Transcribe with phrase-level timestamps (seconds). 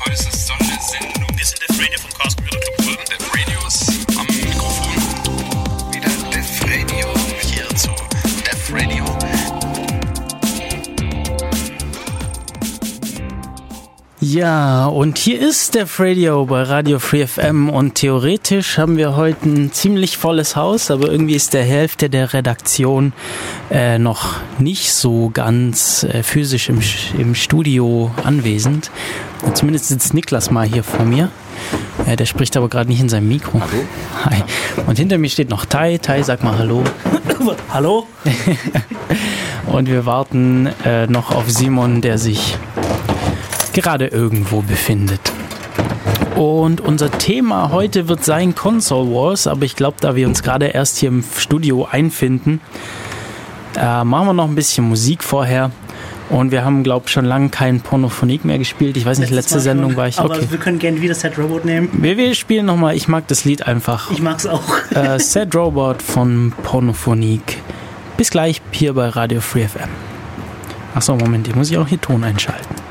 [0.00, 0.27] Heute ist
[14.38, 19.48] Ja, und hier ist der Radio bei Radio Free FM und theoretisch haben wir heute
[19.48, 23.12] ein ziemlich volles Haus, aber irgendwie ist der Hälfte der Redaktion
[23.68, 26.78] äh, noch nicht so ganz äh, physisch im,
[27.18, 28.92] im Studio anwesend.
[29.54, 31.32] Zumindest sitzt Niklas mal hier vor mir.
[32.06, 33.60] Äh, der spricht aber gerade nicht in seinem Mikro.
[33.60, 33.84] Hallo.
[34.24, 34.44] Hi.
[34.86, 35.98] Und hinter mir steht noch Tai.
[35.98, 36.84] Tai, sag mal Hallo.
[37.72, 38.06] Hallo?
[39.66, 42.56] Und wir warten äh, noch auf Simon, der sich
[43.82, 45.20] gerade irgendwo befindet.
[46.34, 50.66] Und unser Thema heute wird sein Console Wars, aber ich glaube, da wir uns gerade
[50.66, 52.60] erst hier im Studio einfinden,
[53.76, 55.70] äh, machen wir noch ein bisschen Musik vorher.
[56.30, 58.96] Und wir haben, glaube ich, schon lange kein Pornophonik mehr gespielt.
[58.96, 60.46] Ich weiß nicht, Letztes letzte Mal Sendung schon, war ich Aber okay.
[60.50, 61.88] wir können gerne wieder Set Robot nehmen.
[61.92, 64.10] Wir, wir spielen nochmal, ich mag das Lied einfach.
[64.10, 64.62] Ich mag's auch.
[64.94, 67.62] äh, Sad Robot von Pornophonik.
[68.16, 69.88] Bis gleich hier bei Radio Free FM.
[70.94, 72.87] Achso, Moment, hier muss ich auch hier Ton einschalten.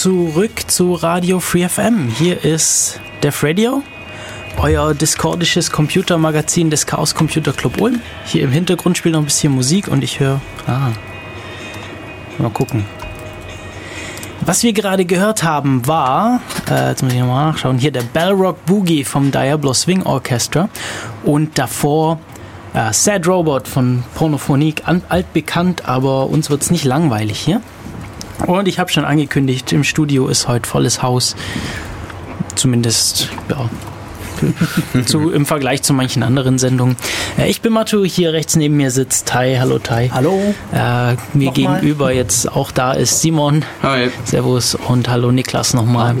[0.00, 2.08] Zurück zu Radio Free FM.
[2.08, 3.82] Hier ist Def Radio,
[4.56, 8.00] euer discordisches Computermagazin des Chaos Computer Club Ulm.
[8.24, 10.40] Hier im Hintergrund spielt noch ein bisschen Musik und ich höre.
[10.66, 10.88] Ah.
[12.38, 12.86] Mal gucken.
[14.40, 16.40] Was wir gerade gehört haben, war,
[16.70, 20.70] äh, jetzt muss ich nochmal nachschauen, hier der Bellrock Boogie vom Diablo Swing Orchestra
[21.24, 22.18] und davor
[22.72, 27.60] äh, Sad Robot von Pornophonique, an- altbekannt, aber uns wird's nicht langweilig hier.
[28.46, 31.36] Und ich habe schon angekündigt, im Studio ist heute volles Haus.
[32.54, 33.68] Zumindest, ja.
[35.04, 36.96] zu, Im Vergleich zu manchen anderen Sendungen.
[37.38, 39.58] Äh, ich bin Matu, hier rechts neben mir sitzt Tai.
[39.58, 40.10] Hallo Tai.
[40.12, 40.54] Hallo.
[40.72, 40.76] Äh,
[41.34, 41.52] mir Nochmal.
[41.52, 43.64] gegenüber jetzt auch da ist Simon.
[43.82, 44.10] Hi.
[44.24, 46.16] Servus und hallo Niklas nochmal.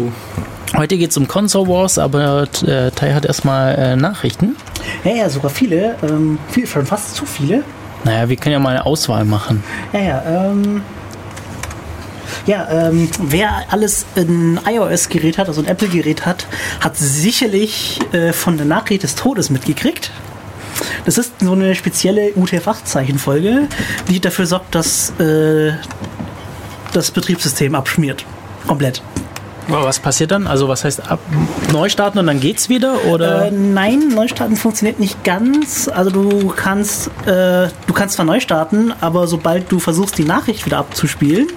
[0.76, 4.56] Heute geht's um Console Wars, aber äh, Tai hat erstmal äh, Nachrichten.
[5.04, 5.96] Ja, ja, sogar viele.
[6.02, 7.64] Ähm, viel, schon fast zu viele.
[8.04, 9.62] Naja, wir können ja mal eine Auswahl machen.
[9.92, 10.82] Ja, ja, ähm.
[12.46, 16.46] Ja, ähm, wer alles ein iOS-Gerät hat, also ein Apple-Gerät hat,
[16.80, 20.10] hat sicherlich äh, von der Nachricht des Todes mitgekriegt.
[21.04, 23.68] Das ist so eine spezielle UTF-8-Zeichenfolge,
[24.08, 25.72] die dafür sorgt, dass äh,
[26.92, 28.24] das Betriebssystem abschmiert.
[28.66, 29.02] Komplett.
[29.68, 30.46] Aber was passiert dann?
[30.46, 31.20] Also was heißt ab
[31.72, 33.46] neu starten und dann geht's wieder oder?
[33.46, 35.88] Äh, nein, Neustarten funktioniert nicht ganz.
[35.88, 40.66] Also du kannst, äh, du kannst zwar neu starten, aber sobald du versuchst, die Nachricht
[40.66, 41.48] wieder abzuspielen,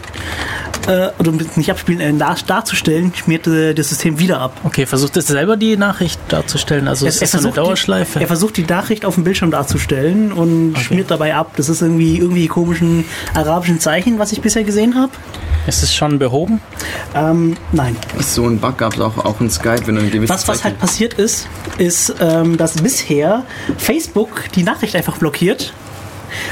[0.87, 4.59] äh, oder nicht abspielen, äh, dar darzustellen, schmiert äh, das System wieder ab.
[4.63, 6.87] okay, versucht es selber die Nachricht darzustellen.
[6.87, 8.19] Also es ist so eine Dauerschleife.
[8.19, 11.53] Die, er versucht die Nachricht auf dem Bildschirm darzustellen und schmiert dabei ab.
[11.57, 15.11] Das ist irgendwie irgendwie komischen arabischen Zeichen, was ich bisher gesehen habe.
[15.67, 16.61] ist es schon behoben?
[17.15, 17.95] Ähm, nein.
[18.19, 20.63] So ein Bug gab es auch, auch in Skype, wenn du ein gewisses Was, was
[20.63, 21.47] halt passiert ist,
[21.77, 23.43] ist, ähm, dass bisher
[23.77, 25.73] Facebook die Nachricht einfach blockiert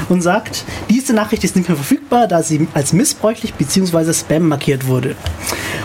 [0.08, 4.12] und sagt, diese Nachricht ist nicht mehr verfügbar, da sie als missbräuchlich bzw.
[4.12, 5.16] Spam markiert wurde.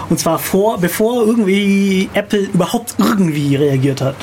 [0.10, 4.16] Und zwar vor, bevor irgendwie Apple überhaupt irgendwie reagiert hat.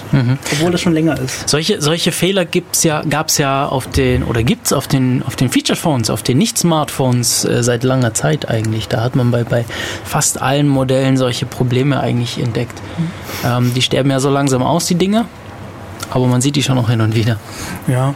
[0.53, 1.49] Obwohl das schon länger ist.
[1.49, 5.51] Solche, solche Fehler gibt's ja, gab's ja auf den, oder gibt's auf den, auf den
[5.51, 8.89] Feature Phones, auf den Nicht-Smartphones äh, seit langer Zeit eigentlich.
[8.89, 9.65] Da hat man bei, bei
[10.05, 12.81] fast allen Modellen solche Probleme eigentlich entdeckt.
[13.45, 15.27] Ähm, die sterben ja so langsam aus, die Dinge.
[16.11, 17.39] Aber man sieht die schon noch hin und wieder.
[17.89, 18.15] Ja.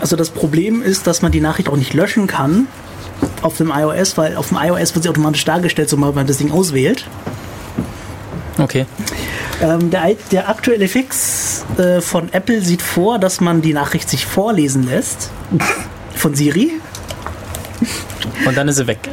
[0.00, 2.66] Also das Problem ist, dass man die Nachricht auch nicht löschen kann
[3.42, 6.50] auf dem iOS, weil auf dem iOS wird sie automatisch dargestellt, sobald man das Ding
[6.50, 7.06] auswählt.
[8.58, 8.86] Okay.
[9.62, 14.26] Ähm, der, der aktuelle Fix äh, von Apple sieht vor, dass man die Nachricht sich
[14.26, 15.30] vorlesen lässt
[16.14, 16.72] von Siri.
[18.46, 19.08] Und dann ist sie weg.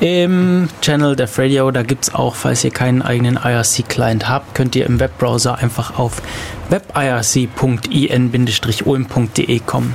[0.01, 4.73] Im Channel der Radio, da gibt es auch, falls ihr keinen eigenen IRC-Client habt, könnt
[4.77, 6.21] ihr im Webbrowser einfach auf
[6.69, 9.93] webirc.in-ulm.de kommen.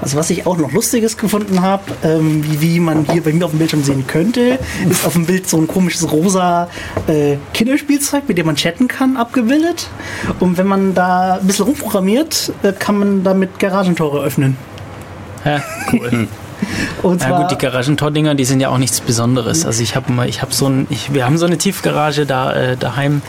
[0.00, 3.44] Also was ich auch noch Lustiges gefunden habe, ähm, wie, wie man hier bei mir
[3.44, 6.70] auf dem Bildschirm sehen könnte, ist auf dem Bild so ein komisches rosa
[7.06, 9.90] äh, Kinderspielzeug, mit dem man chatten kann, abgebildet.
[10.40, 14.56] Und wenn man da ein bisschen rumprogrammiert, äh, kann man damit Garagentore öffnen.
[15.44, 16.28] Ja, cool.
[17.02, 19.66] Und Ja zwar, gut, die Garagentordinger, die sind ja auch nichts Besonderes.
[19.66, 22.52] Also ich habe mal, ich habe so ein, ich, wir haben so eine Tiefgarage da
[22.52, 23.22] äh, daheim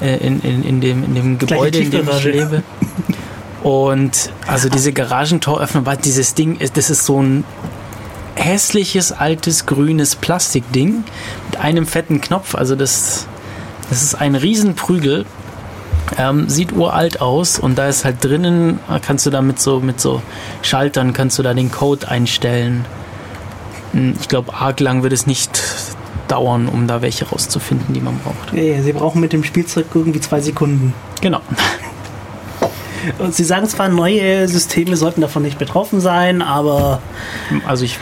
[0.00, 2.62] äh, in, in, in dem in dem Gebäude, in dem ich lebe.
[3.62, 7.44] Und also diese Garagentoröffner, weil dieses Ding ist, das ist so ein
[8.34, 11.04] hässliches altes grünes Plastikding
[11.50, 12.54] mit einem fetten Knopf.
[12.54, 13.26] Also das,
[13.88, 15.26] das ist ein Riesenprügel.
[16.18, 20.00] Ähm, sieht uralt aus und da ist halt drinnen, kannst du da mit so, mit
[20.00, 20.22] so
[20.62, 22.84] Schaltern, kannst du da den Code einstellen.
[23.92, 25.62] Hm, Ich glaube, arg lang wird es nicht
[26.28, 28.52] dauern, um da welche rauszufinden, die man braucht.
[28.52, 30.94] Ja, sie brauchen mit dem Spielzeug irgendwie zwei Sekunden.
[31.20, 31.40] Genau.
[33.18, 37.00] Und sie sagen zwar, neue Systeme sollten davon nicht betroffen sein, aber
[37.66, 37.98] Also ich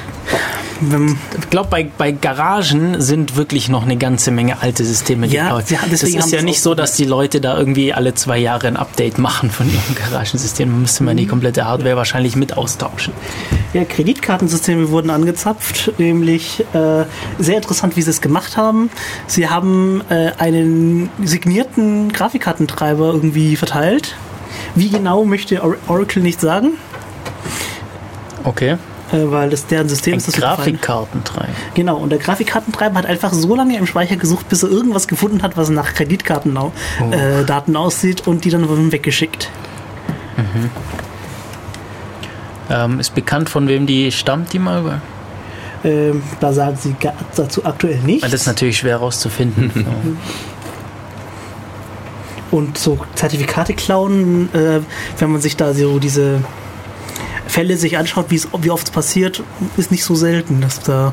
[0.81, 1.19] wenn,
[1.51, 5.69] glaube, bei, bei Garagen sind wirklich noch eine ganze Menge alte Systeme Ja, gebaut.
[5.69, 8.77] sie- Das ist ja nicht so, dass die Leute da irgendwie alle zwei Jahre ein
[8.77, 10.71] Update machen von ihrem Garagensystem.
[10.71, 13.13] Man müsste man die komplette Hardware wahrscheinlich mit austauschen.
[13.75, 17.05] ja, Kreditkartensysteme wurden angezapft, nämlich äh,
[17.39, 18.91] sehr interessant, wie sie es gemacht haben.
[19.27, 24.15] Sie haben äh, einen signierten Grafikkartentreiber irgendwie verteilt.
[24.75, 26.73] Wie genau möchte Or Oracle nicht sagen,
[28.45, 28.77] Okay.
[29.13, 30.29] Äh, weil das deren System ist.
[30.29, 30.37] das.
[30.37, 31.53] Grafikkartentreiber.
[31.75, 35.43] Genau, und der Grafikkartentreiber hat einfach so lange im Speicher gesucht, bis er irgendwas gefunden
[35.43, 36.73] hat, was nach Kreditkartendaten
[37.13, 39.51] äh, Daten aussieht und die dann weggeschickt.
[42.71, 45.03] Ähm, ist bekannt, von wem die stammt, die mal über.
[45.83, 46.95] Ähm, da sagen sie
[47.35, 48.23] dazu aktuell nichts.
[48.23, 49.87] Das ist natürlich schwer herauszufinden.
[52.51, 54.81] Und so Zertifikate klauen, äh,
[55.19, 56.41] wenn man sich da so diese
[57.51, 59.43] Fälle sich anschaut, wie oft es passiert,
[59.77, 61.13] ist nicht so selten, dass da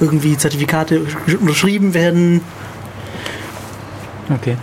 [0.00, 1.02] irgendwie Zertifikate
[1.40, 2.40] unterschrieben werden,
[4.30, 4.56] Okay.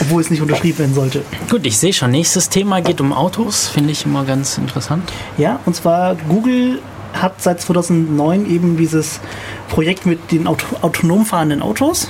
[0.00, 1.22] obwohl es nicht unterschrieben werden sollte.
[1.48, 2.10] Gut, ich sehe schon.
[2.10, 3.68] Nächstes Thema geht um Autos.
[3.68, 5.12] Finde ich immer ganz interessant.
[5.38, 6.80] Ja, und zwar Google
[7.12, 9.20] hat seit 2009 eben dieses
[9.68, 12.08] Projekt mit den Auto autonom fahrenden Autos.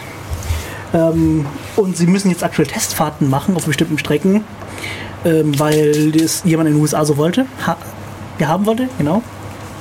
[0.95, 1.45] Ähm,
[1.76, 4.45] und sie müssen jetzt aktuell Testfahrten machen auf bestimmten Strecken,
[5.25, 7.76] ähm, weil das jemand in den USA so wollte, ha
[8.39, 9.23] ja, haben wollte, genau.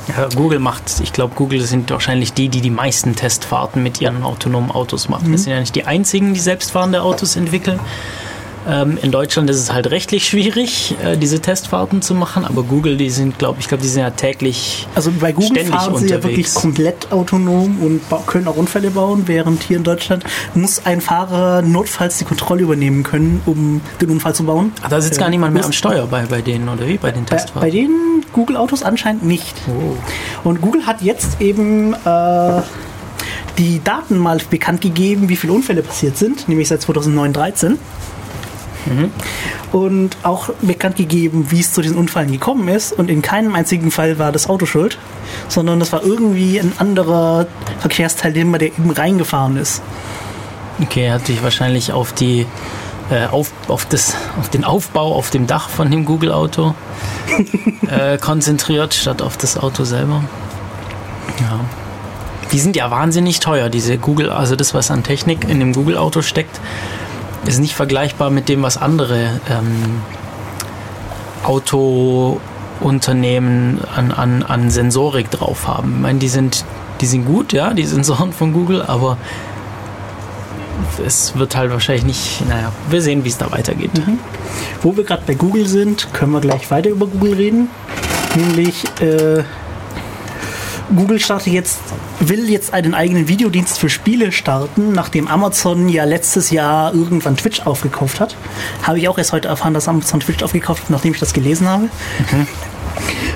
[0.08, 4.24] Ja, Google macht, ich glaube, Google sind wahrscheinlich die, die die meisten Testfahrten mit ihren
[4.24, 5.32] autonomen Autos machen.
[5.32, 7.80] Das sind ja nicht die einzigen, die selbstfahrende Autos entwickeln.
[8.70, 12.96] Ähm, in Deutschland ist es halt rechtlich schwierig, äh, diese Testfahrten zu machen, aber Google,
[12.96, 14.88] die sind, glaube ich, glaube, die sind ja täglich.
[14.94, 16.24] Also bei Google Ständig fahren sie ja unterwegs.
[16.24, 21.64] wirklich komplett autonom und können auch Unfälle bauen, während hier in Deutschland muss ein Fahrer
[21.64, 24.72] notfalls die Kontrolle übernehmen können, um den Unfall zu bauen.
[24.84, 26.98] Ah, da sitzt gar Äh, niemand mehr muss- am Steuer bei, bei denen, oder wie?
[26.98, 27.62] Bei den Bei, Testfahrten?
[27.68, 27.90] bei den
[28.32, 29.56] Google-Autos anscheinend nicht.
[29.68, 30.48] Oh.
[30.48, 32.62] Und Google hat jetzt eben äh,
[33.58, 37.80] die Daten mal bekannt gegeben, wie viele Unfälle passiert sind, nämlich seit 2009, 13.
[39.72, 42.94] Und auch bekannt gegeben, wie es zu diesen Unfällen gekommen ist.
[42.94, 44.98] Und in keinem einzigen Fall war das Auto schuld,
[45.48, 47.48] sondern das war irgendwie ein anderer
[47.80, 49.82] Verkehrsteilnehmer, der eben reingefahren ist.
[50.82, 52.46] Okay, er hat sich wahrscheinlich auf die
[53.12, 56.74] äh, auf, auf, das, auf den Aufbau auf dem Dach von dem Google-Auto
[57.88, 60.24] äh, konzentriert, statt auf das Auto selber.
[61.40, 61.60] Ja.
[62.52, 66.22] Die sind ja wahnsinnig teuer, diese Google, also das, was an Technik in dem Google-Auto
[66.22, 66.60] steckt,
[67.46, 70.02] ist nicht vergleichbar mit dem, was andere ähm,
[71.44, 75.96] Autounternehmen an, an, an Sensorik drauf haben.
[75.96, 76.66] Ich meine, die sind,
[77.02, 79.18] die sind gut, ja, die Sensoren von Google, aber
[81.06, 83.92] es wird halt wahrscheinlich nicht, naja, wir sehen, wie es da weitergeht.
[84.82, 87.70] Wo wir gerade bei Google sind, können wir gleich weiter über Google reden.
[88.36, 89.44] Nämlich äh,
[90.96, 91.80] Google startet jetzt,
[92.20, 97.62] will jetzt einen eigenen Videodienst für Spiele starten, nachdem Amazon ja letztes Jahr irgendwann Twitch
[97.62, 98.36] aufgekauft hat.
[98.84, 101.68] Habe ich auch erst heute erfahren, dass Amazon Twitch aufgekauft hat, nachdem ich das gelesen
[101.68, 101.90] habe.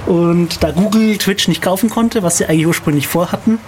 [0.06, 3.60] Und da Google Twitch nicht kaufen konnte, was sie eigentlich ursprünglich vorhatten,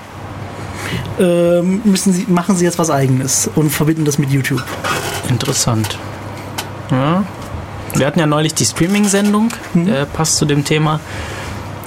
[1.20, 4.64] ähm, müssen sie, machen sie jetzt was eigenes und verbinden das mit YouTube.
[5.30, 5.98] Interessant.
[6.92, 7.24] Ja.
[7.96, 11.00] Wir hatten ja neulich die Streaming-Sendung, äh, passt zu dem Thema.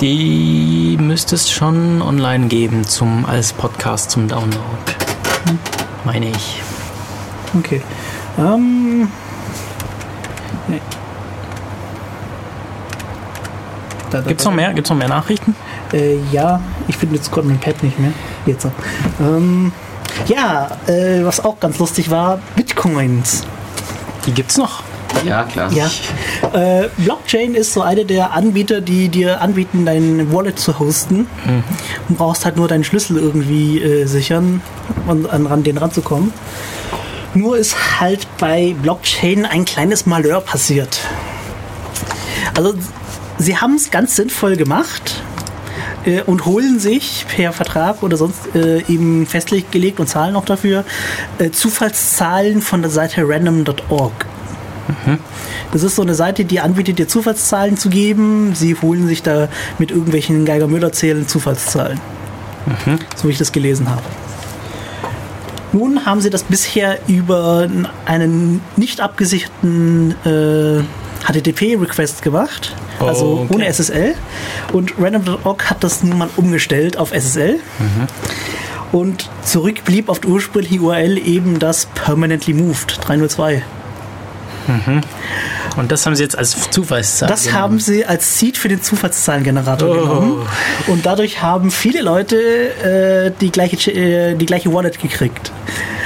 [0.01, 4.59] Die müsste es schon online geben zum, als Podcast zum Download.
[6.05, 6.63] Meine ich.
[7.59, 7.83] Okay.
[8.39, 9.09] Ähm.
[10.69, 10.81] Nee.
[14.11, 14.73] Da, da, Gibt's noch mehr?
[14.73, 15.55] Gibt's noch mehr Nachrichten?
[15.93, 18.13] Äh, ja, ich finde jetzt gerade mein Pad nicht mehr.
[18.47, 18.69] Jetzt.
[19.21, 19.71] Ähm,
[20.27, 23.45] ja, äh, was auch ganz lustig war, Bitcoins.
[24.25, 24.83] Die gibt's noch.
[25.25, 25.71] Ja, klar.
[25.73, 25.91] Ja.
[26.53, 31.27] Äh, Blockchain ist so eine der Anbieter, die dir anbieten, dein Wallet zu hosten.
[32.09, 34.63] Du brauchst halt nur deinen Schlüssel irgendwie äh, sichern
[35.07, 36.33] und an, an den ranzukommen.
[37.35, 41.01] Nur ist halt bei Blockchain ein kleines Malheur passiert.
[42.57, 42.75] Also
[43.39, 45.23] sie haben es ganz sinnvoll gemacht
[46.05, 50.85] äh, und holen sich per Vertrag oder sonst äh, eben festgelegt und zahlen auch dafür
[51.39, 54.27] äh, Zufallszahlen von der Seite random.org.
[55.73, 58.55] Das ist so eine Seite, die anbietet, dir Zufallszahlen zu geben.
[58.55, 62.01] Sie holen sich da mit irgendwelchen Geiger-Müller-Zählen Zufallszahlen.
[63.17, 64.03] So wie ich das gelesen habe.
[65.73, 67.69] Nun haben sie das bisher über
[68.05, 70.83] einen nicht abgesicherten äh,
[71.25, 73.55] HTTP-Request gemacht, also Okay.
[73.55, 74.15] ohne SSL.
[74.73, 77.61] Und random.org hat das nun mal umgestellt auf SSL.
[78.91, 83.63] Und zurück blieb auf der ursprünglichen URL eben das Permanently Moved 302.
[85.77, 87.29] Und das haben sie jetzt als Zufallszahl.
[87.29, 87.63] Das genommen.
[87.63, 89.93] haben sie als Seed für den Zufallszahlengenerator Oh.
[90.01, 90.47] genommen.
[90.89, 95.53] Und dadurch haben viele Leute äh, die, gleiche, Ch- äh, die gleiche Wallet gekriegt.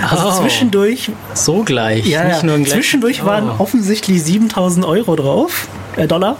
[0.09, 0.41] Also Oh.
[0.43, 2.07] zwischendurch, so gleich.
[2.07, 3.55] ja, nicht ja, nur gleich- zwischendurch waren Oh.
[3.63, 6.37] offensichtlich 7000 Euro drauf, äh, Dollar.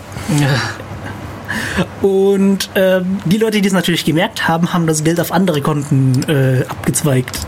[2.03, 6.23] Und ähm, die Leute, die es natürlich gemerkt haben, haben das Geld auf andere Konten
[6.29, 7.41] äh, abgezweigt.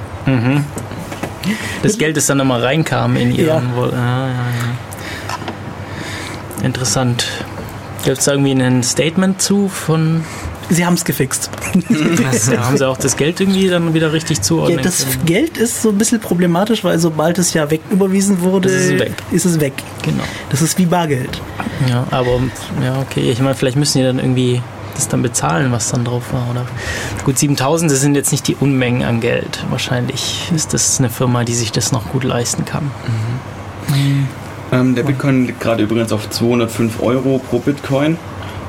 [1.83, 3.47] Das Geld, das dann nochmal reinkam in ihren.
[3.47, 3.63] Ja.
[3.83, 4.35] Ah, ja, ja.
[6.65, 7.27] Interessant.
[8.05, 10.23] Gibt es da irgendwie ein Statement zu von,
[10.71, 11.51] sie haben es gefixt.
[12.51, 15.27] Ja, haben sie auch das Geld irgendwie dann wieder richtig Ja, zuordnen das können?
[15.27, 19.01] Geld ist so ein bisschen problematisch, weil sobald es ja weg überwiesen wurde, Ist es
[19.01, 19.13] weg.
[19.33, 19.73] ist es weg.
[20.03, 20.23] Genau.
[20.51, 21.41] Das ist wie Bargeld.
[21.89, 22.41] Ja, aber
[22.83, 23.31] ja, okay.
[23.31, 24.63] Ich meine, vielleicht müssen die dann irgendwie
[24.97, 26.67] das dann bezahlen, was dann drauf war, oder?
[27.25, 29.65] Gut, 7000, das sind jetzt nicht die Unmengen an Geld.
[29.71, 32.91] Wahrscheinlich ist das eine Firma, die sich das noch gut leisten kann.
[34.73, 38.19] Ähm, der Bitcoin liegt gerade übrigens auf 205 Euro pro Bitcoin.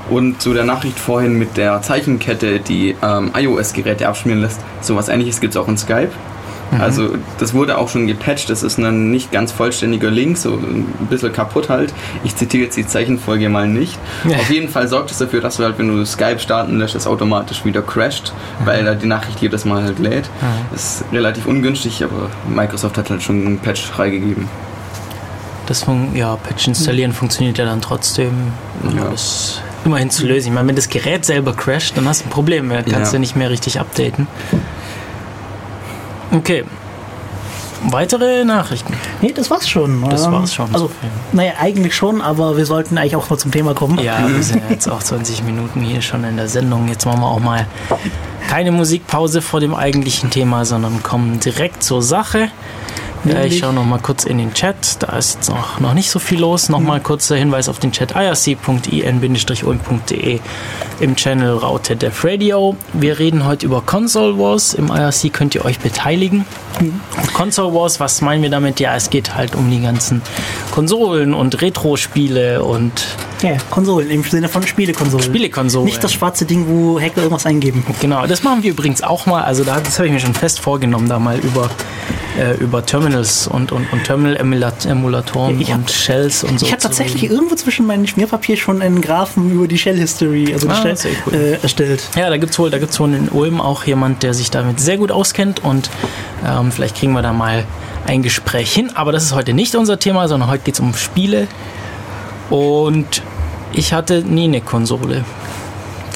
[0.09, 5.41] Und zu der Nachricht vorhin mit der Zeichenkette, die ähm, iOS-Geräte abschmieren lässt, sowas ähnliches
[5.41, 6.11] gibt es auch in Skype.
[6.79, 10.85] Also das wurde auch schon gepatcht, das ist ein nicht ganz vollständiger Link, so ein
[11.09, 11.93] bisschen kaputt halt.
[12.23, 13.97] Ich zitiere jetzt die Zeichenfolge mal nicht.
[14.27, 14.37] Ja.
[14.37, 17.07] Auf jeden Fall sorgt es dafür, dass du halt, wenn du Skype starten lässt, es
[17.07, 18.33] automatisch wieder crasht,
[18.65, 20.29] weil er die Nachricht jedes Mal halt lädt.
[20.71, 24.47] Das ist relativ ungünstig, aber Microsoft hat halt schon einen Patch freigegeben.
[25.67, 28.31] Das fun ja, Patch installieren funktioniert ja dann trotzdem.
[28.95, 29.05] Ja.
[29.11, 30.47] Das ist immerhin zu lösen.
[30.47, 32.69] Ich meine, wenn das Gerät selber crasht, dann hast du ein Problem.
[32.69, 33.17] Dann kannst Ja.
[33.17, 34.27] du nicht mehr richtig updaten.
[36.31, 36.63] Okay.
[37.89, 38.93] Weitere Nachrichten.
[39.21, 40.03] Nee, das war's schon.
[40.09, 40.73] Das Ähm, war's schon.
[40.73, 40.89] Also,
[41.31, 43.99] naja, eigentlich schon, aber wir sollten eigentlich auch mal zum Thema kommen.
[43.99, 46.87] Ja, wir sind jetzt auch 20 Minuten hier schon in der Sendung.
[46.87, 47.67] Jetzt machen wir auch mal
[48.49, 52.49] keine Musikpause vor dem eigentlichen Thema, sondern kommen direkt zur Sache.
[53.27, 54.97] Ja, ich schaue noch mal kurz in den Chat.
[54.99, 56.69] Da ist noch, noch nicht so viel los.
[56.69, 59.19] Nochmal kurzer Hinweis auf den Chat irc.in-ulm.de
[60.99, 62.75] im Channel Raute Def Radio.
[62.93, 64.73] Wir reden heute über Console Wars.
[64.73, 66.45] Im IRC könnt ihr euch beteiligen.
[67.33, 68.79] Console Wars, was meinen wir damit?
[68.79, 70.21] Ja, es geht halt um die ganzen
[70.71, 73.05] Konsolen und Retro-Spiele und
[73.41, 75.23] Ja, Konsolen, im Sinne von Spielekonsolen.
[75.25, 75.85] Spielekonsolen.
[75.85, 77.83] Nicht das schwarze Ding, wo Hacker irgendwas eingeben.
[78.01, 79.43] Genau, das machen wir übrigens auch mal.
[79.43, 81.69] Also da, das habe ich mir schon fest vorgenommen, da mal über,
[82.39, 86.65] äh, über Terminals und, und, und Terminal-Emulatoren hab- und Shells und so.
[86.65, 87.35] Ich habe tatsächlich reden.
[87.35, 90.97] irgendwo zwischen meinem Schmierpapier schon einen Graphen über die Shell History also Ah, Shell,
[91.27, 91.33] cool.
[91.33, 92.03] äh, erstellt.
[92.15, 94.79] Ja, da gibt es wohl, da gibt's wohl in Ulm auch jemand, der sich damit
[94.79, 95.89] sehr gut auskennt und
[96.45, 97.65] ähm, vielleicht kriegen wir da mal
[98.05, 98.91] ein Gespräch hin.
[98.95, 101.47] Aber das ist heute nicht unser Thema, sondern heute geht es um Spiele.
[102.49, 103.21] Und
[103.73, 105.23] ich hatte nie eine Konsole.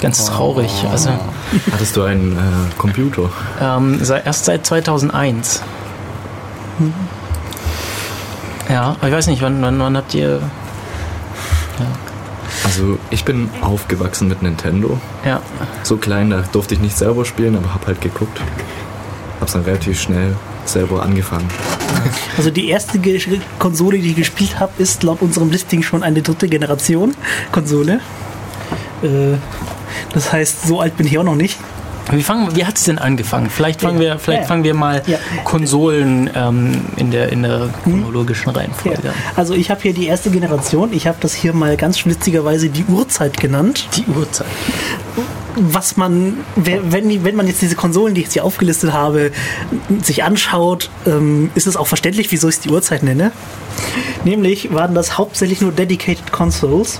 [0.01, 0.71] Ganz traurig.
[0.91, 1.11] Also
[1.71, 2.39] Hattest du einen äh,
[2.77, 3.29] Computer?
[3.61, 5.61] ähm, erst seit 2001.
[8.69, 10.41] Ja, aber ich weiß nicht, wann, wann, wann habt ihr.
[12.63, 14.99] Also ich bin aufgewachsen mit Nintendo.
[15.25, 15.41] Ja,
[15.83, 18.39] So klein, da durfte ich nicht selber spielen, aber hab halt geguckt.
[19.39, 20.35] Hab's dann relativ schnell
[20.71, 21.47] selber angefangen.
[22.37, 22.99] Also die erste
[23.59, 27.13] Konsole, die ich gespielt habe, ist laut unserem Listing schon eine dritte Generation
[27.51, 27.99] Konsole.
[29.03, 29.37] Äh,
[30.13, 31.57] das heißt, so alt bin ich auch noch nicht.
[32.11, 33.49] Wie, fangen, wie hat es denn angefangen?
[33.49, 34.13] Vielleicht fangen Ja.
[34.13, 34.47] wir, vielleicht Ja.
[34.47, 35.17] fangen wir mal Ja.
[35.43, 38.59] Konsolen ähm, in, der, in der chronologischen Ja.
[38.59, 39.15] Reihenfolge an.
[39.35, 40.91] Also ich habe hier die erste Generation.
[40.93, 43.87] Ich habe das hier mal ganz schlitzigerweise die Uhrzeit genannt.
[43.95, 44.47] Die Uhrzeit.
[45.61, 49.31] Was man, wenn, wenn man jetzt diese Konsolen, die ich jetzt hier aufgelistet habe,
[50.01, 53.31] sich anschaut, ähm, ist es auch verständlich, wieso ich es die Uhrzeit nenne.
[54.23, 56.99] Nämlich waren das hauptsächlich nur Dedicated Consoles.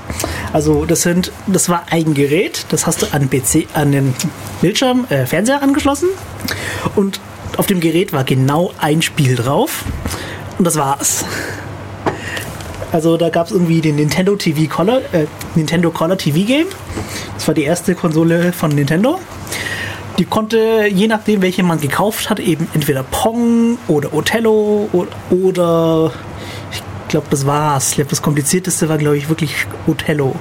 [0.54, 4.14] Also das sind, das war ein Gerät, das hast du an PC, an den
[4.62, 6.10] Bildschirm, äh, Fernseher angeschlossen
[6.96, 7.20] und
[7.58, 9.84] auf dem Gerät war genau ein Spiel drauf
[10.58, 11.26] und das war's.
[12.92, 15.26] Also da gab es irgendwie den Nintendo TV Color, äh,
[15.56, 16.68] Nintendo Color TV Game.
[17.36, 19.20] Das war die erste Konsole von Nintendo.
[20.18, 26.12] Die konnte, je nachdem, welche man gekauft hat, eben entweder Pong oder Othello oder, oder
[26.72, 27.90] ich glaube, das war's.
[27.90, 29.56] Ich glaube, das komplizierteste war, glaube ich, wirklich
[29.88, 30.36] Othello.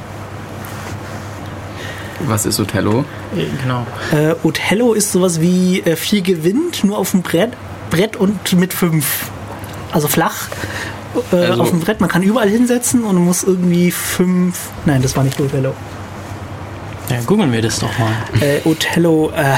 [2.27, 3.05] Was ist Othello?
[3.35, 3.87] Äh, Genau.
[4.13, 7.53] Äh, Othello ist sowas wie äh, viel gewinnt, nur auf dem Brett,
[7.91, 9.31] Brett und mit fünf.
[9.93, 10.49] Also flach
[11.33, 12.01] äh, Also- auf dem Brett.
[12.01, 14.71] Man kann überall hinsetzen und muss irgendwie fünf.
[14.87, 15.75] Nein, das war nicht Othello.
[17.09, 18.13] Ja, googeln wir das doch mal.
[18.41, 19.57] Äh, Othello, äh,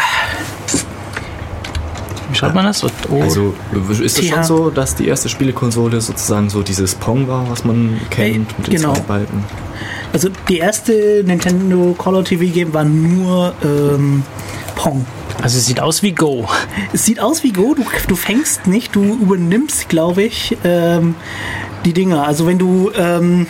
[2.30, 2.82] Wie schreibt man das?
[2.82, 2.88] O
[3.20, 3.54] Also
[4.02, 8.00] ist es schon so, dass die erste Spielekonsole sozusagen so dieses Pong war, was man
[8.08, 8.94] kennt, mit den genau.
[8.94, 9.44] zwei Balken?
[10.12, 14.22] also die erste Nintendo Color TV Game war nur ähm,
[14.76, 15.04] Pong.
[15.40, 16.48] Also es sieht aus wie Go.
[16.92, 21.14] Es sieht aus wie Go, du, du fängst nicht, du übernimmst, glaube ich, ähm,
[21.84, 22.26] die Dinger.
[22.26, 23.46] Also wenn du, ähm,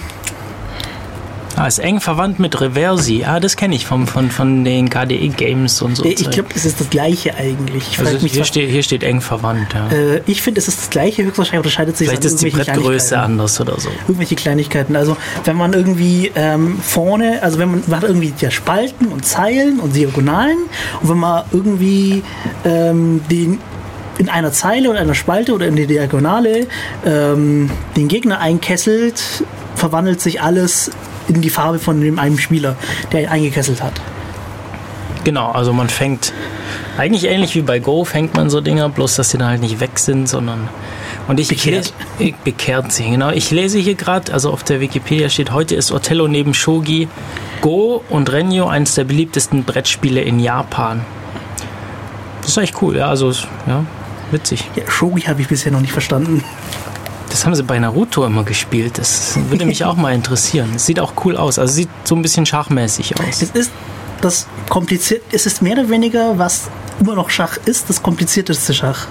[1.56, 3.24] Ah, ist eng verwandt mit Reversi.
[3.24, 6.04] Ah, das kenne ich vom, von, von den KDE-Games und so.
[6.04, 6.32] ich Zeug.
[6.32, 7.88] glaube, es ist das gleiche eigentlich.
[7.92, 9.74] Ich also mich hier, steht, hier steht eng verwandt.
[9.74, 9.88] Ja.
[9.90, 13.60] Äh, ich finde, es ist das gleiche, höchstwahrscheinlich unterscheidet sich Vielleicht ist die Brettgröße anders
[13.60, 13.90] oder so.
[14.08, 14.96] Irgendwelche Kleinigkeiten.
[14.96, 19.26] Also wenn man irgendwie ähm, vorne, also wenn man, man hat irgendwie ja Spalten und
[19.26, 20.58] Zeilen und Diagonalen
[21.02, 22.22] und wenn man irgendwie
[22.64, 23.58] ähm, den
[24.18, 26.66] in einer Zeile oder einer Spalte oder in der Diagonale
[27.04, 30.90] ähm, den Gegner einkesselt, verwandelt sich alles
[31.28, 32.76] in die Farbe von dem einen Spieler,
[33.12, 33.92] der ihn eingekesselt hat.
[35.24, 36.32] Genau, also man fängt
[36.98, 39.78] eigentlich ähnlich wie bei Go fängt man so Dinger, bloß dass die dann halt nicht
[39.80, 40.68] weg sind, sondern
[41.28, 41.86] und ich Bekehrt.
[41.86, 43.30] lese- ich, bekehrt sie, genau.
[43.30, 47.06] Ich lese hier gerade, also auf der Wikipedia steht, heute ist Othello neben Shogi,
[47.60, 51.02] Go und Renyo eines der beliebtesten Brettspiele in Japan.
[52.40, 53.30] Das ist echt cool, ja, also
[53.68, 53.84] ja,
[54.32, 54.64] witzig.
[54.74, 56.42] Ja, Shogi habe ich bisher noch nicht verstanden.
[57.32, 58.98] Das haben sie bei Naruto immer gespielt.
[58.98, 60.70] Das würde mich auch mal interessieren.
[60.76, 61.58] Es sieht auch cool aus.
[61.58, 63.40] Also sieht so ein bisschen schachmäßig aus.
[63.40, 63.70] Es ist
[64.20, 66.68] das kompliziert, es ist mehr oder weniger, was
[67.00, 69.06] immer noch Schach ist, das komplizierteste Schach.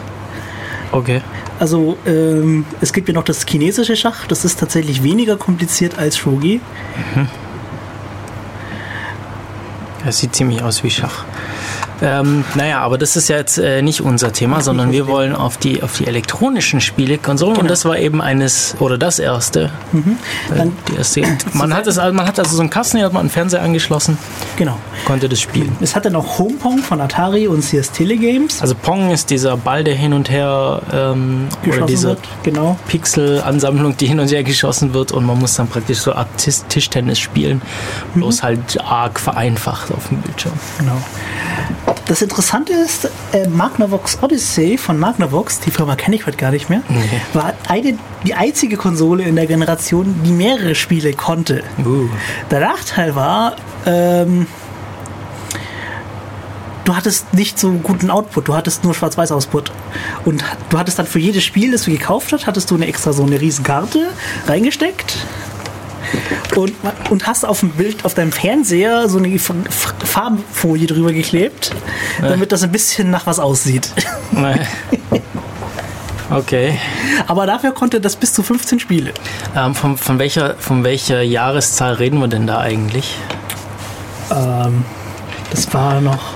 [0.92, 1.22] Okay.
[1.60, 6.18] Also ähm, es gibt ja noch das chinesische Schach, das ist tatsächlich weniger kompliziert als
[6.18, 6.62] Shogi.
[10.06, 11.26] Das sieht ziemlich aus wie Schach.
[12.02, 15.58] Ähm, naja, aber das ist ja jetzt äh, nicht unser Thema, sondern wir wollen auf
[15.58, 17.70] die, auf die elektronischen Spielekonsolen und Genau.
[17.70, 19.66] das war eben eines oder das erste.
[19.94, 21.22] Äh, Dann- die erste
[21.54, 24.18] man, hat es, man hat also so einen Kasten, hier hat man einen Fernseher angeschlossen,
[24.58, 24.78] Genau.
[25.06, 25.76] konnte das spielen.
[25.80, 29.84] Es hatte noch Home Pong von Atari und CS Telegames Also Pong ist dieser Ball,
[29.84, 32.20] der hin und her ähm, oder diese wird.
[32.44, 32.78] Genau.
[32.88, 36.66] Pixel-Ansammlung, die hin und her geschossen wird und man muss dann praktisch so Art Tis-
[36.68, 37.62] Tischtennis spielen,
[38.16, 40.54] bloß halt arg vereinfacht auf dem Bildschirm.
[40.80, 40.98] Genau.
[42.06, 46.70] Das Interessante ist, äh, Magnavox Odyssey von Magnavox, die Firma kenne ich heute gar nicht
[46.70, 46.82] mehr,
[47.34, 51.64] war eine, die einzige Konsole in der Generation, die mehrere Spiele konnte.
[51.86, 52.10] Uh.
[52.50, 54.48] Der Nachteil war, ähm,
[56.84, 59.72] du hattest nicht so guten Output, du hattest nur Schwarz-Weiß-Output.
[60.26, 63.14] Und du hattest dann für jedes Spiel, das du gekauft hast, hattest du eine extra
[63.14, 64.10] so eine riesen Karte
[64.48, 65.16] reingesteckt.
[66.56, 66.74] Und,
[67.10, 71.72] und hast auf dem Bild, auf deinem Fernseher so eine F- F- Farbfolie drüber geklebt,
[72.22, 73.90] damit das ein bisschen nach was aussieht.
[76.30, 76.78] Okay.
[77.28, 79.14] Aber dafür konnte das bis zu 15 Spiele.
[79.56, 83.16] Ähm, von, von, welcher, von welcher Jahreszahl reden wir denn da eigentlich?
[84.32, 84.86] Ähm,
[85.50, 86.36] das war noch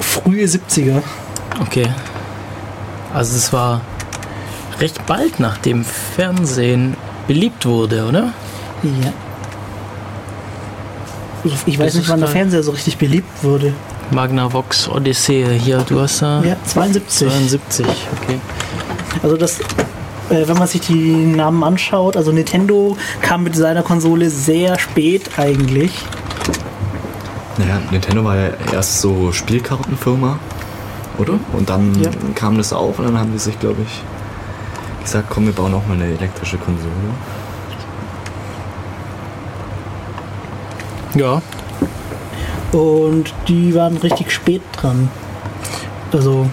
[0.00, 1.02] frühe 70er.
[1.62, 1.88] Okay.
[3.14, 3.80] Also es war
[4.80, 6.96] recht bald nachdem Fernsehen
[7.26, 8.32] beliebt wurde, oder?
[8.84, 9.12] Ja.
[11.44, 12.28] Ich, ich weiß Das nicht, wann der.
[12.28, 13.72] Fernseher so richtig beliebt wurde.
[14.10, 17.28] Magnavox Odyssee, hier, du hast da Ja, 72.
[17.28, 17.86] 72,
[18.22, 18.38] okay.
[19.22, 20.94] Also das, äh, wenn man sich die
[21.26, 25.92] Namen anschaut, also Nintendo kam mit seiner Konsole sehr spät eigentlich.
[27.58, 30.38] Naja, Nintendo war ja erst so Spielkartenfirma,
[31.18, 31.34] oder?
[31.52, 32.10] Und dann Ja.
[32.34, 34.02] kam das auf und dann haben die sich, glaube ich,
[35.04, 36.90] gesagt, komm, wir bauen auch mal eine elektrische Konsole.
[41.14, 41.42] Ja,
[42.72, 45.08] Und die waren richtig spät dran.
[46.12, 46.48] Also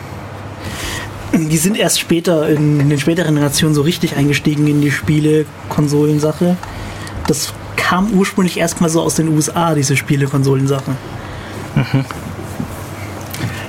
[1.34, 6.58] die sind erst später in den späteren Generationen so richtig eingestiegen in die Spiele-Konsolensache.
[7.26, 10.95] Das kam ursprünglich erstmal so aus den USA, diese Spiele-Konsolensache.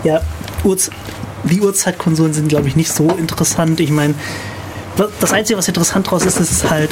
[0.05, 0.21] Ja,
[0.65, 0.91] Urz
[1.45, 3.81] die Uhrzeitkonsolen sind, glaube ich, nicht so interessant.
[3.81, 4.15] Ich meine,
[5.21, 6.91] das Einzige, was interessant draus ist, ist halt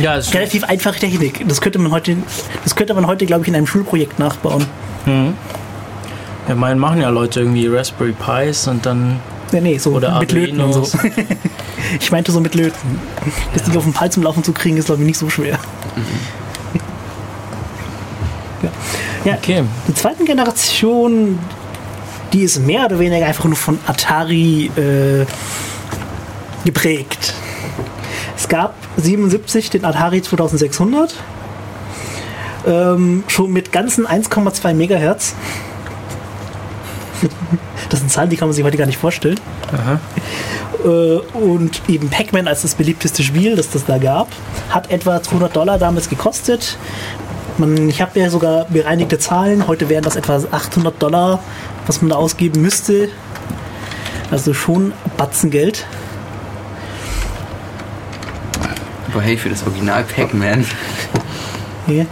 [0.00, 1.46] ja es relativ einfache Technik.
[1.48, 2.16] Das könnte man heute,
[2.64, 4.66] das könnte man heute, glaube ich, in einem Schulprojekt nachbauen.
[6.48, 10.32] ja, meinen machen ja Leute irgendwie Raspberry Pis und dann Nee, nee, so Oder mit
[10.32, 10.98] Löten und so.
[12.00, 13.00] Ich meinte so mit Löten.
[13.54, 15.58] Das Ding auf den Pal zum Laufen zu kriegen, ist, glaube ich, nicht so schwer.
[18.62, 18.70] ja.
[19.24, 19.64] ja, Okay.
[19.86, 21.38] die zweiten Generation,
[22.32, 25.24] die ist mehr oder weniger einfach nur von Atari äh,
[26.64, 27.32] geprägt.
[28.38, 31.12] Es gab 77 den Atari 2600,
[32.66, 35.34] ähm, schon mit ganzen 1,2 Megahertz.
[37.90, 39.40] Das sind Zahlen, die kann man sich heute gar nicht vorstellen.
[40.84, 40.88] Äh,
[41.38, 44.28] und eben Pac-Man als das beliebteste Spiel, das das da gab,
[44.68, 46.76] hat etwa 200 Dollar damals gekostet.
[47.56, 49.66] Man, ich habe ja sogar bereinigte Zahlen.
[49.66, 51.40] Heute wären das etwa 800 Dollar,
[51.86, 53.08] was man da ausgeben müsste.
[54.30, 55.86] Also schon Batzengeld.
[59.18, 60.64] Aber hey, für das Original Pac-Man.
[61.88, 62.04] Ja.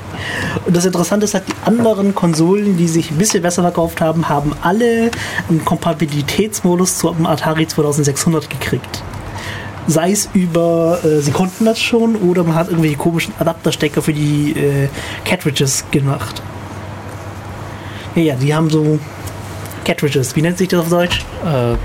[0.65, 4.29] Und das Interessante ist halt, die anderen Konsolen, die sich ein bisschen besser verkauft haben,
[4.29, 5.13] haben alle
[5.49, 9.05] einen Kompatibilitätsmodus zum Atari 2600 gekriegt.
[9.87, 14.13] Sei es über, äh, sie konnten das schon, oder man hat irgendwelche komischen Adapterstecker für
[14.13, 14.89] die äh,
[15.25, 16.43] Cartridges gemacht.
[18.17, 18.99] Ja, ja, die haben so
[19.85, 21.25] Cartridges, wie nennt sich das auf Deutsch?
[21.45, 21.77] Äh,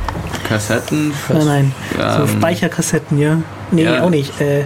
[0.47, 1.13] Kassetten.
[1.29, 3.38] Nein, nein, so Ähm, Speicherkassetten, ja.
[3.69, 4.01] Nee, ja.
[4.01, 4.41] auch nicht.
[4.41, 4.63] Äh,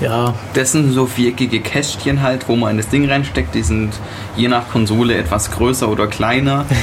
[0.00, 3.54] ja, Das sind so viereckige Kästchen halt, wo man in das Ding reinsteckt.
[3.54, 3.92] Die sind
[4.36, 6.66] je nach Konsole etwas größer oder kleiner.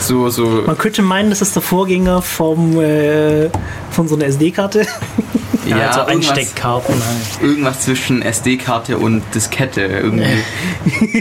[0.00, 0.62] So, so.
[0.64, 3.50] man könnte meinen, das ist der Vorgänger vom, äh,
[3.90, 4.86] von so einer SD-Karte.
[5.66, 7.42] Ja, also irgendwas- Einsteckkarten halt.
[7.42, 10.26] Irgendwas zwischen SD-Karte und Diskette irgendwie.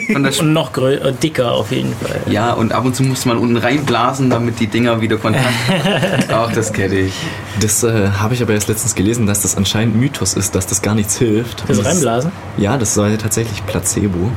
[0.16, 2.22] Und noch äh, dicker auf jeden Fall.
[2.28, 5.46] ja, und ab und zu muss man unten reinblasen, damit die Dinger wieder Kontakt
[6.30, 7.14] Ach, das kenne ich.
[7.60, 10.82] Das äh, habe ich aber erst letztens gelesen, dass das anscheinend Mythos ist, dass das
[10.82, 11.64] gar nichts hilft.
[11.68, 12.32] Das Und reinblasen?
[12.58, 14.32] Ja, das sei tatsächlich Placebo.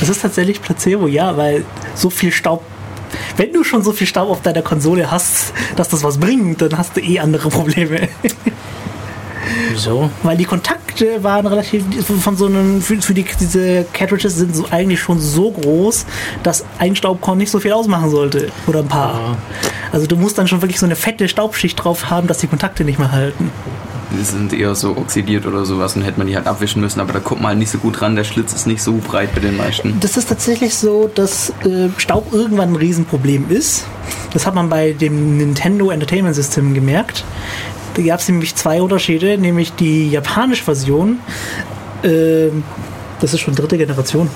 [0.00, 2.62] Das ist tatsächlich Placebo, ja, weil so viel Staub.
[3.36, 6.76] Wenn du schon so viel Staub auf deiner Konsole hast, dass das was bringt, dann
[6.76, 8.08] hast du eh andere Probleme.
[9.70, 10.10] Wieso?
[10.22, 11.84] Weil die Kontakte waren relativ
[12.20, 16.06] von so einem für, für die diese Cartridges sind so eigentlich schon so groß,
[16.42, 19.36] dass ein Staubkorn nicht so viel ausmachen sollte oder ein paar.
[19.92, 22.84] Also du musst dann schon wirklich so eine fette Staubschicht drauf haben, dass die Kontakte
[22.84, 23.50] nicht mehr halten.
[24.12, 27.12] Die sind eher so oxidiert oder sowas und hätte man die halt abwischen müssen, aber
[27.12, 28.14] da kommt man halt nicht so gut ran.
[28.14, 29.98] Der Schlitz ist nicht so breit bei den meisten.
[30.00, 33.84] Das ist tatsächlich so, dass äh, Staub irgendwann ein Riesenproblem ist.
[34.32, 37.24] Das hat man bei dem Nintendo Entertainment System gemerkt.
[37.96, 41.18] Da gab es nämlich zwei Unterschiede, nämlich die japanische Version.
[42.04, 42.62] ähm,
[43.20, 44.28] das ist schon dritte Generation.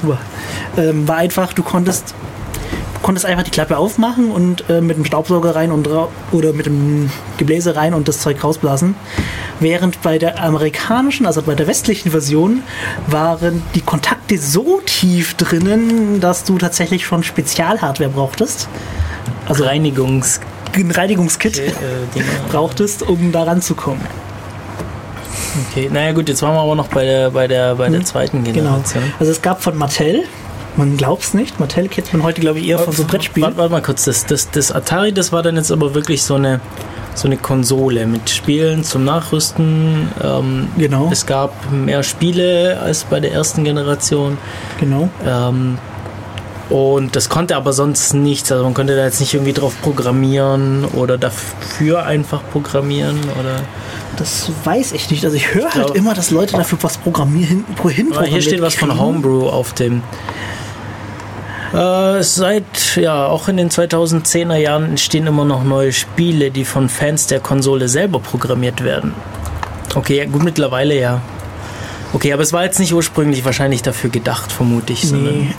[0.78, 2.14] Ähm, war einfach, du konntest
[3.02, 5.88] konntest einfach die Klappe aufmachen und äh, mit dem Staubsauger rein und
[6.32, 8.94] oder mit dem Gebläse rein und das Zeug rausblasen.
[9.58, 12.62] Während bei der amerikanischen, also bei der westlichen Version,
[13.06, 18.68] waren die Kontakte so tief drinnen, dass du tatsächlich schon Spezialhardware brauchtest.
[19.48, 20.40] Also Reinigungs
[20.74, 21.72] Ein Reinigungskit äh,
[22.14, 22.26] Dinger.
[22.50, 24.00] brauchtest, um da ranzukommen.
[25.70, 28.44] Okay, naja gut, jetzt waren wir aber noch bei der, bei der, bei der zweiten
[28.44, 28.54] Genau.
[28.54, 29.02] Generation.
[29.18, 30.24] Also es gab von Mattel,
[30.76, 33.46] man glaubt's nicht, Mattel kennt man heute glaube ich eher von so Brettspielen.
[33.48, 36.36] Warte, warte mal kurz, das, das, das Atari, das war dann jetzt aber wirklich so
[36.36, 36.60] eine,
[37.14, 40.08] so eine Konsole mit Spielen zum Nachrüsten.
[40.22, 41.08] Ähm, Genau.
[41.10, 44.38] Es gab mehr Spiele als bei der ersten Generation.
[44.78, 45.08] Genau.
[45.26, 45.78] Ähm,
[46.70, 48.50] und das konnte aber sonst nichts.
[48.52, 53.62] Also man konnte da jetzt nicht irgendwie drauf programmieren oder dafür einfach programmieren oder.
[54.16, 55.24] Das weiß ich nicht.
[55.24, 58.76] Also ich höre halt immer, dass Leute dafür was programmieren, hin Aber hier steht was
[58.76, 58.98] von.
[58.98, 60.02] Homebrew auf dem.
[61.72, 66.88] Äh, seit, ja, auch in den 2010er Jahren entstehen immer noch neue Spiele, die von
[66.88, 69.14] Fans der Konsole selber programmiert werden.
[69.94, 71.20] Okay, ja, gut, mittlerweile ja.
[72.12, 75.12] Okay, aber es war jetzt nicht ursprünglich wahrscheinlich dafür gedacht, vermute ich.
[75.12, 75.54] Nee,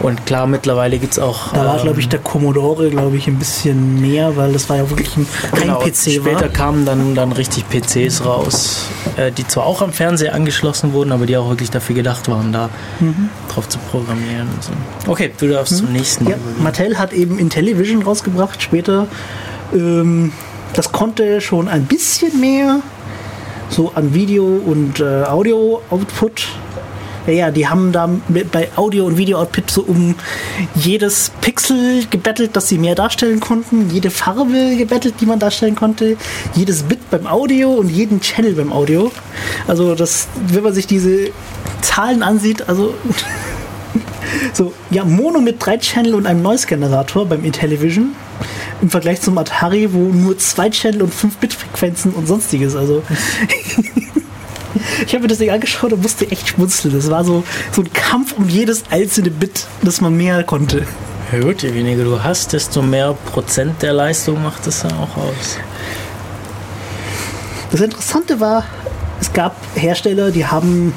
[0.00, 1.52] Und klar, mittlerweile gibt es auch.
[1.52, 4.76] da war, ähm, glaube ich, der Commodore, glaube ich, ein bisschen mehr, weil das war
[4.76, 6.48] ja wirklich ein, kein Genau, PC Später war.
[6.50, 8.82] kamen dann, dann richtig PCs raus,
[9.16, 12.52] äh, die zwar auch am Fernseher angeschlossen wurden, aber die auch wirklich dafür gedacht waren,
[12.52, 13.28] da Mhm.
[13.52, 14.48] drauf zu programmieren.
[14.54, 14.70] Und so.
[15.10, 16.28] Okay, du darfst zum nächsten.
[16.28, 16.62] Ja, übergehen.
[16.62, 19.08] Mattel hat eben Intellivision rausgebracht später.
[19.72, 20.32] Ähm,
[20.74, 22.80] das konnte schon ein bisschen mehr
[23.68, 26.48] so an Video und äh, Audio-Output.
[27.26, 30.14] Ja, ja, die haben da mit, bei Audio- und Video-Output so um
[30.74, 36.16] jedes Pixel gebettelt, dass sie mehr darstellen konnten, jede Farbe gebettelt, die man darstellen konnte,
[36.54, 39.10] jedes Bit beim Audio und jeden Channel beim Audio.
[39.66, 41.30] Also das, wenn man sich diese
[41.82, 42.94] Zahlen ansieht, also
[44.52, 48.14] so, ja, Mono mit drei Channel und einem Noise-Generator beim Intellivision.
[48.80, 52.76] Im Vergleich zum Atari, wo nur zwei Channel und 5 Bit-Frequenzen und sonstiges.
[52.76, 53.02] Also.
[55.06, 56.94] ich habe mir das Ding angeschaut und musste echt schmunzeln.
[56.94, 60.86] Das war so, so ein Kampf um jedes einzelne Bit, das man mehr konnte.
[61.32, 65.16] Ja gut, je weniger du hast, desto mehr Prozent der Leistung macht es dann auch
[65.16, 65.58] aus.
[67.70, 68.64] Das Interessante war,
[69.20, 70.94] es gab Hersteller, die haben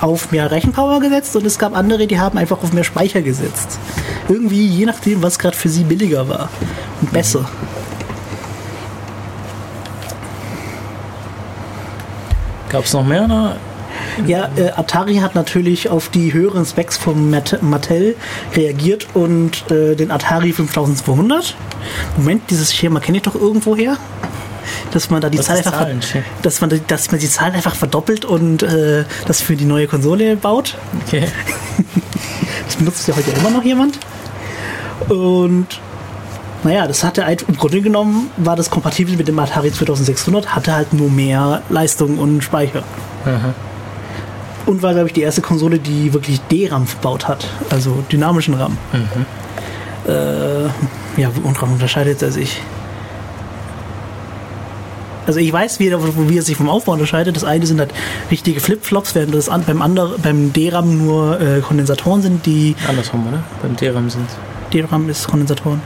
[0.00, 3.78] auf mehr Rechenpower gesetzt und es gab andere, die haben einfach auf mehr Speicher gesetzt.
[4.28, 6.48] Irgendwie, je nachdem, was gerade für sie billiger war
[7.00, 7.48] und besser.
[12.68, 13.24] Gab es noch mehr?
[13.24, 13.56] Oder?
[14.26, 18.16] Ja, äh, Atari hat natürlich auf die höheren Specs von Mat Mattel
[18.54, 21.54] reagiert und äh, den Atari 5200.
[22.16, 23.98] Moment, dieses Schema kenne ich doch irgendwo her.
[24.92, 25.72] Dass man da die Zahl einfach,
[26.42, 29.86] dass man, die- dass man die Zahl einfach verdoppelt und äh, das für die neue
[29.86, 30.76] Konsole baut.
[31.06, 31.24] Okay.
[32.66, 33.98] Das benutzt ja heute immer noch jemand.
[35.08, 35.66] Und
[36.64, 40.74] naja, das hatte halt im Grunde genommen, war das kompatibel mit dem Atari 2600, hatte
[40.74, 42.82] halt nur mehr Leistung und Speicher.
[44.66, 48.76] Und war, glaube ich, die erste Konsole, die wirklich D-RAM verbaut hat, also dynamischen RAM.
[50.08, 50.64] Äh,
[51.20, 52.60] ja, und RAM unterscheidet er sich.
[55.26, 57.34] Also ich weiß, wie er, wie er sich vom Aufbau unterscheidet.
[57.36, 57.90] Das eine sind halt
[58.30, 63.26] richtige Flipflops, während das an, beim, anderen, beim D-RAM nur äh, Kondensatoren sind, die Andersrum,
[63.28, 63.42] oder?
[63.62, 64.26] Beim DRAM sind
[64.72, 65.80] D-RAM ist Kondensatoren,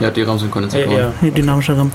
[0.00, 0.92] Ja, die RAM sind Kondensatoren.
[0.98, 1.30] ja, ja.
[1.30, 1.92] dynamischer RAM.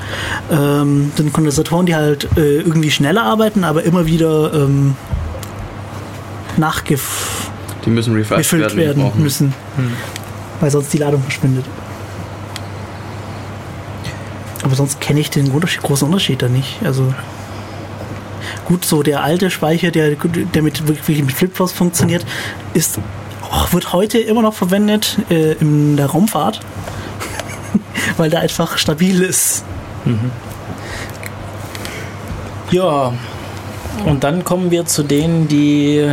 [0.51, 4.95] Ähm, sind Kondensatoren, die halt äh, irgendwie schneller arbeiten, aber immer wieder ähm,
[6.57, 7.49] nachgefüllt
[7.85, 8.77] Die müssen refreshed werden.
[8.77, 9.53] werden müssen,
[10.59, 11.65] weil sonst die Ladung verschwindet.
[14.63, 16.79] Aber sonst kenne ich den Unterschied, großen Unterschied da nicht.
[16.83, 17.13] Also
[18.65, 22.25] Gut, so der alte Speicher, der, der mit wirklich mit Flipflops funktioniert,
[22.73, 22.99] ist
[23.49, 26.59] auch, wird heute immer noch verwendet äh, in der Raumfahrt,
[28.17, 29.63] weil der einfach stabil ist.
[32.71, 33.13] Ja,
[34.05, 36.07] und dann kommen wir zu denen, die,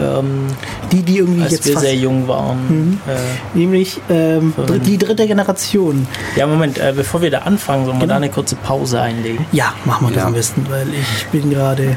[0.00, 0.46] ähm,
[0.92, 3.00] Die, die irgendwie als jetzt wir fast, sehr jung waren.
[3.06, 6.06] Äh, nämlich ähm, dr- die dritte Generation.
[6.36, 9.46] ja, Moment, äh, bevor wir da anfangen, sollen wir da eine kurze Pause einlegen?
[9.52, 10.26] Ja, machen wir das Ja.
[10.26, 11.96] am besten, weil ich bin gerade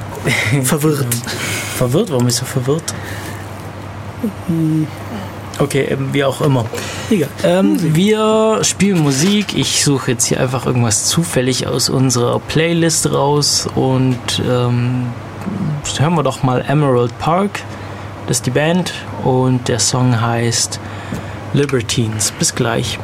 [0.62, 1.06] verwirrt.
[1.76, 2.10] Verwirrt?
[2.10, 2.94] Warum bist du verwirrt?
[5.58, 6.64] Okay, ähm, wie auch immer.
[7.10, 7.28] Egal.
[7.44, 9.56] Ähm, wir spielen Musik.
[9.56, 14.18] Ich suche jetzt hier einfach irgendwas zufällig aus unserer Playlist raus und
[14.48, 15.06] ähm,
[15.98, 17.60] hören wir doch mal Emerald Park.
[18.26, 18.92] Das ist die Band
[19.22, 20.80] und der Song heißt
[21.52, 22.32] Libertines.
[22.32, 22.98] Bis gleich.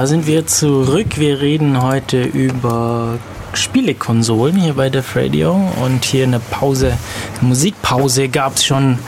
[0.00, 1.18] Da sind wir zurück.
[1.18, 3.18] Wir reden heute über
[3.52, 5.54] Spielekonsolen hier bei Def Radio.
[5.84, 6.96] Und hier eine Pause,
[7.38, 8.98] eine Musikpause gab es schon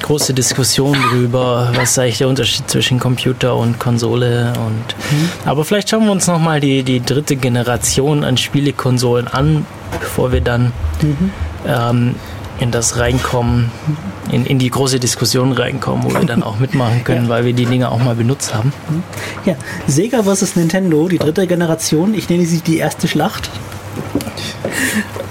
[0.00, 4.52] große Diskussionen darüber, was eigentlich der Unterschied zwischen Computer und Konsole.
[4.64, 4.94] Und,
[5.44, 9.66] Aber vielleicht schauen wir uns nochmal die, die dritte Generation an Spielekonsolen an,
[9.98, 10.70] bevor wir dann
[11.66, 12.14] ähm,
[12.60, 13.72] in das reinkommen,
[14.30, 17.28] in, in die große Diskussion reinkommen, wo wir dann auch mitmachen können, Ja.
[17.30, 18.72] weil wir die Dinge auch mal benutzt haben.
[19.44, 19.54] Ja,
[19.86, 20.56] Sega vs.
[20.56, 22.14] Nintendo, die dritte Generation.
[22.14, 23.50] Ich nenne sie die erste Schlacht.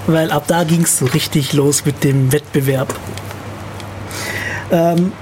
[0.06, 2.94] Weil ab da ging es so richtig los mit dem Wettbewerb.
[4.70, 5.12] Ähm,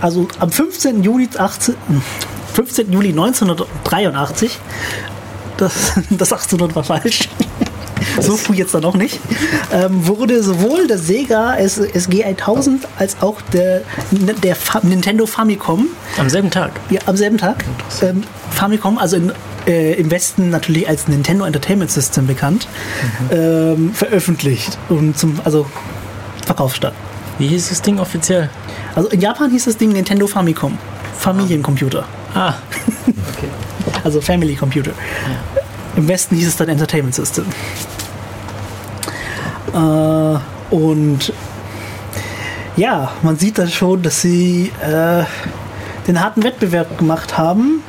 [0.00, 1.02] also am 15.
[1.02, 1.74] Juli, 18,
[2.54, 2.92] 15.
[2.92, 4.58] Juli 1983,
[5.56, 5.72] das,
[6.10, 7.28] das 1800 war falsch,
[8.22, 9.20] so früh jetzt dann noch nicht,
[9.72, 16.28] ähm, wurde sowohl der Sega SG 1000 als auch der, der Fa Nintendo Famicom Am
[16.30, 16.72] selben Tag.
[16.90, 17.64] ja, am selben Tag.
[18.02, 19.32] Ähm, Famicom, also in,
[19.66, 22.68] äh, im Westen natürlich als Nintendo Entertainment System bekannt,
[23.30, 25.66] ähm, veröffentlicht und zum also
[26.46, 26.94] Verkaufsstart.
[27.38, 28.50] Wie hieß das Ding offiziell?
[28.94, 30.78] Also in Japan hieß das Ding Nintendo Famicom,
[31.18, 32.04] Familiencomputer,
[32.34, 32.54] Ah,
[34.04, 34.92] also Family Computer.
[35.96, 37.44] Im Westen hieß es dann Entertainment System.
[39.74, 41.32] Äh, und
[42.76, 45.24] ja, man sieht dann schon, dass sie äh,
[46.06, 47.82] den harten Wettbewerb gemacht haben.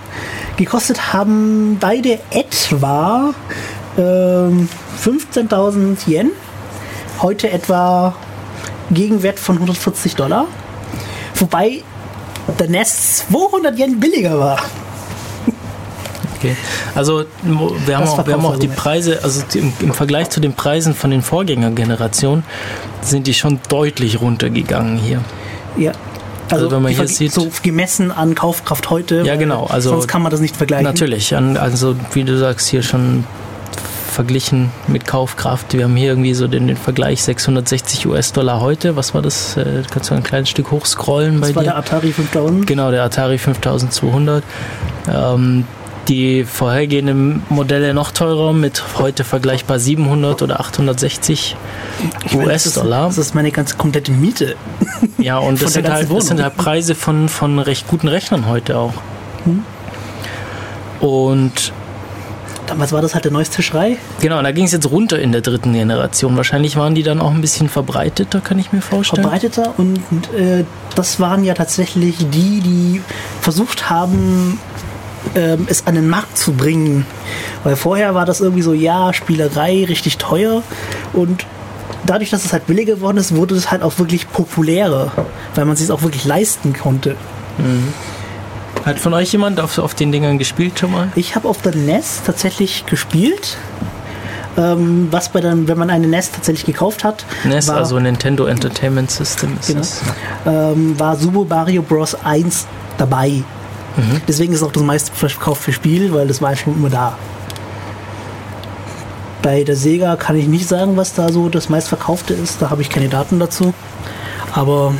[0.58, 3.34] Gekostet haben beide etwa
[3.98, 4.70] ähm,
[5.04, 6.32] 15.000 Yen.
[7.22, 8.16] Heute etwa
[8.92, 10.46] Gegenwert von 140 Dollar.
[11.36, 11.84] Wobei
[12.60, 14.60] der NES 200 Yen billiger war.
[16.44, 16.56] Okay.
[16.96, 17.26] Also
[17.86, 18.68] wir haben auch, wir haben auch die.
[18.68, 22.44] Preise, also die- im, im Vergleich zu den Preisen von den Vorgängergenerationen
[23.02, 25.22] sind die schon deutlich runtergegangen hier.
[25.78, 25.92] Ja.
[26.50, 29.24] Also wenn man hier sieht- so gemessen an Kaufkraft heute.
[29.26, 30.84] Ja, genau, also- sonst kann man das nicht vergleichen.
[30.86, 33.24] Natürlich, also wie du sagst, hier schon
[34.12, 35.74] verglichen mit Kaufkraft.
[35.74, 38.96] Wir haben hier irgendwie so den, den Vergleich 660 US-Dollar heute.
[38.96, 39.58] Was war das?
[39.58, 41.70] Äh, kannst du ein kleines Stück hochscrollen bei Das war dir?
[41.70, 42.68] der Atari 5000.
[42.68, 44.44] Genau, der Atari 5200.
[45.12, 45.66] Ähm,
[46.08, 51.56] die vorhergehenden Modelle noch teurer mit heute vergleichbar 700 oder 860
[52.26, 53.08] Ich meine, das ist- US-Dollar.
[53.08, 54.56] Das ist meine ganze komplette Miete.
[55.18, 58.78] Ja, und das sind, halt, das sind halt Preise von, von recht guten Rechnern heute
[58.78, 58.94] auch.
[59.46, 59.64] Hm.
[61.00, 61.72] Und
[62.68, 63.98] Damals war das halt der neueste Schrei.
[64.22, 66.36] genau, da ging es jetzt runter in der dritten Generation.
[66.38, 69.22] Wahrscheinlich waren die dann auch ein bisschen verbreiteter, kann ich mir vorstellen.
[69.22, 70.00] verbreiteter und
[70.34, 70.64] äh,
[70.96, 73.02] das waren ja tatsächlich die, die
[73.42, 74.60] versucht haben,
[75.36, 77.06] ähm, es an den Markt zu bringen.
[77.64, 80.64] Weil vorher war das irgendwie so, ja, Spielerei, richtig teuer
[81.14, 81.46] und
[82.06, 85.12] dadurch, dass es halt billiger geworden ist, wurde es halt auch wirklich populärer,
[85.56, 87.16] weil man es sich auch wirklich leisten konnte.
[88.86, 91.08] Hat von euch jemand auf, auf den Dingern gespielt schon mal?
[91.16, 93.58] Ich habe auf der NES tatsächlich gespielt.
[94.56, 98.46] Ähm, was bei dann, wenn man eine NES tatsächlich gekauft hat, NES, war, also Nintendo
[98.46, 99.80] Entertainment System ist Genau.
[99.80, 100.02] das.
[100.46, 102.16] ähm, war Super Mario Bros.
[102.24, 102.68] 1
[103.00, 103.44] dabei.
[103.98, 104.22] Mhm.
[104.28, 107.18] Deswegen ist auch das meistverkaufte Spiel, weil das war schon immer da.
[109.42, 112.62] Bei der Sega kann ich nicht sagen, was da so das meistverkaufte ist.
[112.62, 113.74] Da habe ich keine Daten dazu.
[114.54, 114.94] Aber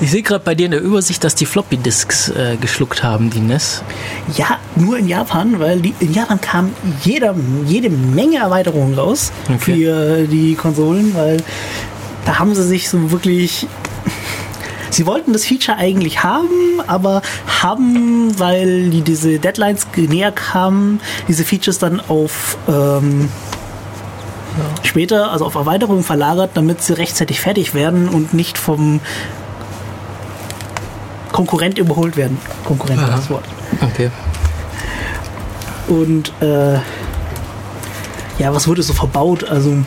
[0.00, 3.28] Ich sehe gerade bei dir in der Übersicht, dass die Floppy Disks äh, geschluckt haben,
[3.28, 3.82] die NES.
[4.36, 6.70] ja, nur in Japan, weil die, in Japan kam
[7.04, 7.34] jeder,
[7.66, 9.58] jede Menge Erweiterungen raus Okay.
[9.58, 11.36] für die Konsolen, weil
[12.24, 13.66] da haben sie sich so wirklich.
[14.90, 17.22] Sie wollten das Feature eigentlich haben, aber
[17.62, 23.28] haben, weil die diese Deadlines näher kamen, diese Features dann auf ähm,
[24.82, 29.00] später, also auf Erweiterungen verlagert, damit sie rechtzeitig fertig werden und nicht vom
[31.32, 32.38] Konkurrent überholt werden.
[32.64, 33.44] Konkurrent war das Wort.
[33.80, 34.10] Okay.
[35.88, 36.74] Und äh,
[38.38, 39.44] ja, was wurde so verbaut?
[39.44, 39.78] Also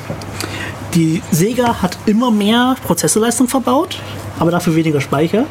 [0.94, 4.00] die Sega hat immer mehr Prozessorleistung verbaut,
[4.40, 5.46] aber dafür weniger Speicher.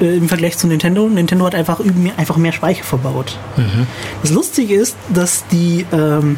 [0.00, 1.08] Äh, Im Vergleich zu Nintendo.
[1.08, 1.80] Nintendo hat einfach,
[2.16, 3.38] einfach mehr Speicher verbaut.
[4.22, 6.36] Das Lustige ist, dass die ähm,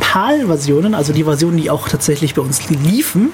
[0.00, 3.32] PAL-Versionen, also die Versionen, die auch tatsächlich bei uns liefen,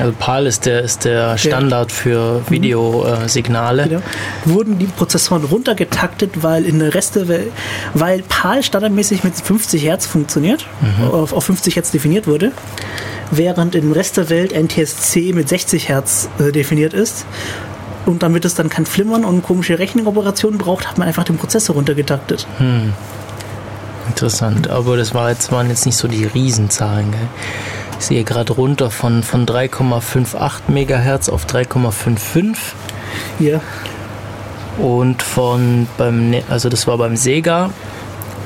[0.00, 3.88] Also PAL ist der, ist der Standard für Videosignale.
[3.88, 4.02] Genau.
[4.46, 7.52] Wurden die Prozessoren runtergetaktet, weil in der Rest der Welt,
[7.94, 10.66] weil PAL standardmäßig mit 50 Hertz funktioniert,
[11.12, 12.52] auf, auf 50 Hertz definiert wurde,
[13.32, 17.26] während im Rest der Welt NTSC mit 60 Hertz äh, definiert ist.
[18.06, 21.74] Und damit es dann kein Flimmern und komische Rechenoperationen braucht, hat man einfach den Prozessor
[21.76, 22.46] runtergetaktet.
[24.08, 27.10] Interessant, aber das war jetzt, waren jetzt nicht so die Riesenzahlen.
[27.10, 27.28] Gell?
[28.00, 32.56] Ich sehe gerade runter von, von 3,58 Megahertz auf 3,55
[33.38, 33.60] Hier,
[34.78, 37.70] und von beim Ne- also das war beim Sega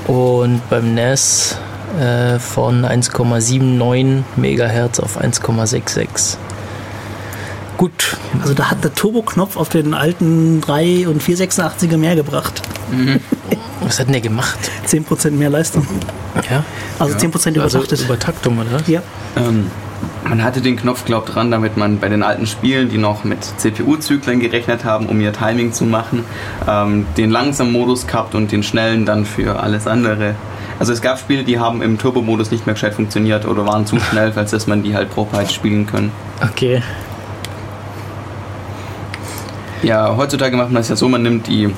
[0.07, 1.57] und beim NES
[1.97, 6.37] äh, von 1,79 Megahertz auf 1,66.
[7.77, 12.63] Gut, also da hat der Turbo-Knopf auf den alten 3 und 486er mehr gebracht.
[13.81, 14.59] Was hat denn der gemacht?
[14.87, 15.87] 10% mehr Leistung.
[16.51, 16.65] Ja.
[16.99, 18.01] Also 10% Also übertaktet.
[18.01, 18.81] Übertaktung, oder?
[18.87, 19.03] ja.
[19.37, 19.71] Ähm,
[20.29, 23.45] man hatte den Knopf, glaub dran, damit man bei den alten Spielen, die noch mit
[23.45, 26.25] CPU-Zyklen gerechnet haben, um ihr Timing zu machen,
[26.67, 30.35] ähm, den langsamen Modus gehabt und den schnellen dann für alles andere.
[30.79, 33.99] Also es gab Spiele, die haben im Turbo-Modus nicht mehr gescheit funktioniert oder waren zu
[33.99, 36.13] schnell, falls dass man die halt proper hätte spielen können.
[36.43, 36.83] Okay.
[39.83, 41.73] Ja, heutzutage macht man es ja so, man nimmt die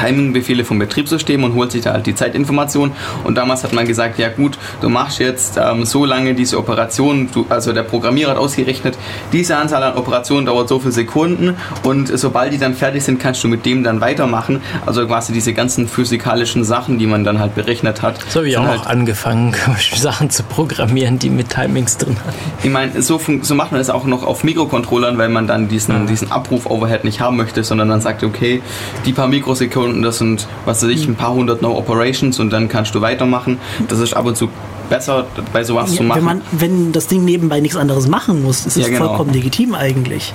[0.00, 2.92] Timing-Befehle vom Betriebssystem und holt sich da halt die Zeitinformation.
[3.24, 7.28] Und damals hat man gesagt, ja gut, du machst jetzt ähm, so lange diese Operation,
[7.32, 8.96] du, also der Programmierer hat ausgerechnet,
[9.32, 13.44] diese Anzahl an Operationen dauert so viele Sekunden und sobald die dann fertig sind, kannst
[13.44, 14.60] du mit dem dann weitermachen.
[14.86, 18.18] Also quasi diese ganzen physikalischen Sachen, die man dann halt berechnet hat.
[18.28, 19.54] So habe ich auch halt angefangen,
[19.94, 22.38] Sachen zu programmieren, die mit Timings drin hatten.
[22.62, 26.06] Ich meine, so, so macht man es auch noch auf Mikrocontrollern, weil man dann diesen,
[26.06, 28.62] diesen Abruf-Overhead nicht haben möchte, sondern dann sagt, okay,
[29.04, 32.68] die paar Mikrosekunden, das sind, was weiß ich, ein paar hundert No Operations und dann
[32.68, 33.58] kannst du weitermachen.
[33.88, 34.48] Das ist ab und zu
[34.88, 36.18] besser, bei sowas zu Ja, machen.
[36.18, 39.08] wenn, man, wenn das Ding nebenbei nichts anderes machen muss, ist Ja, es genau.
[39.08, 40.32] vollkommen legitim eigentlich.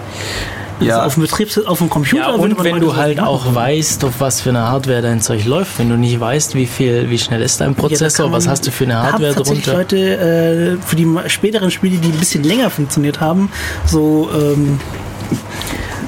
[0.80, 1.06] Also Ja.
[1.06, 3.28] auf dem Betriebs auf dem Computer Ja, und wenn du halt machen.
[3.28, 6.66] auch weißt, auf was für eine Hardware dein Zeug läuft, wenn du nicht weißt, wie
[6.66, 9.34] viel, wie schnell ist dein Ja, Prozessor, kann was hast du für eine haben Hardware
[9.36, 9.80] tatsächlich drunter?
[9.80, 13.50] Leute äh, für die späteren Spiele, die ein bisschen länger funktioniert haben,
[13.86, 14.80] so ähm,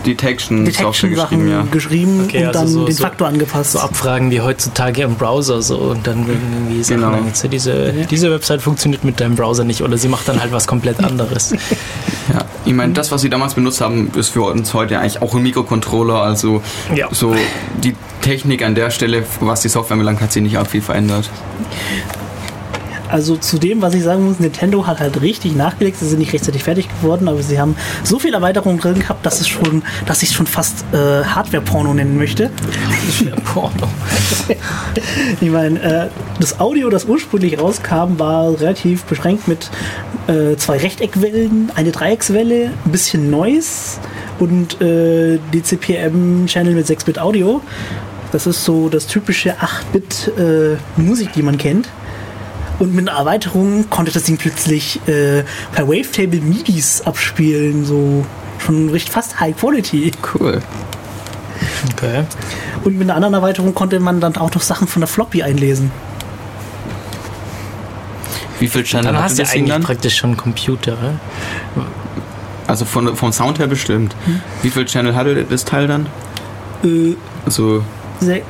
[0.08, 1.68] Detection-Software Detection-Sachen geschrieben, ja.
[1.72, 3.72] geschrieben Okay, und also dann so- den so- Faktor angepasst.
[3.74, 7.12] So Abfragen wie heutzutage im Browser so und dann irgendwie Sachen Genau.
[7.18, 7.48] genau.
[7.52, 11.04] diese, diese Website funktioniert mit deinem Browser nicht oder sie macht dann halt was komplett
[11.04, 11.54] anderes.
[12.34, 15.34] Ja, ich meine, das, was sie damals benutzt haben, ist für uns heute eigentlich auch
[15.34, 16.22] ein Mikrocontroller.
[16.22, 16.62] Also
[16.94, 17.08] Ja.
[17.10, 17.34] so
[17.82, 21.30] die Technik an der Stelle, was die Software anbelangt, hat sich nicht arg viel verändert.
[23.10, 25.98] Also zu dem, was ich sagen muss, Nintendo hat halt richtig nachgelegt.
[26.00, 29.40] Sie sind nicht rechtzeitig fertig geworden, aber sie haben so viel Erweiterungen drin gehabt, dass
[29.40, 32.50] es schon, dass ich es schon fast äh, Hardware-Porno nennen möchte.
[33.46, 33.88] Porno.
[35.40, 39.70] Ich meine, äh, das Audio, das ursprünglich rauskam, war relativ beschränkt mit
[40.28, 44.00] äh, zwei Rechteckwellen, eine Dreieckswelle, ein bisschen Noise
[44.40, 47.62] und äh, DCPM-Channel mit 6-Bit Audio.
[48.32, 50.78] Das ist so das typische 8-Bit äh,
[51.36, 51.88] die man kennt.
[52.80, 58.26] Und mit einer Erweiterung konnte das Ding plötzlich äh, per Wavetable MIDIs abspielen, so
[58.60, 60.12] schon richtig fast High Quality.
[60.34, 60.62] Cool.
[61.94, 62.24] Okay.
[62.84, 65.92] Und mit einer anderen Erweiterung konnte man dann auch noch Sachen von der Floppy einlesen.
[68.60, 69.84] Wie viel Channel Dann hatte hast du das Ding eigentlich dann?
[69.84, 70.92] praktisch schon Computer.
[70.94, 71.20] ne?
[72.68, 74.16] Also von, vom Sound her bestimmt.
[74.62, 76.08] Wie viel Channel hatte das Teil dann?
[76.84, 77.16] Äh,
[77.46, 77.84] Also
[78.20, 78.42] sehr,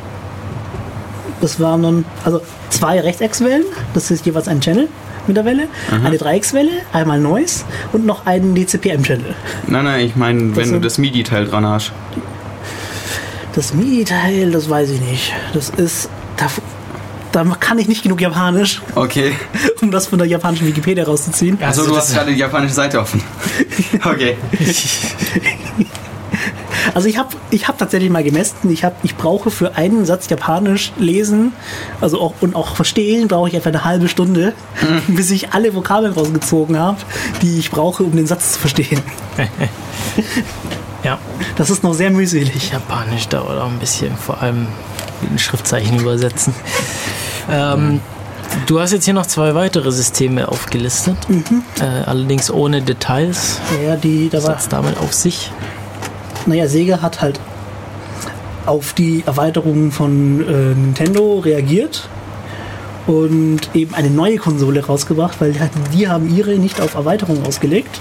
[1.41, 3.63] das waren dann also zwei Rechteckswellen,
[3.93, 4.87] das ist jeweils ein Channel
[5.27, 5.67] mit der Welle,
[6.03, 9.35] eine Dreieckswelle, einmal Noise und noch einen DCPM-Channel.
[9.67, 11.91] Nein, nein, ich meine, wenn du das MIDI-Teil dran hast.
[13.53, 15.33] Das MIDI-Teil, das weiß ich nicht.
[15.53, 16.09] Das ist.
[16.37, 16.47] Da,
[17.31, 19.33] da kann ich nicht genug Japanisch, Okay.
[19.81, 21.57] um das von der japanischen Wikipedia rauszuziehen.
[21.61, 23.21] Also, Also du hast gerade die japanische Seite offen.
[24.03, 24.37] Okay.
[26.93, 30.29] Also ich habe ich hab tatsächlich mal gemessen, ich, hab, ich brauche für einen Satz
[30.29, 31.53] Japanisch lesen
[32.01, 34.53] also auch, und auch verstehen, brauche ich etwa eine halbe Stunde,
[35.07, 36.97] bis ich alle Vokabeln rausgezogen habe,
[37.41, 39.01] die ich brauche, um den Satz zu verstehen.
[41.03, 41.19] Ja.
[41.55, 42.71] Das ist noch sehr mühselig.
[42.71, 44.67] Japanisch dauert auch ein bisschen, vor allem
[45.29, 46.53] in Schriftzeichen übersetzen.
[47.49, 48.01] Ähm,
[48.65, 51.17] du hast jetzt hier noch zwei weitere Systeme aufgelistet,
[51.79, 53.61] äh, allerdings ohne Details.
[53.85, 55.51] Ja, die, da war, hat's damit auf sich?
[56.47, 57.39] Naja, Sega hat halt
[58.65, 62.09] auf die Erweiterungen von äh, Nintendo reagiert
[63.07, 65.55] und eben eine neue Konsole rausgebracht, weil
[65.93, 67.99] die, haben ihre nicht auf Erweiterungen ausgelegt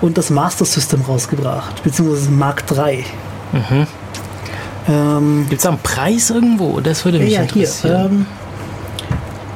[0.00, 3.04] und das Master System rausgebracht, beziehungsweise Mark III.
[4.88, 6.80] Ähm, Gibt es da einen Preis irgendwo?
[6.80, 7.48] Das würde mich ja, hier.
[7.48, 8.26] interessieren.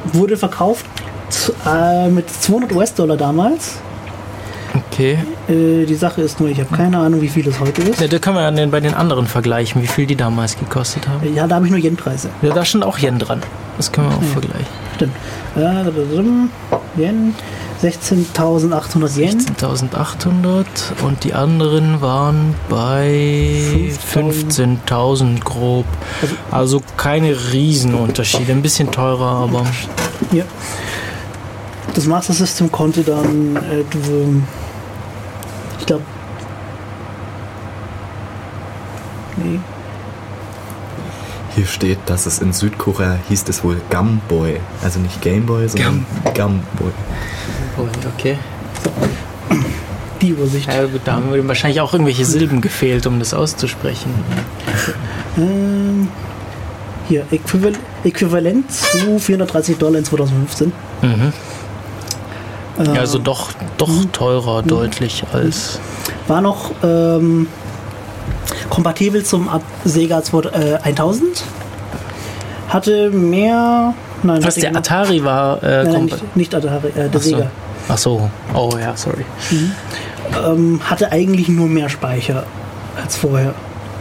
[0.05, 0.87] Ähm, wurde verkauft
[1.67, 3.79] äh, mit 200 US-Dollar damals.
[5.01, 5.19] Okay.
[5.49, 8.01] Äh, die Sache ist nur, ich habe keine Ahnung, wie viel das heute ist.
[8.01, 11.35] Ja, da können wir ja bei den anderen vergleichen, wie viel die damals gekostet haben.
[11.35, 12.31] Ja, da habe ich nur Yen-Preise.
[12.43, 13.41] Ja, da stand auch Yen dran.
[13.77, 14.67] Das können wir auch vergleichen.
[14.97, 15.13] Stimmt.
[15.57, 17.35] Äh, Yen,
[17.83, 19.41] 16.800 Yen.
[19.41, 20.65] 10.800
[21.03, 25.87] und die anderen waren bei 15.000 grob.
[26.51, 28.53] Also keine Riesenunterschiede.
[28.53, 29.65] Ein bisschen teurer, aber
[30.33, 30.45] Ja.
[31.95, 34.43] Das Master System konnte dann, äh, du-
[35.81, 36.03] ich glaube,
[39.39, 39.59] nee,
[41.61, 44.59] Hier steht, dass es in Südkorea hieß es wohl Gamboy.
[44.83, 46.91] Also nicht Gameboy, sondern Gamboy.
[48.17, 48.39] okay.
[50.23, 50.73] die Übersicht.
[50.73, 54.11] Ja gut, da haben wir wahrscheinlich auch irgendwelche Silben gefehlt, um das auszusprechen.
[55.37, 56.09] Ähm,
[57.09, 60.73] hier, Äquival Äquivalent zu 430 Dollar in 2015.
[61.03, 61.33] Mhm.
[62.79, 65.79] Äh, Ja, also doch, doch teurer deutlich als.
[66.27, 67.49] War noch ähm,
[68.71, 69.49] kompatibel zum
[69.85, 71.43] Sega 2000, äh, 1000.
[72.69, 73.95] Hatte mehr.
[74.23, 77.21] Nein, Was der Atari war, äh, Nein, nein, nicht, nicht Atari, äh, der Ach so.
[77.21, 77.51] Sega.
[77.89, 78.31] Ach so.
[78.55, 79.25] Oh ja, sorry.
[80.47, 82.45] Ähm, hatte eigentlich nur mehr Speicher
[83.03, 83.55] als vorher.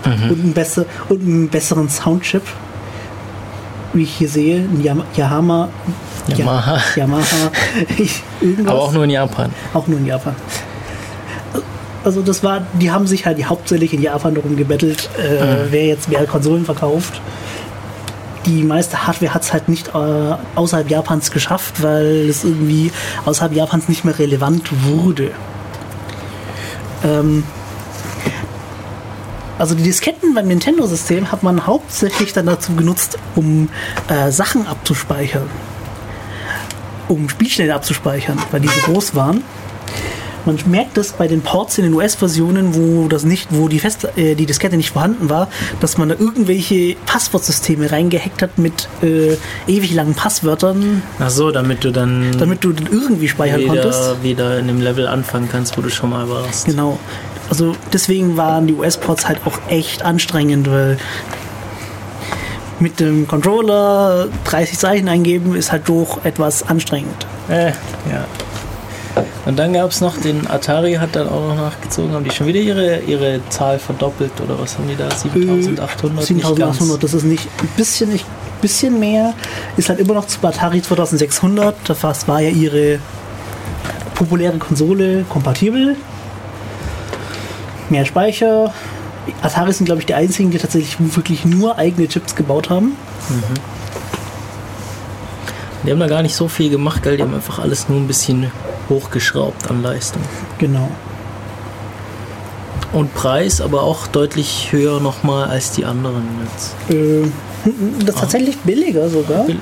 [0.05, 0.31] Mhm.
[0.31, 2.43] Und, einen besser, und einen besseren Soundchip.
[3.93, 5.69] Wie ich hier sehe, ein Yam Yamaha.
[6.27, 6.79] Yamaha.
[6.95, 7.51] Yamaha.
[8.39, 8.71] Irgendwas.
[8.71, 9.51] Aber auch nur in Japan.
[9.73, 10.35] Auch nur in Japan.
[12.03, 16.09] Also das war, die haben sich halt hauptsächlich in Japan darum gebettelt, äh, wer jetzt
[16.09, 17.19] mehr Konsolen verkauft.
[18.45, 22.91] Die meiste Hardware hat es halt nicht äh, außerhalb Japans geschafft, weil es irgendwie
[23.25, 25.31] außerhalb Japans nicht mehr relevant wurde.
[27.03, 27.43] Ähm,
[29.57, 33.67] also die Disketten beim Nintendo-System hat man hauptsächlich dann dazu genutzt, um
[34.07, 35.49] äh, Sachen abzuspeichern.
[37.09, 39.43] Um Spielstände abzuspeichern, weil diese groß waren.
[40.45, 44.07] Man merkt das bei den Ports in den US-Versionen, wo das nicht, wo die, Fest,
[44.15, 45.47] äh, die Diskette nicht vorhanden war,
[45.79, 49.35] dass man da irgendwelche Passwortsysteme reingehackt hat mit äh,
[49.67, 54.23] ewig langen Passwörtern, Ach so, damit du dann damit du den irgendwie speichern konntest.
[54.23, 56.65] wieder, wieder in dem Level anfangen kannst, wo du schon mal warst.
[56.65, 56.97] Genau.
[57.49, 60.97] Also deswegen waren die US-Ports halt auch echt anstrengend, weil
[62.79, 67.25] mit dem Controller 30 Zeichen eingeben ist halt doch etwas anstrengend.
[67.49, 67.67] Äh,
[68.09, 68.25] ja.
[69.45, 72.13] Und dann gab es noch den Atari, hat dann auch noch nachgezogen.
[72.13, 75.09] Haben die schon wieder ihre, ihre Zahl verdoppelt oder was haben die da?
[75.09, 76.29] 7800?
[76.29, 78.25] Nicht 7800, das ist nicht ein bisschen, nicht,
[78.61, 79.33] bisschen mehr.
[79.77, 81.75] Ist halt immer noch zu Atari 2600.
[81.87, 82.99] Das war ja ihre
[84.13, 85.95] populäre Konsole kompatibel.
[87.89, 88.73] Mehr Speicher.
[89.41, 92.95] Atari sind, glaube ich, die einzigen, die tatsächlich wirklich nur eigene Chips gebaut haben.
[95.83, 97.17] Die haben da gar nicht so viel gemacht, gell?
[97.17, 98.51] Die haben einfach alles nur ein bisschen
[98.89, 100.21] hochgeschraubt an Leistung.
[100.57, 100.89] Genau.
[102.91, 106.75] Und Preis aber auch deutlich höher nochmal als die anderen jetzt.
[106.89, 107.27] Äh,
[108.05, 109.43] das ist tatsächlich billiger sogar.
[109.45, 109.59] Bill-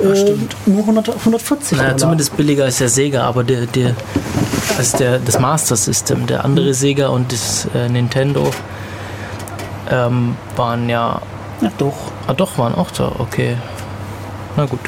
[0.00, 0.56] Äh, stimmt.
[0.66, 3.94] Nur 100, 140 Naja, zumindest billiger als der Sega, aber der, der,
[4.76, 8.50] als der, das Master System, der andere Sega und das äh, Nintendo
[9.88, 11.22] ähm, waren ja.
[11.60, 11.94] Ja, doch.
[12.26, 13.56] Ah, doch, waren auch da, okay.
[14.56, 14.80] Na gut.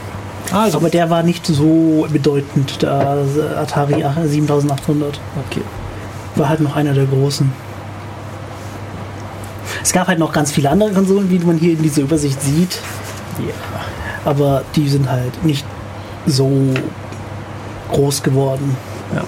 [0.56, 3.18] Also, Aber der war nicht so bedeutend, der
[3.58, 5.20] Atari 7800.
[5.46, 5.62] okay.
[6.34, 7.52] War halt noch einer der großen.
[9.82, 12.78] Es gab halt noch ganz viele andere Konsolen, wie man hier in dieser Übersicht sieht.
[13.38, 13.54] Ja.
[14.24, 15.64] Aber die sind halt nicht
[16.26, 16.50] so
[17.92, 18.76] groß geworden.
[19.14, 19.24] Ja.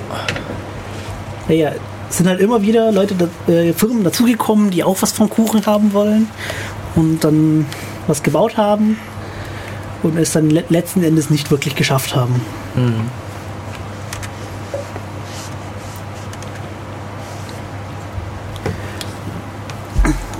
[1.48, 1.72] Naja,
[2.10, 3.14] es sind halt immer wieder Leute,
[3.46, 6.28] äh, Firmen dazugekommen, die auch was vom Kuchen haben wollen
[6.96, 7.66] und dann
[8.06, 8.98] was gebaut haben
[10.02, 12.40] und es dann le letzten Endes nicht wirklich geschafft haben.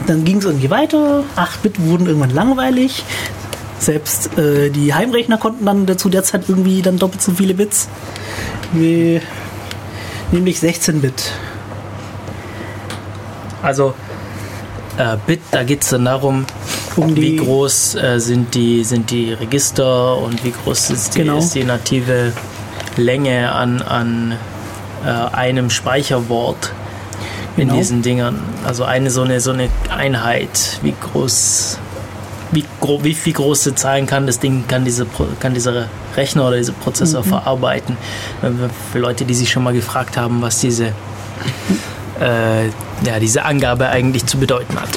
[0.07, 1.25] Dann ging es irgendwie weiter.
[1.37, 3.05] 8-Bit wurden irgendwann langweilig.
[3.79, 7.89] Selbst äh, die Heimrechner konnten dann zu der Zeit irgendwie dann doppelt so viele Bits.
[8.73, 9.21] Wie,
[10.33, 11.33] nämlich 16-Bit.
[13.63, 13.95] Also,
[14.97, 16.47] äh, Bit, da geht es dann darum,
[16.97, 21.18] Um wie die- groß äh, sind, die, sind die Register und wie groß ist die,
[21.20, 21.39] Genau.
[21.39, 22.32] ist die native
[22.97, 24.32] Länge an, an
[25.05, 26.72] äh, einem Speicherwort
[27.57, 27.78] in Genau.
[27.78, 28.41] diesen Dingern.
[28.66, 31.78] Also eine so eine, so eine Einheit, wie groß.
[32.51, 35.07] Wie, gro wie viel große Zahlen kann das Ding, kann, diese,
[35.39, 35.86] kann dieser
[36.16, 37.28] Rechner oder dieser Prozessor Mhm.
[37.28, 37.97] verarbeiten?
[38.91, 40.86] Für Leute, die sich schon mal gefragt haben, was diese,
[42.20, 42.66] äh,
[43.05, 44.89] ja, diese Angabe eigentlich zu bedeuten hat.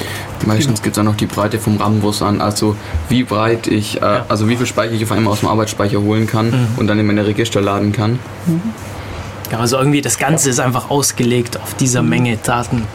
[0.46, 2.76] Meistens gibt es auch noch die Breite vom RAM-Bus an, also
[3.08, 6.26] wie breit ich, äh, also wie viel Speicher ich auf einmal aus dem Arbeitsspeicher holen
[6.26, 8.18] kann und dann in meine Register laden kann.
[9.52, 12.86] Ja, also irgendwie das Ganze ist einfach ausgelegt, auf dieser Menge Daten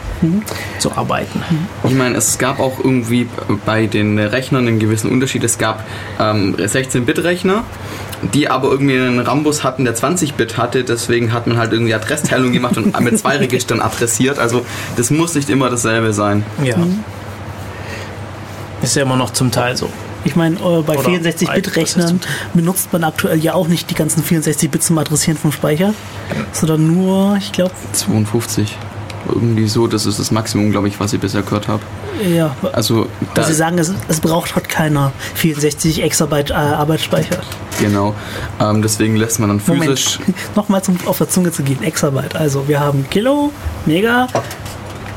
[0.80, 1.40] zu arbeiten.
[1.84, 3.28] Ich meine, es gab auch irgendwie
[3.64, 5.44] bei den Rechnern einen gewissen Unterschied.
[5.44, 5.84] Es gab
[6.18, 7.62] ähm, 16-Bit-Rechner,
[8.34, 10.82] die aber irgendwie einen Rambus hatten, der 20-Bit hatte.
[10.82, 14.40] Deswegen hat man halt irgendwie Adressteilung gemacht und mit zwei Registern adressiert.
[14.40, 16.44] Also das muss nicht immer dasselbe sein.
[16.64, 16.76] Ja.
[18.82, 19.88] Ist ja immer noch zum Teil so.
[20.24, 22.20] Ich meine, äh, bei Oder 64-Bit-Rechnern
[22.54, 25.94] benutzt man aktuell ja auch nicht die ganzen 64-Bit zum Adressieren vom Speicher,
[26.52, 28.76] sondern nur, ich glaube, 52.
[29.28, 31.82] Irgendwie so, das ist das Maximum, glaube ich, was ich bisher gehört habe.
[32.24, 37.40] ja, Also da, sie sagen, es, es braucht halt keiner 64 Exabyte äh, Arbeitsspeicher.
[37.78, 38.14] genau.
[38.60, 40.18] Ähm, deswegen lässt man dann physisch.
[40.20, 42.36] Moment, nochmal zum auf der Zunge zu gehen, Exabyte.
[42.36, 43.52] Also wir haben Kilo,
[43.86, 44.28] Mega,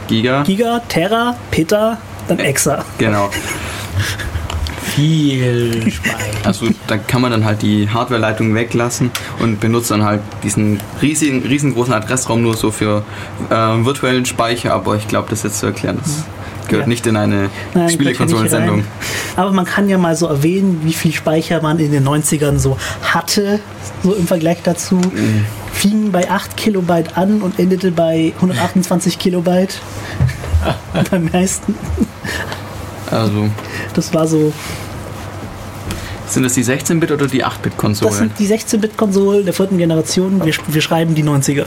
[0.08, 0.44] Giga.
[0.44, 1.98] Giga, Terra, Peta,
[2.38, 2.86] dann Exa.
[2.98, 3.30] Genau.
[4.96, 6.18] viel Speicher.
[6.44, 11.44] Also da kann man dann halt die Hardware-Leitung weglassen und benutzt dann halt diesen riesigen,
[11.44, 13.04] riesengroßen Adressraum nur so für
[13.50, 16.24] äh, virtuellen Speicher, aber ich glaube, das jetzt zu erklären, das
[16.68, 16.90] gehört Ja.
[16.90, 17.50] nicht in eine
[17.90, 18.84] Spielekonsolensendung.
[19.36, 22.78] Aber man kann ja mal so erwähnen, wie viel Speicher man in den 90ern so
[23.02, 23.60] hatte,
[24.04, 24.96] so im Vergleich dazu.
[24.96, 25.46] Mhm.
[25.72, 29.80] Fing bei 8 Kilobyte an und endete bei 128 Kilobyte.
[31.12, 31.76] Beim meisten.
[33.10, 33.50] Also
[33.94, 34.54] Das war so.
[36.28, 38.14] sind das die 16-Bit oder die Das 8-Bit-Konsolen?
[38.14, 40.44] sind die 16-Bit-Konsolen der vierten Generation.
[40.46, 41.66] Wir, wir schreiben die 90er.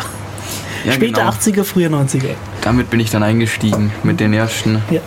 [0.84, 1.30] Ja, Später genau.
[1.32, 2.34] 80er, früher 90er.
[2.62, 5.00] Damit bin ich dann eingestiegen mit den ersten Ja.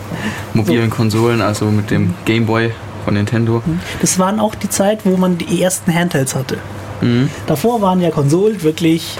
[0.52, 2.72] mobilen Konsolen, also mit dem Game Boy
[3.04, 3.62] von Nintendo.
[4.00, 6.58] Das waren auch die Zeit, wo man die ersten Handhelds hatte.
[7.00, 7.30] Mhm.
[7.46, 9.18] Davor waren ja Konsolen wirklich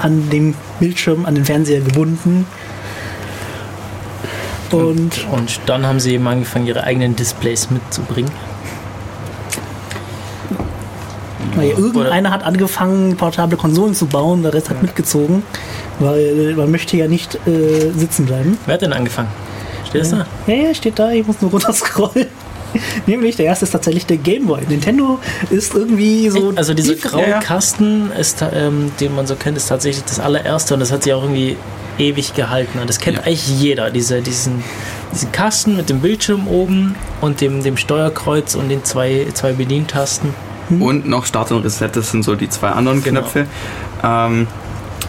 [0.00, 2.46] an dem Bildschirm, an den Fernseher gebunden.
[4.72, 8.30] Und Und dann haben sie eben angefangen, ihre eigenen Displays mitzubringen.
[11.56, 15.42] naja, irgendeiner hat angefangen, portable Konsolen zu bauen, der Rest hat mitgezogen,
[16.00, 18.58] weil man möchte ja nicht äh, sitzen bleiben.
[18.66, 19.28] Wer hat denn angefangen?
[19.88, 20.26] Steht das da?
[20.46, 22.26] Ja, ja, steht da, ich muss nur runterscrollen.
[23.06, 24.62] Nämlich, der erste ist tatsächlich der Game Boy.
[24.68, 26.52] Nintendo ist irgendwie so.
[26.56, 27.38] Also dieser die- graue.
[27.40, 31.12] Kasten, ist, ähm, den man so kennt, ist tatsächlich das allererste und das hat sich
[31.12, 31.56] auch irgendwie
[31.98, 32.78] ewig gehalten.
[32.78, 33.22] Und das kennt Ja.
[33.24, 34.62] eigentlich jeder, diese, diesen,
[35.12, 40.30] diesen Kasten mit dem Bildschirm oben und dem, dem Steuerkreuz und den zwei, zwei Bedientasten.
[40.80, 43.20] Und noch Start und Reset, das sind so die zwei anderen Genau.
[43.20, 43.46] Knöpfe.
[44.02, 44.46] Ähm,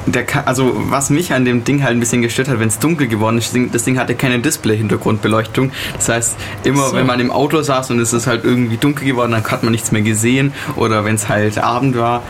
[0.07, 3.07] der also was mich an dem Ding halt ein bisschen gestört hat, wenn es dunkel
[3.07, 5.71] geworden ist, das Ding, das Ding hatte keine Display-Hintergrundbeleuchtung.
[5.95, 6.95] Das heißt, immer So.
[6.95, 9.71] wenn man im Auto saß und es ist halt irgendwie dunkel geworden, dann hat man
[9.71, 10.53] nichts mehr gesehen.
[10.75, 12.21] Oder wenn es halt Abend war.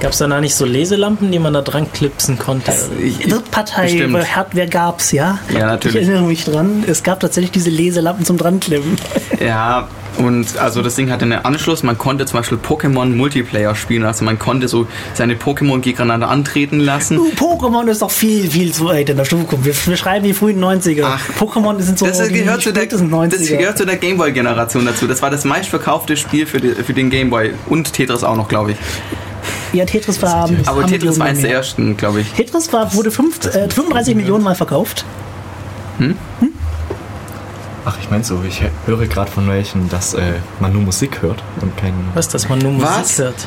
[0.00, 2.72] Gab es da nicht so Leselampen, die man da dran klipsen konnte?
[3.02, 4.14] Ich, Drittpartei Bestimmt.
[4.14, 5.38] bei Hardware gab's, ja?
[5.52, 6.02] Ja, natürlich.
[6.02, 6.84] Ich erinnere mich dran.
[6.86, 8.96] Es gab tatsächlich diese Leselampen zum Dranklemmen.
[9.40, 9.88] Ja,
[10.18, 11.82] und also das Ding hatte einen Anschluss.
[11.82, 14.04] Man konnte zum Beispiel Pokémon Multiplayer spielen.
[14.04, 17.18] Also man konnte so seine Pokémon gegeneinander antreten lassen.
[17.18, 19.64] Uh, Pokémon ist doch viel, viel zu weit in der Zukunft.
[19.64, 21.04] Wir, wir schreiben die frühen 90er.
[21.06, 23.56] Ach, Pokémon sind so Das die gehört, zu der, das 90er.
[23.56, 25.06] gehört zu der Gameboy-Generation dazu.
[25.06, 27.54] Das war das meistverkaufte Spiel für, die, für den Gameboy.
[27.70, 28.76] Und Tetris auch noch, glaube ich.
[29.72, 30.48] Ja, Tetris war.
[30.66, 32.32] Aber paar Tetris war eins der ersten, glaube ich.
[32.32, 35.04] Tetris war, wurde fünf, äh, 35 Millionen Mal verkauft.
[37.84, 41.42] Ach, ich meine so, ich höre gerade von welchen, dass äh, man nur Musik hört
[41.60, 41.94] und kein.
[42.14, 43.18] Was, dass man nur Musik Was?
[43.18, 43.46] hört?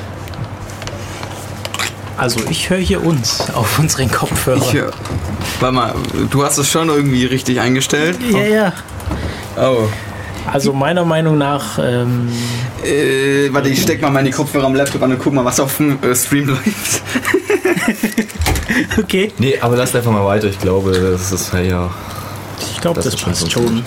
[2.17, 4.57] Also ich höre hier uns auf unseren Kopfhörer.
[4.57, 4.83] Ich, äh,
[5.59, 5.95] warte mal,
[6.29, 8.17] du hast es schon irgendwie richtig eingestellt?
[8.31, 8.73] Ja, ja.
[9.57, 9.87] Oh.
[10.51, 12.29] Also meiner Meinung nach, ähm,
[12.83, 15.77] Äh, warte, ich steck mal meine Kopfhörer am Laptop an und guck mal, was auf
[15.77, 17.01] dem äh, Stream läuft.
[18.97, 19.31] Okay.
[19.37, 20.47] Nee, aber lass einfach mal weiter.
[20.47, 21.89] Ich glaube, das ist ja.
[22.59, 23.49] ich glaube, Das das, ist schon passt so.
[23.49, 23.83] schon.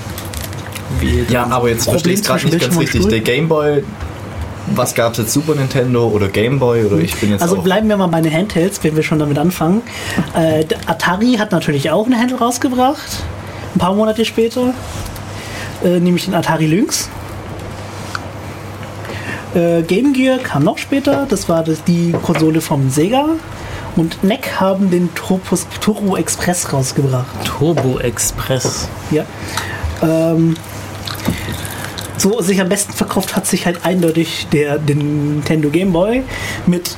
[1.00, 3.06] Wie Ja, aber jetzt verstehe ich gerade zwischen nicht ganz richtig.
[3.08, 3.82] Der Game Boy.
[4.74, 5.32] Was gab es jetzt?
[5.32, 6.84] Super Nintendo oder Game Boy?
[6.84, 7.62] Oder ich bin jetzt Also auch.
[7.64, 9.82] bleiben wir mal bei den Handhelds, wenn wir schon damit anfangen.
[10.34, 13.24] Äh, der Atari hat natürlich auch einen Handheld rausgebracht.
[13.74, 14.72] Ein paar Monate später.
[15.86, 17.08] Äh, nämlich den Atari Lynx.
[19.54, 21.26] Äh, Game Gear kam noch später.
[21.28, 23.36] Das war das, die Konsole vom Sega.
[23.94, 27.26] Und NEC haben den Turbos, Turbo Express rausgebracht.
[27.44, 28.88] Turbo Express.
[29.12, 29.24] Ja.
[30.02, 30.56] Ähm,
[32.18, 36.24] so sich am besten verkauft hat sich halt eindeutig der, der Nintendo Game Boy
[36.66, 36.96] mit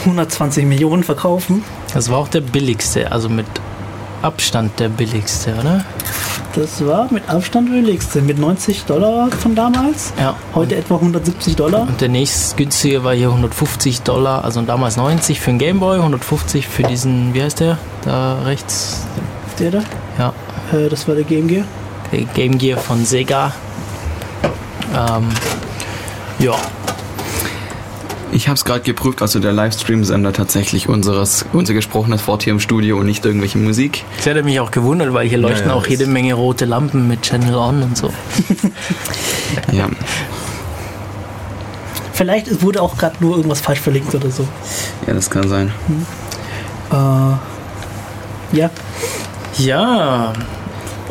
[0.00, 1.64] 120 Millionen verkaufen.
[1.92, 3.46] Das war auch der billigste, also mit
[4.22, 5.84] Abstand der billigste, oder?
[6.54, 10.12] Das war mit Abstand der billigste, mit 90 Dollar von damals.
[10.18, 10.34] Ja.
[10.54, 11.82] Heute etwa 170 Dollar.
[11.82, 16.68] Und der nächst günstige war hier 150 Dollar, also damals 90 für den Gameboy, 150
[16.68, 17.78] für diesen, wie heißt der?
[18.04, 19.06] Da rechts.
[19.58, 19.82] Der da,
[20.18, 20.32] Ja,
[20.72, 21.64] äh, das war der Game Gear.
[22.12, 23.52] der Game Gear von Sega.
[24.94, 25.28] Ähm,
[26.38, 26.54] ja,
[28.34, 32.60] Ich habe es gerade geprüft, also der Livestream-Sender tatsächlich unseres, unser gesprochenes Wort hier im
[32.60, 34.04] Studio und nicht irgendwelche Musik.
[34.16, 37.06] das hätte mich auch gewundert, weil hier leuchten ja, auch das- jede Menge rote Lampen
[37.08, 38.10] mit Channel On und so.
[39.72, 39.86] Ja.
[42.14, 44.46] Vielleicht wurde auch gerade nur irgendwas falsch verlinkt oder so.
[45.06, 45.70] ja, das kann sein.
[46.90, 48.70] Äh, ja,
[49.58, 50.32] Ja,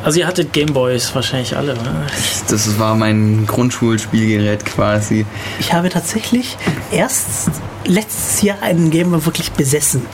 [0.03, 2.05] also ihr hattet Gameboys wahrscheinlich alle, oder?
[2.49, 5.25] Das war mein Grundschulspielgerät quasi.
[5.59, 6.57] ich habe tatsächlich
[6.91, 7.51] erst
[7.85, 10.05] letztes Jahr einen Game Boy wirklich besessen.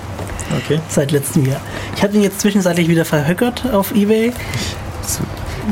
[0.63, 0.79] Okay.
[0.89, 1.59] Seit letztem Jahr.
[1.95, 4.31] Ich habe ihn jetzt zwischenzeitlich wieder verhöckert auf Ebay,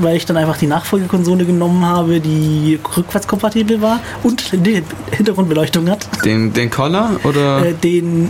[0.02, 6.08] weil ich dann einfach die Nachfolgekonsole genommen habe, die rückwärtskompatibel war und die Hintergrundbeleuchtung hat.
[6.26, 7.66] Den, den Collar oder?
[7.66, 8.30] Äh, den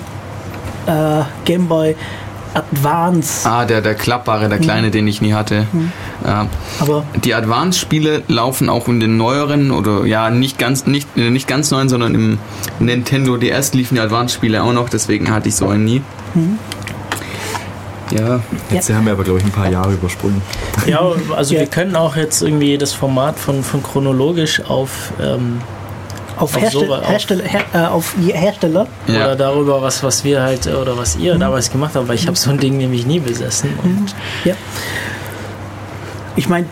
[0.85, 1.95] äh, Game Boy
[2.55, 3.47] Advance.
[3.47, 5.67] Ah, der, der klappbare, der kleine, den ich nie hatte.
[6.25, 6.47] Ja.
[6.79, 11.47] Aber Die Advance-Spiele laufen auch in den neueren oder ja, nicht ganz, nicht, äh, nicht
[11.47, 12.39] ganz neuen, sondern im
[12.79, 16.01] Nintendo DS liefen die Advance-Spiele auch noch, deswegen hatte ich so einen nie.
[18.11, 18.39] Ja,
[18.71, 20.41] Jetzt haben wir aber, glaube ich, ein paar Jahre übersprungen.
[20.85, 21.01] Ja,
[21.35, 21.61] also Ja.
[21.61, 25.59] wir können auch jetzt irgendwie das Format von, von chronologisch auf ähm,
[26.37, 28.87] auf, Auf Herstell sowas- auf- Hersteller, her äh, auf Hersteller.
[29.07, 29.15] ja.
[29.25, 32.27] oder darüber, was, was wir halt äh, oder was ihr damals gemacht habt, weil ich
[32.27, 33.69] habe so ein Ding nämlich nie besessen.
[33.83, 34.13] Und
[34.43, 34.53] Ja.
[36.35, 36.65] Ich meine,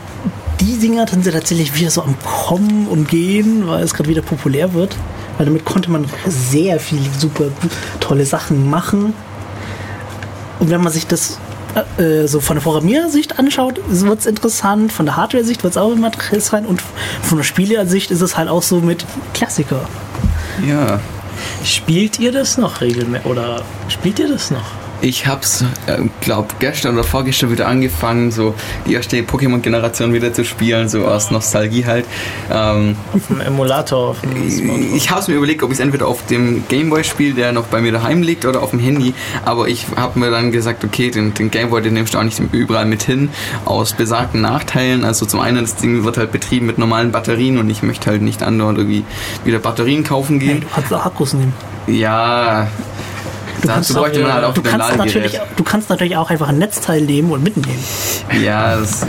[0.59, 4.21] die Dinger sind ja tatsächlich wieder so am Kommen und Gehen, weil es gerade wieder
[4.21, 4.95] populär wird.
[5.37, 7.45] Weil damit konnte man sehr viele super
[7.99, 9.13] tolle Sachen machen.
[10.59, 11.39] Und wenn man sich das
[11.97, 14.91] äh, äh, so von der Programmiersicht anschaut, wird es interessant.
[14.91, 16.67] Von der Hardware-Sicht wird es auch immer interessant.
[16.67, 16.81] Und
[17.21, 19.81] von der Spielersicht ist es halt auch so mit Klassiker.
[20.67, 20.99] ja.
[21.63, 23.25] spielt ihr das noch regelmäßig?
[23.25, 24.82] Oder spielt ihr das noch?
[25.03, 28.55] Ich hab's, äh, glaub, gestern oder vorgestern wieder angefangen, so
[28.87, 32.05] die erste Pokémon-Generation wieder zu spielen, so aus Nostalgie halt.
[32.49, 34.95] Ähm, Auf dem Emulator, auf dem Smartphone?
[34.95, 37.81] ich hab's mir überlegt, ob ich es entweder auf dem Gameboy spiele, der noch bei
[37.81, 39.13] mir daheim liegt, oder auf dem Handy.
[39.43, 42.39] Aber ich habe mir dann gesagt, okay, den, den Gameboy, den nimmst du auch nicht
[42.53, 43.27] überall mit hin,
[43.65, 45.03] aus besagten Nachteilen.
[45.03, 48.21] Also zum einen, das Ding wird halt betrieben mit normalen Batterien und ich möchte halt
[48.21, 49.03] nicht andauernd irgendwie
[49.43, 50.61] wieder Batterien kaufen gehen.
[50.61, 51.51] du kannst auch Akkus nehmen.
[51.87, 52.67] Ja,
[53.61, 56.49] kannst dazu auch- bräuchte man halt auch Du kannst, natürlich, du kannst natürlich auch einfach
[56.49, 57.83] ein Netzteil nehmen und mitnehmen.
[58.43, 59.05] Ja, das,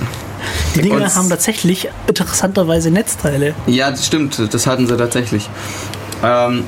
[0.75, 3.55] Die Dinger haben tatsächlich interessanterweise Netzteile.
[3.67, 5.49] Ja, das stimmt, das hatten sie tatsächlich.
[6.23, 6.65] Ähm,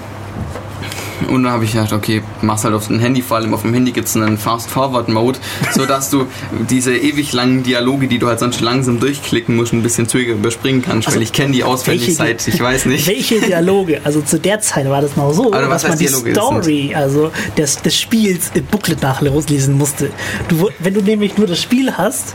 [1.28, 3.72] und dann habe ich gedacht, okay, mach's halt auf dem Handy, vor allem auf dem
[3.74, 5.38] Handy gibt es einen Fast-Forward-Mode,
[5.72, 6.26] sodass du
[6.68, 10.82] diese ewig langen Dialoge, die du halt sonst langsam durchklicken musst, ein bisschen zügiger überspringen
[10.82, 13.06] kannst, Also, weil ich kenne die auswendig seit, ich weiß nicht.
[13.06, 14.00] Welche Dialoge?
[14.06, 16.32] Also zu der Zeit war das noch so, Also was dass man die Dialoge?
[16.34, 20.10] Story, also des, des Spiels im Booklet nachlesen musste.
[20.48, 22.34] Du, wenn du nämlich nur das Spiel hast,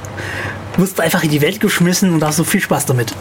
[0.77, 3.13] wirst du einfach in die Welt geschmissen und hast so viel Spaß damit.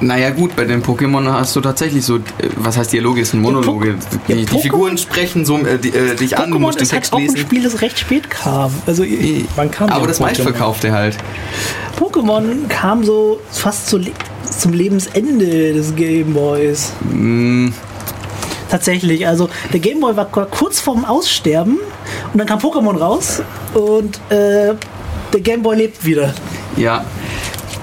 [0.00, 2.20] Naja gut, bei den Pokémon hast du tatsächlich so, äh,
[2.56, 3.96] was heißt Dialoge, es sind Monologe.
[4.26, 6.84] Ja, Die, die Pokémon- Figuren sprechen so äh, die, äh, dich an, du musst den
[6.84, 7.36] ist halt Text auch ein lesen.
[7.38, 8.72] Spiel, das recht spät kam.
[8.86, 9.04] Also
[9.54, 11.16] Wann kam Aber denn das meistverkaufte halt.
[12.00, 14.00] Pokémon kam so fast zu,
[14.50, 16.92] zum Lebensende des Gameboys.
[17.12, 17.68] Mm,
[18.70, 21.78] Tatsächlich, also der Gameboy war kur- kurz vorm Aussterben
[22.32, 23.42] und dann kam Pokémon raus
[23.74, 24.74] und äh,
[25.32, 26.32] der Gameboy lebt wieder.
[26.76, 27.04] Ja,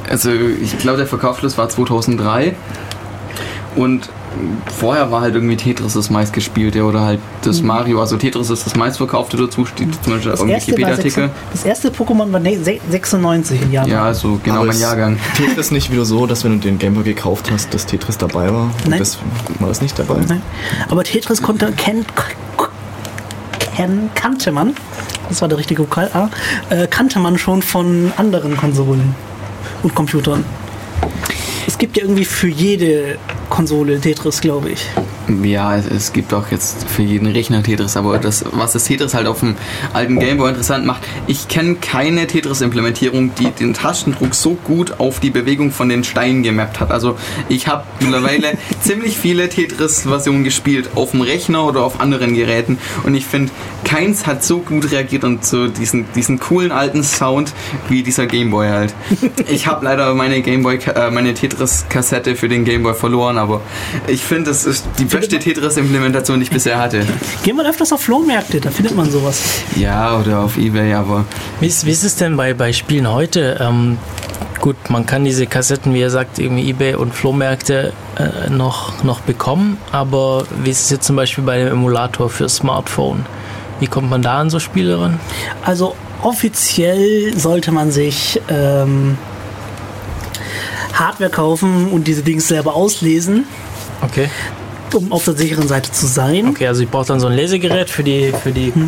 [0.09, 2.55] also ich glaube, der Verkaufsschluss war 2003
[3.75, 4.09] und
[4.79, 7.99] vorher war halt irgendwie Tetris das meistgespielte oder halt das Mario.
[7.99, 11.29] Also Tetris ist das meistverkaufte dazu, steht zum Beispiel Das auf dem Wikipedia-Artikel.
[11.29, 13.91] 96 das erste Pokémon war ne- se- 96 in Japan.
[13.91, 15.19] Ja, also genau Aber mein Jahrgang.
[15.35, 18.63] Tetris nicht wieder so, dass wenn du den Gameboy gekauft hast, dass Tetris dabei war?
[18.63, 18.99] Und Nein.
[18.99, 19.17] das
[19.59, 20.15] war das nicht dabei?
[20.27, 20.41] Nein.
[20.89, 22.07] Aber Tetris konnte, kennt,
[23.75, 24.75] ken, kannte man,
[25.29, 26.29] das war der richtige Vokal, A,
[26.69, 29.15] äh, kannte man schon von anderen Konsolen
[29.83, 30.43] und Computern.
[31.69, 33.19] Es gibt ja irgendwie für jede
[33.51, 34.87] Konsole Tetris, glaube ich.
[35.43, 39.27] Ja, es, gibt auch jetzt für jeden Rechner Tetris, aber das, was das Tetris halt
[39.27, 39.55] auf dem
[39.93, 45.29] alten Gameboy interessant macht, ich kenne keine Tetris-Implementierung, die den Tastendruck so gut auf die
[45.29, 46.89] Bewegung von den Steinen gemappt hat.
[46.89, 47.17] Also
[47.47, 53.13] ich habe mittlerweile ziemlich viele Tetris-Versionen gespielt, auf dem Rechner oder auf anderen Geräten und
[53.13, 53.51] ich finde,
[53.83, 57.53] keins hat so gut reagiert und so diesen, diesen coolen alten Sound
[57.87, 58.95] wie dieser Gameboy halt.
[59.49, 63.61] Ich habe leider meine Gameboy, äh, meine Tetris-Kassette für den Gameboy verloren, aber
[64.07, 67.05] ich finde, es ist die beste Tetris-Implementation, die ich bisher hatte.
[67.43, 69.41] Gehen wir öfters auf Flohmärkte, da findet man sowas.
[69.75, 71.25] Ja, oder auf Ebay, aber
[71.59, 73.57] Wie ist, wie ist es denn bei, bei Spielen heute?
[73.59, 73.97] Ähm,
[74.61, 79.19] gut, man kann diese Kassetten, wie ihr sagt, irgendwie Ebay und Flohmärkte äh, noch, noch
[79.21, 83.25] bekommen, aber wie ist es jetzt zum Beispiel bei dem Emulator für Smartphone?
[83.81, 85.19] Wie kommt man da an so Spiele ran?
[85.63, 89.17] Also offiziell sollte man sich ähm,
[90.99, 93.45] Hardware kaufen und diese Dinge selber auslesen,
[94.01, 94.29] Okay.
[94.93, 96.47] um auf der sicheren Seite zu sein.
[96.49, 98.85] Okay, also ich brauche dann so ein Lesegerät für die für die Dinge.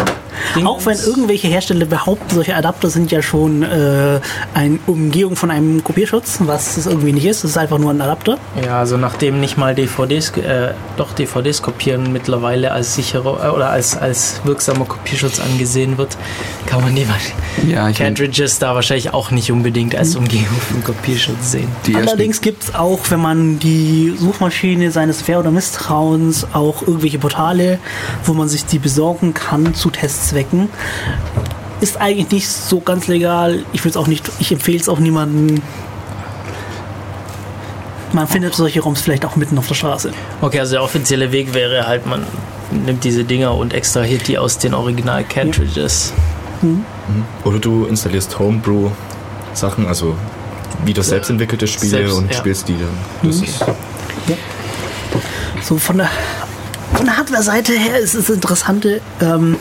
[0.63, 4.19] Auch wenn irgendwelche Hersteller behaupten, solche Adapter sind ja schon äh,
[4.53, 7.43] eine Umgehung von einem Kopierschutz, was es irgendwie nicht ist.
[7.43, 8.37] Es ist einfach nur ein Adapter.
[8.63, 13.69] Ja, also nachdem nicht mal DVDs, äh, doch DVDs kopieren mittlerweile als sicherer äh, oder
[13.69, 16.17] als, als wirksamer Kopierschutz angesehen wird,
[16.65, 17.05] kann man die
[17.67, 21.67] ja, Cartridges da wahrscheinlich auch nicht unbedingt als Umgehung vom Kopierschutz sehen.
[21.85, 27.19] die Allerdings gibt es auch, wenn man die Suchmaschine seines Fair- oder Misstrauens, auch irgendwelche
[27.19, 27.79] Portale,
[28.25, 29.89] wo man sich die besorgen kann zu
[30.21, 30.69] Testzwecken.
[31.81, 33.65] Ist eigentlich nicht so ganz legal.
[33.73, 35.61] Ich will es auch nicht, ich empfehle es auch niemandem.
[38.13, 40.11] Man findet solche ROMs vielleicht auch mitten auf der Straße.
[40.41, 42.25] Okay, also der offizielle Weg wäre halt, man
[42.71, 46.13] nimmt diese Dinger und extrahiert die aus den Original-Cartridges.
[47.43, 50.15] Oder du installierst Homebrew-Sachen, also
[50.85, 52.37] wieder selbst entwickelte Spiele Selbst, und ja.
[52.37, 53.29] spielst die dann.
[53.29, 53.65] Das ist,
[55.63, 56.09] So von der,
[57.01, 59.01] von der Hardware-Seite her ist es interessante.
[59.21, 59.57] Ähm,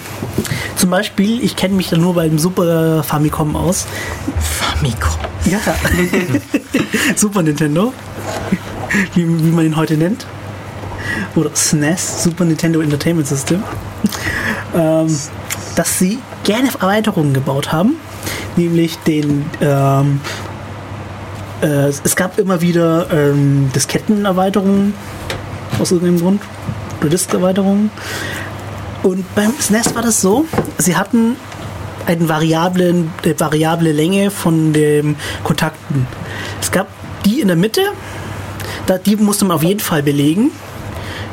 [0.77, 3.87] zum Beispiel, ich kenne mich da nur beim Super Famicom aus.
[4.39, 5.19] Famicom.
[5.47, 5.59] Ja.
[7.17, 7.95] Super Nintendo.
[9.15, 10.27] Wie, wie man ihn heute nennt.
[11.35, 13.63] Oder SNES, Super Nintendo Entertainment System.
[14.75, 15.19] Ähm,
[15.77, 17.97] dass sie gerne Erweiterungen gebaut haben.
[18.57, 19.47] Nämlich den.
[19.63, 20.21] Ähm,
[21.63, 24.93] äh, es gab immer wieder ähm, Diskettenerweiterungen.
[25.79, 26.43] Aus irgendeinem Grund.
[27.01, 27.91] Oder Disk-Erweiterungen.
[29.03, 30.47] Und beim SNES war das so,
[30.79, 31.37] sie hatten
[32.07, 36.07] eine variable, eine variable Länge von den Kontakten.
[36.61, 36.89] Es gab
[37.25, 37.83] die in der Mitte,
[39.07, 40.51] die musste man auf jeden Fall belegen.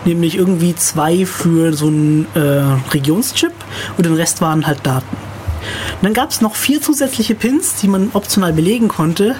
[0.05, 3.51] Nämlich irgendwie zwei für so einen äh, Regionschip
[3.97, 5.17] und den Rest waren halt Daten.
[5.95, 9.35] Und dann gab es noch vier zusätzliche Pins, die man optional belegen konnte,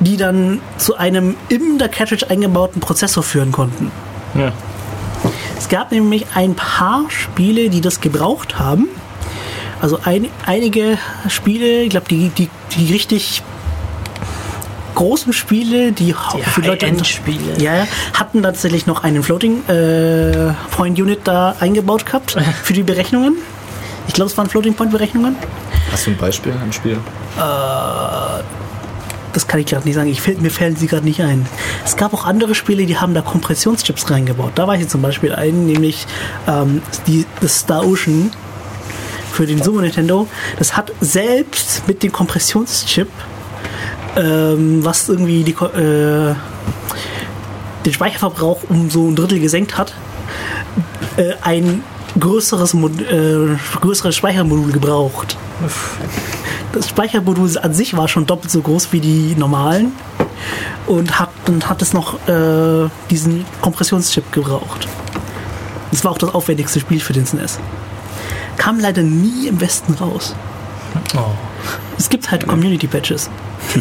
[0.00, 3.90] die dann zu einem in der Cartridge eingebauten Prozessor führen konnten.
[4.34, 4.52] Ja.
[5.58, 8.88] Es gab nämlich ein paar Spiele, die das gebraucht haben.
[9.80, 10.98] Also ein, einige
[11.28, 13.42] Spiele, ich glaube, die, die, die richtig
[14.94, 17.58] großen Spiele, die, Die für Leute High-End-Spiele.
[17.58, 22.82] ja, ja, hatten tatsächlich noch einen Floating äh, Point Unit da eingebaut gehabt für die
[22.82, 23.36] Berechnungen.
[24.08, 25.36] Ich glaube, es waren Floating Point Berechnungen.
[25.92, 26.98] hast du ein Beispiel, ein Spiel?
[29.38, 30.10] Das kann ich gerade nicht sagen.
[30.10, 31.46] Ich, fäll- mir fällen sie gerade nicht ein.
[31.84, 34.50] Es gab auch andere Spiele, die haben da Kompressionschips reingebaut.
[34.56, 36.08] Da war ich zum Beispiel ein, nämlich
[36.48, 38.32] ähm, die, das Star Ocean
[39.30, 40.26] für den Super Nintendo.
[40.58, 43.06] Das hat selbst mit dem Kompressionschip,
[44.16, 46.34] ähm, was irgendwie die, äh,
[47.86, 49.94] den Speicherverbrauch um so ein Drittel gesenkt hat,
[51.16, 51.84] äh, ein
[52.18, 55.36] größeres, äh, größeres Speichermodul gebraucht.
[56.72, 59.92] Das Speichermodul an sich war schon doppelt so groß wie die normalen
[60.86, 64.88] und hat, dann hat es noch äh, diesen Kompressionschip gebraucht.
[65.90, 67.58] Das war auch das aufwendigste Spiel für den SNES.
[68.56, 70.34] Kam leider nie im Westen raus.
[71.16, 71.30] Oh.
[71.96, 73.30] Es gibt halt Community-Patches.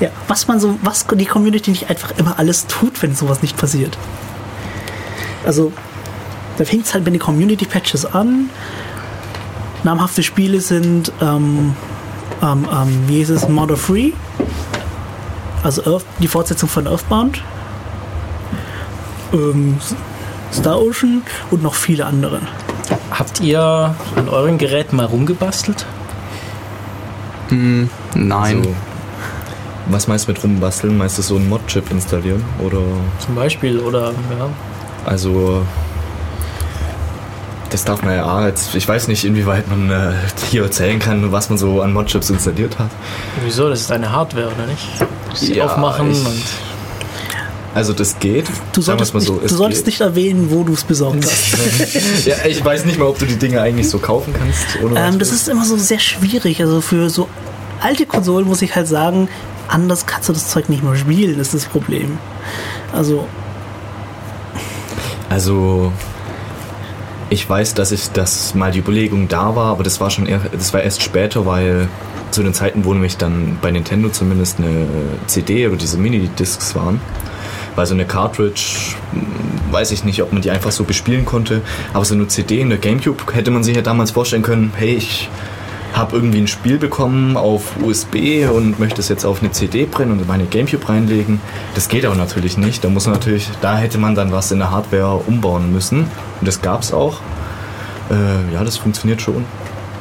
[0.00, 3.56] ja, was man so, was die Community nicht einfach immer alles tut, wenn sowas nicht
[3.56, 3.96] passiert.
[5.44, 5.72] Also,
[6.58, 8.50] da fängt es halt mit den Community-Patches an.
[9.84, 11.76] Namhafte Spiele sind, ähm,
[12.42, 14.12] ähm, ähm, wie hieß es, Model Free.
[15.62, 17.42] Also Earth, die Fortsetzung von Earthbound.
[19.32, 19.78] Ähm,
[20.52, 22.40] Star Ocean und noch viele andere.
[23.10, 25.86] Habt ihr an euren Geräten mal rumgebastelt?
[28.14, 28.62] Nein.
[28.62, 28.74] So,
[29.86, 30.96] was meinst du mit rumbasteln?
[30.96, 32.42] Meinst du so einen Mod-Chip installieren?
[32.64, 32.80] Oder
[33.18, 33.78] Zum Beispiel?
[33.80, 34.48] Oder ja.
[35.04, 35.62] also
[37.74, 40.12] das darf man ja jetzt, ich weiß nicht, inwieweit man äh,
[40.50, 42.90] hier erzählen kann, was man so an Mod-Chips installiert hat.
[43.44, 43.68] Wieso?
[43.68, 44.86] Das ist eine Hardware, oder nicht?
[45.34, 46.42] Sie Ja, aufmachen ich- und.
[47.74, 48.46] Also das geht.
[48.72, 49.86] Du solltest, mal nicht, so, du es solltest geht.
[49.86, 52.24] nicht erwähnen, wo du es besorgt hast.
[52.26, 54.80] Ja, ich weiß nicht mal, ob du die Dinge eigentlich so kaufen kannst.
[54.80, 56.60] Ohne ähm, das ist immer so sehr schwierig.
[56.60, 57.28] Also für so
[57.80, 59.28] alte Konsolen muss ich halt sagen,
[59.66, 62.18] anders kannst du das Zeug nicht mehr spielen, ist das Problem.
[62.92, 63.26] Also,
[65.28, 65.92] Also
[67.30, 70.40] ich weiß, dass ich das mal die Überlegung da war, aber das war schon eher,
[70.52, 71.88] das war erst später, weil
[72.30, 74.86] zu den Zeiten, wo nämlich dann bei Nintendo zumindest eine
[75.26, 77.00] CD oder diese Mini-Discs waren.
[77.76, 78.94] Weil so eine Cartridge,
[79.72, 81.60] weiß ich nicht, ob man die einfach so bespielen konnte,
[81.92, 84.94] aber so eine CD in der Gamecube hätte man sich ja damals vorstellen können, hey,
[84.94, 85.28] ich
[85.94, 90.12] habe irgendwie ein Spiel bekommen auf USB und möchte es jetzt auf eine CD brennen
[90.12, 91.40] und in meine Gamecube reinlegen.
[91.74, 92.82] Das geht aber natürlich nicht.
[92.82, 96.00] Da muss man natürlich, da hätte man dann was in der Hardware umbauen müssen.
[96.40, 97.20] Und das gab es auch.
[98.10, 99.44] Äh, ja, das funktioniert schon.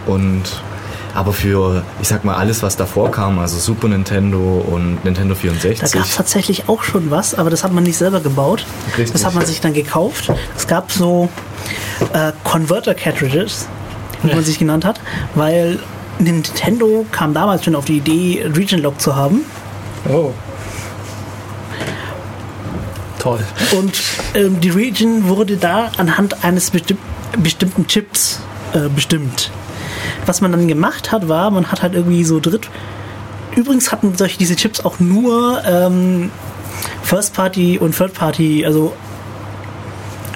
[0.07, 0.43] Und
[1.13, 5.39] aber für, ich sag mal, alles, was davor kam, also Super Nintendo und Nintendo da
[5.39, 5.91] 64.
[5.91, 8.65] gab es tatsächlich auch schon was, aber das hat man nicht selber gebaut.
[8.97, 9.11] Richtig.
[9.11, 10.31] Das hat man sich dann gekauft.
[10.57, 11.29] Es gab so
[12.13, 13.67] äh, Converter-Cartridges,
[14.23, 14.99] wie man sich genannt hat,
[15.35, 15.79] weil
[16.19, 19.41] Nintendo kam damals schon auf die Idee, Region Lock zu haben.
[20.09, 20.31] Oh.
[23.19, 23.39] Toll.
[23.77, 24.01] Und
[24.35, 26.97] ähm, die Region wurde da anhand eines bestimm
[27.41, 28.41] bestimmten Chips
[28.73, 29.49] äh, bestimmt.
[30.27, 32.69] Was man dann gemacht hat, war, man hat halt irgendwie so dritt.
[33.55, 36.31] Übrigens hatten solche diese Chips auch nur ähm,
[37.01, 38.93] First Party und Third Party, also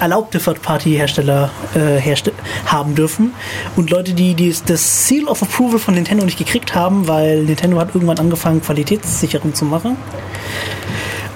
[0.00, 2.32] erlaubte Third-Party-Hersteller äh, herste
[2.66, 3.32] haben dürfen.
[3.76, 7.78] Und Leute, die, die das Seal of Approval von Nintendo nicht gekriegt haben, weil Nintendo
[7.78, 9.96] hat irgendwann angefangen, Qualitätssicherung zu machen,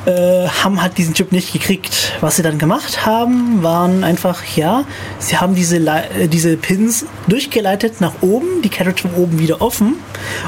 [0.05, 2.13] äh, haben halt diesen Chip nicht gekriegt.
[2.21, 4.85] Was sie dann gemacht haben, waren einfach, ja,
[5.21, 9.63] sie haben diese, Lei- äh, diese Pins durchgeleitet nach oben, die Cartridge war oben wieder
[9.63, 9.95] offen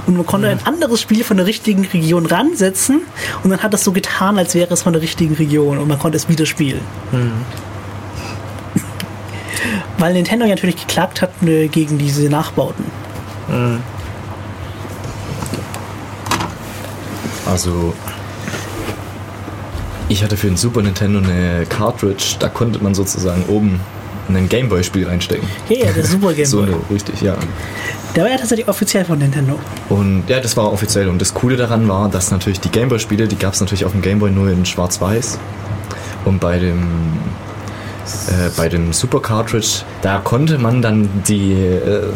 [0.06, 3.02] und man konnte ein anderes Spiel von der richtigen Region ransetzen
[3.44, 6.00] und dann hat das so getan, als wäre es von der richtigen Region und man
[6.00, 6.80] konnte es wieder spielen.
[10.04, 12.84] Weil Nintendo ja natürlich geklagt hat äh, gegen diese Nachbauten.
[17.46, 17.94] Also,
[20.10, 23.80] ich hatte für den Super Nintendo eine Cartridge, da konnte man sozusagen oben
[24.28, 25.48] ein Gameboy-Spiel reinstecken.
[25.70, 26.66] Ja, ja, der Super Game So Boy.
[26.66, 27.38] eine, richtig, ja.
[28.14, 29.58] Der war ja tatsächlich offiziell von Nintendo.
[29.88, 31.08] Und ja, das war offiziell.
[31.08, 34.02] Und das Coole daran war, dass natürlich die Gameboy-Spiele, die gab es natürlich auf dem
[34.02, 35.38] Gameboy nur in Schwarz-Weiß.
[36.26, 36.82] Und bei dem,
[38.28, 42.08] äh, bei dem Super Cartridge, da konnte man dann die äh,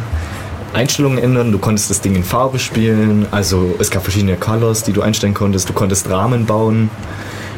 [0.75, 1.53] Einstellungen ändern.
[1.53, 3.27] Du konntest das Ding in Farbe spielen.
[3.31, 5.69] Also es gab verschiedene Colors, die du einstellen konntest.
[5.69, 6.91] Du konntest Rahmen bauen.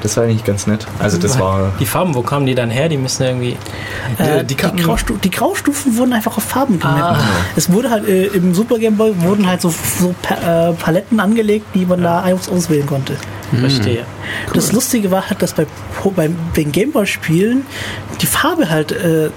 [0.03, 0.87] Das war eigentlich ganz nett.
[0.99, 1.73] Also das war...
[1.79, 2.89] Die Farben, wo kamen die dann her?
[2.89, 3.57] Die müssen irgendwie.
[4.19, 7.19] Äh, die die, kannten- Graustu die Graustufen wurden einfach auf Farben gemappt.
[7.21, 7.25] Ah.
[7.55, 11.21] Es wurde halt äh, im Super Game Boy wurden halt so, so pa äh, Paletten
[11.21, 13.17] angelegt, die man da aus auswählen konnte.
[13.59, 14.05] Verstehe.
[14.55, 15.67] Das Lustige war halt, dass bei,
[16.17, 17.67] bei den Game Boy Spielen
[18.23, 19.31] die Farbe halt äh,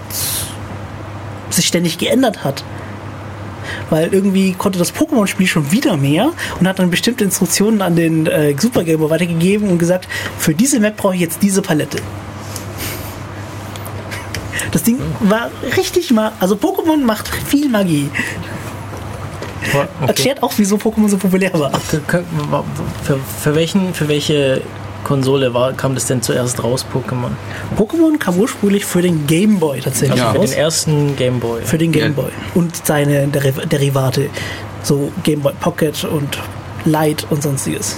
[1.49, 2.63] sich ständig geändert hat.
[3.89, 8.27] Weil irgendwie konnte das Pokémon-Spiel schon wieder mehr und hat dann bestimmte Instruktionen an den
[8.27, 11.97] äh, Super Game Boy weitergegeben und gesagt, für diese Map brauche ich jetzt diese Palette.
[14.71, 18.09] Das Ding war richtig mal, also Pokémon macht viel Magie.
[19.71, 19.87] Okay.
[20.07, 21.71] Erklärt auch, wieso Pokémon so populär war.
[21.79, 24.61] Für, für, welchen, für welche
[25.03, 27.31] Konsole war, kam das denn zuerst raus, Pokémon?
[27.77, 30.49] Pokémon kam ursprünglich für den Game Boy tatsächlich Also für raus.
[30.51, 31.61] den ersten Game Boy.
[31.63, 32.21] Für den Game Ja.
[32.23, 34.29] Boy und seine Deri- Derivate.
[34.83, 36.37] So Game Boy Pocket und
[36.85, 37.95] Light und sonstiges.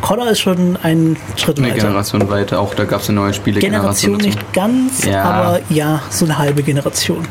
[0.00, 1.78] Color ist schon ein Schritt Eine weiter.
[1.78, 2.60] Generation weiter.
[2.60, 5.22] Auch da gab es eine neue Spielegeneration Generation nicht ganz, Ja.
[5.24, 7.26] aber ja, so eine halbe Generation.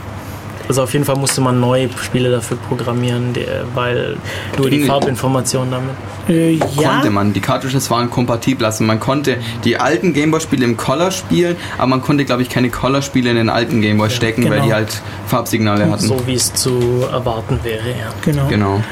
[0.67, 3.33] Also auf jeden Fall musste man neue Spiele dafür programmieren,
[3.73, 4.17] weil
[4.57, 4.83] nur die.
[4.83, 5.89] Farbinformationen damit.
[6.29, 7.33] Äh, ja, Konnte man.
[7.33, 8.65] Die Cartridges waren kompatibel.
[8.65, 12.69] Also man konnte die alten Gameboy-Spiele im Color spielen, aber man konnte, glaube ich, keine
[12.69, 14.65] Color-Spiele in den alten Gameboy stecken, weil genau.
[14.65, 16.05] die halt Farbsignale hatten.
[16.05, 18.09] So wie es zu erwarten wäre, ja.
[18.21, 18.47] genau.
[18.47, 18.83] Genau.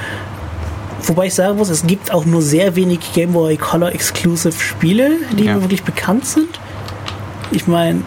[1.03, 5.11] Wobei ich sagen muss, es gibt auch nur sehr wenig Game Boy Color Exclusive Spiele,
[5.37, 5.61] die Ja.
[5.61, 6.59] wirklich bekannt sind.
[7.51, 8.01] Ich meine,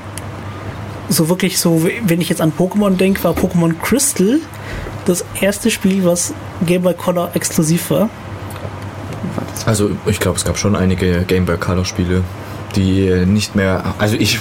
[1.08, 4.40] so wirklich so, wenn ich jetzt an Pokémon denke, war Pokémon Crystal
[5.06, 6.34] das erste Spiel, was
[6.66, 8.10] Game Boy Color exklusiv war.
[9.66, 12.22] Also ich glaube, es gab schon einige Game Boy Color Spiele,
[12.76, 13.94] die nicht mehr.
[13.98, 14.38] Also ich,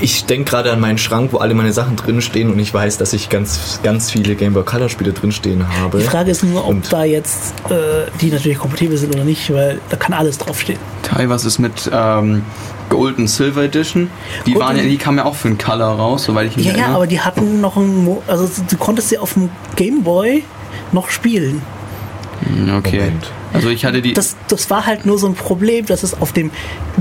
[0.00, 3.12] ich denke gerade an meinen Schrank, wo alle meine Sachen drinstehen und ich weiß, dass
[3.12, 5.98] ich ganz, ganz viele Game Boy Color Spiele drinstehen habe.
[5.98, 9.52] Die Frage ist nur, ob Und- da jetzt äh, die natürlich kompatibel sind oder nicht,
[9.52, 10.78] weil da kann alles draufstehen.
[11.02, 12.42] Tai, was ist mit ähm,
[12.90, 14.10] Gold und Silver Edition?
[14.46, 16.56] Die, Gold waren ja, und- die kamen ja auch für den Color raus, soweit ich
[16.56, 16.96] mich Ja, ja, erinnere.
[16.96, 20.44] aber die hatten noch ein, Mo also du konntest sie auf dem Game Boy
[20.92, 21.62] noch spielen.
[22.44, 22.98] Hm, okay.
[22.98, 23.30] Moment.
[23.54, 24.12] Also ich hatte die.
[24.14, 26.50] das, das war halt nur so ein Problem, dass es auf dem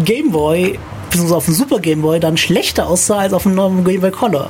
[0.03, 0.77] Game Boy,
[1.11, 4.11] beziehungsweise auf dem Super Game Boy, dann schlechter aussah als auf dem neuen Game Boy
[4.11, 4.49] Color.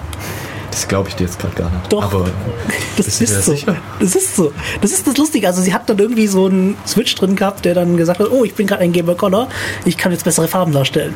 [0.69, 1.91] Das glaube ich dir jetzt gerade gar nicht.
[1.91, 2.03] Doch.
[2.03, 2.25] Aber
[2.97, 3.51] Das ist dir so.
[3.51, 3.75] sicher?
[3.99, 4.53] Das ist so.
[4.79, 5.47] Das ist das Lustige.
[5.47, 8.45] Also sie hat dann irgendwie so einen Switch drin gehabt, der dann gesagt hat, oh,
[8.45, 9.49] ich bin gerade ein Game Boy Color,
[9.85, 11.15] ich kann jetzt bessere Farben darstellen.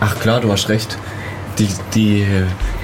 [0.00, 0.98] ach klar, du hast recht.
[1.58, 2.26] Die, die,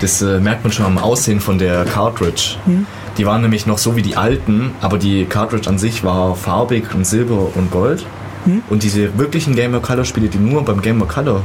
[0.01, 2.57] das äh, merkt man schon am Aussehen von der Cartridge.
[3.17, 6.95] Die waren nämlich noch so wie die alten, aber die Cartridge an sich war farbig
[6.95, 8.05] und silber und gold.
[8.71, 11.43] Und diese wirklichen Game Boy Color Spiele, die nur beim Game Boy Color,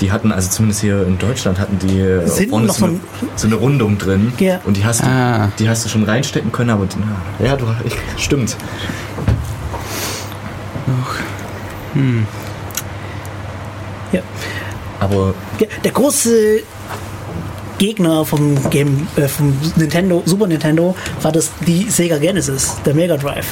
[0.00, 2.94] die hatten, also zumindest hier in Deutschland, hatten die äh, Sind vorne noch so, eine,
[2.94, 3.00] ein-
[3.36, 4.32] so eine Rundung drin.
[4.38, 4.60] Ja.
[4.64, 5.50] Und die hast, du, Ah.
[5.58, 8.56] die hast du schon reinstecken können, aber die, ja, du, ich, stimmt.
[14.12, 14.20] Ja.
[15.00, 16.60] Aber Ja, Der große
[17.78, 23.16] Gegner vom Game, äh, vom Nintendo, Super Nintendo war das die Sega Genesis, der Mega
[23.16, 23.46] Drive.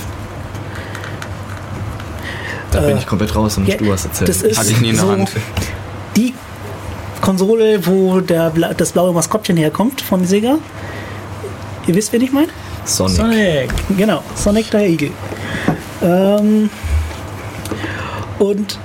[2.73, 4.29] Da bin ich komplett raus und Ja, du hast erzählt.
[4.29, 5.31] das ist Hatte ich nie in der so Hand.
[6.17, 6.35] die
[7.21, 10.57] Konsole, wo der, das blaue Maskottchen herkommt von Sega.
[11.87, 12.49] Ihr wisst, wen ich meine?
[12.85, 13.17] Sonic.
[13.17, 13.71] Sonic!
[13.97, 15.11] Genau, Sonic der Igel.
[16.03, 16.71] Ähm,
[18.39, 18.79] und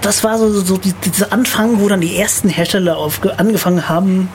[0.00, 4.28] das war so, so die, dieser Anfang, wo dann die ersten Hersteller auf, angefangen haben,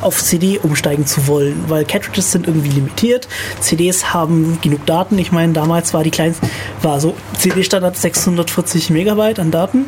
[0.00, 3.28] auf CD umsteigen zu wollen, weil Cartridges sind irgendwie limitiert.
[3.60, 5.18] CDs haben genug Daten.
[5.18, 6.46] Ich meine, damals war die kleinste,
[6.82, 9.86] war so CD-Standard 640 Megabyte an Daten.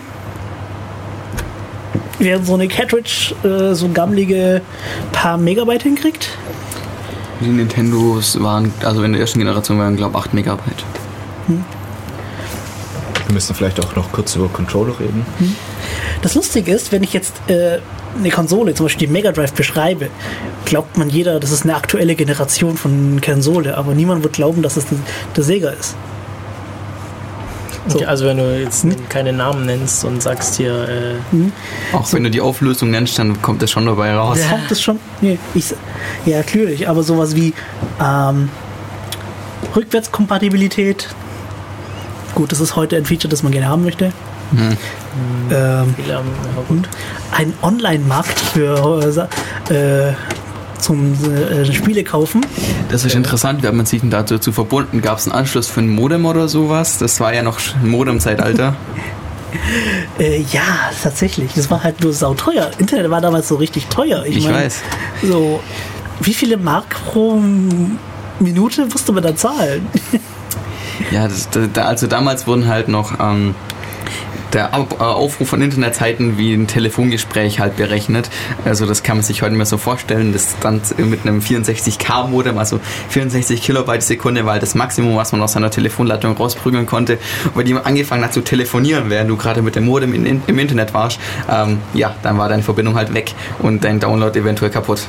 [2.19, 4.61] Während so eine Cartridge äh, so gammelige
[5.13, 6.31] paar Megabyte hinkriegt.
[7.41, 10.85] Die Nintendos waren, also in der ersten Generation waren, glaube ich, 8 Megabyte.
[13.31, 15.25] Wir müssen vielleicht auch noch kurz über Controller reden.
[16.21, 17.79] Das Lustige ist, wenn ich jetzt äh,
[18.19, 20.09] eine Konsole, zum Beispiel die Mega Drive, beschreibe,
[20.65, 24.77] glaubt man jeder, das ist eine aktuelle Generation von Konsole, aber niemand wird glauben, dass
[24.77, 24.87] es
[25.37, 25.95] der Sega ist.
[27.89, 27.97] So.
[27.97, 32.31] Okay, also wenn du jetzt keine Namen nennst und sagst hier, äh, Auch wenn du
[32.31, 34.39] die Auflösung nennst, dann kommt das schon dabei raus.
[34.49, 35.01] Kommt das schon?
[35.21, 35.75] Nee, ich,
[36.27, 37.55] ja, natürlich, aber sowas wie
[38.01, 38.51] ähm,
[39.75, 41.09] Rückwärtskompatibilität.
[42.35, 44.13] Gut, das ist heute ein Feature, das man gerne haben möchte.
[45.51, 45.95] Ähm,
[47.33, 49.29] ein Online-Markt für
[49.71, 50.15] äh, äh,
[50.79, 52.45] zum äh, Spiele kaufen.
[52.91, 55.03] Das ist interessant, wie hat man sich denn dazu verbunden?
[55.03, 56.99] Gab es einen Anschluss für ein Modem oder sowas?
[56.99, 58.77] Das war ja noch Modem-Zeitalter.
[60.19, 61.53] Äh, ja, tatsächlich.
[61.55, 62.71] Das war halt nur sauteuer.
[62.79, 64.25] Internet war damals so richtig teuer.
[64.27, 64.81] Ich mein, weiß.
[65.23, 65.61] So,
[66.21, 67.41] wie viele Mark pro
[68.39, 69.87] Minute musste man da zahlen?
[71.11, 73.55] Ja, das, da, also damals wurden halt noch ähm,
[74.53, 78.31] der äh, Aufruf von Internetseiten wie ein Telefongespräch halt berechnet.
[78.65, 80.33] Also das kann man sich heute nicht mehr so vorstellen.
[80.33, 85.43] Das dann mit einem 64K-Modem, also 64 Kilobyte die Sekunde, war das Maximum, was man
[85.43, 87.19] aus seiner Telefonleitung rausprügeln konnte.
[87.55, 90.59] Wenn jemand angefangen hat zu telefonieren, während du gerade mit dem Modem in, in, im
[90.59, 91.21] Internet warst,
[91.51, 95.03] ähm, ja, dann war deine Verbindung halt weg und dein Download eventuell kaputt.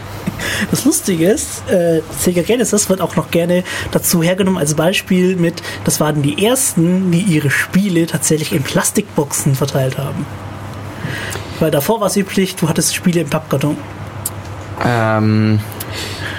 [0.70, 5.62] Das Lustige ist, äh, Sega Genesis wird auch noch gerne dazu hergenommen als Beispiel mit,
[5.84, 8.64] das waren die ersten, die ihre Spiele tatsächlich in
[9.32, 10.26] Plastikboxen verteilt haben.
[11.60, 13.78] Weil davor war es üblich, du hattest Spiele im Pappkarton.
[14.84, 15.60] Ähm,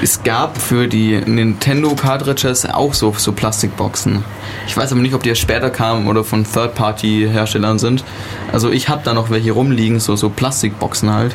[0.02, 4.24] es gab für die Nintendo Cartridges auch so, so Plastikboxen.
[4.66, 8.05] Ich weiß aber nicht, ob die erst später kamen oder von Third-Party-Herstellern sind.
[8.52, 11.35] Also ich habe da noch welche rumliegen, so, so Plastikboxen halt.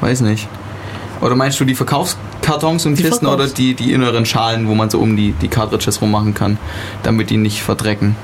[0.00, 0.46] Weiß nicht.
[1.20, 4.74] Oder meinst du die Verkaufskartons und Die Kisten Verkaufs- oder die, die inneren Schalen, wo
[4.74, 6.58] man so um die, die Cartridges rummachen kann,
[7.02, 8.14] damit die nicht verdrecken?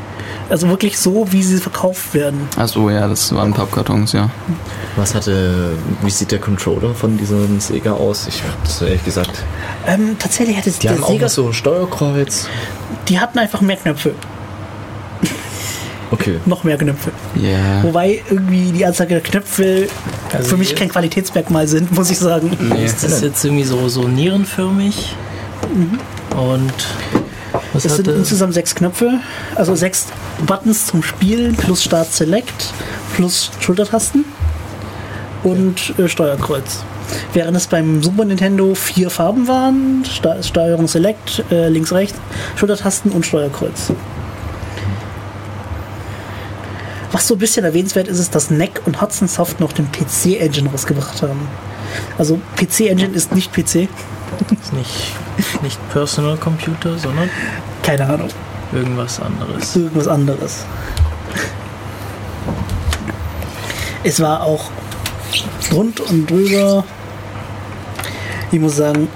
[0.48, 2.48] Also wirklich so, wie sie verkauft werden.
[2.56, 4.30] Achso, ja, das waren Pappkartons, ja.
[4.96, 8.26] Was hatte, wie sieht der Controller von diesem Sega aus?
[8.28, 9.44] Ich hab das ehrlich gesagt.
[9.86, 12.48] Ähm, tatsächlich hatte Die der haben auch Sega, noch so ein Steuerkreuz.
[13.08, 14.12] die hatten einfach mehr Knöpfe,
[16.12, 16.40] Okay.
[16.46, 17.12] noch mehr Knöpfe.
[17.36, 17.84] Ja.
[17.84, 19.86] Wobei irgendwie die Anzahl der Knöpfe
[20.32, 22.50] Also für mich kein Qualitätsmerkmal sind, muss ich sagen.
[22.60, 22.84] Nee.
[22.84, 25.14] ist das jetzt irgendwie so, so nierenförmig?
[26.36, 26.72] Und
[27.72, 29.20] was Es sind insgesamt sechs Knöpfe,
[29.54, 30.06] also sechs
[30.46, 32.72] Buttons zum Spielen plus Start Select
[33.14, 34.24] plus Schultertasten
[35.42, 36.84] und äh, Steuerkreuz.
[37.32, 42.18] Während es beim Super Nintendo vier Farben waren, Sta Steuerung Select, äh, links, rechts,
[42.56, 43.92] Schultertasten und Steuerkreuz.
[47.12, 50.70] Was so ein bisschen erwähnenswert ist, ist, dass NEC und Hudson Soft noch den PC-Engine
[50.70, 51.48] rausgebracht haben.
[52.18, 53.88] Also PC-Engine ist nicht PC,
[54.60, 55.14] ist nicht,
[55.62, 57.30] nicht Personal Computer, sondern
[57.82, 58.28] keine Ahnung,
[58.72, 59.76] irgendwas anderes.
[59.76, 60.64] irgendwas anderes.
[64.02, 64.70] Es war auch
[65.72, 66.84] rund und drüber.
[68.50, 69.08] Ich muss sagen,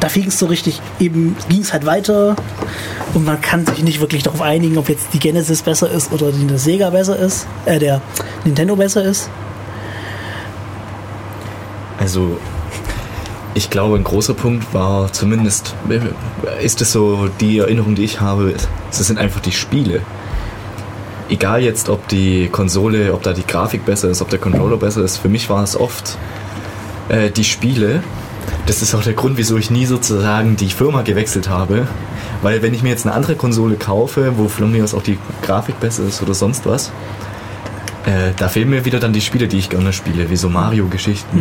[0.00, 2.36] da fing es so richtig, eben ging es halt weiter
[3.14, 6.30] und man kann sich nicht wirklich darauf einigen, ob jetzt die Genesis besser ist oder
[6.30, 8.02] die Sega besser ist, äh, der
[8.44, 9.30] Nintendo besser ist.
[12.04, 12.36] Also,
[13.54, 15.74] ich glaube, ein großer Punkt war zumindest,
[16.60, 18.52] ist es so, die Erinnerung, die ich habe,
[18.90, 20.02] es sind einfach die Spiele.
[21.30, 25.02] Egal jetzt, ob die Konsole, ob da die Grafik besser ist, ob der Controller besser
[25.02, 26.18] ist, für mich war es oft
[27.08, 28.02] äh, die Spiele.
[28.66, 31.88] Das ist auch der Grund, wieso ich nie sozusagen die Firma gewechselt habe.
[32.42, 35.16] Weil wenn ich mir jetzt eine andere Konsole kaufe, wo von mir aus auch die
[35.40, 36.92] Grafik besser ist oder sonst was,
[38.06, 41.40] äh, da fehlen mir wieder dann die Spiele, die ich gerne spiele, wie so Mario-Geschichten.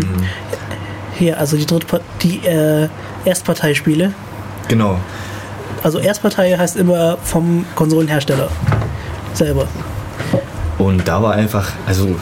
[1.17, 2.87] Hier, also die Drittpart die äh,
[3.25, 4.13] Erstparteispiele.
[4.67, 4.97] Genau.
[5.83, 8.49] Also Erstpartei heißt immer vom Konsolenhersteller
[9.33, 9.67] selber.
[10.77, 12.15] Und da war einfach, also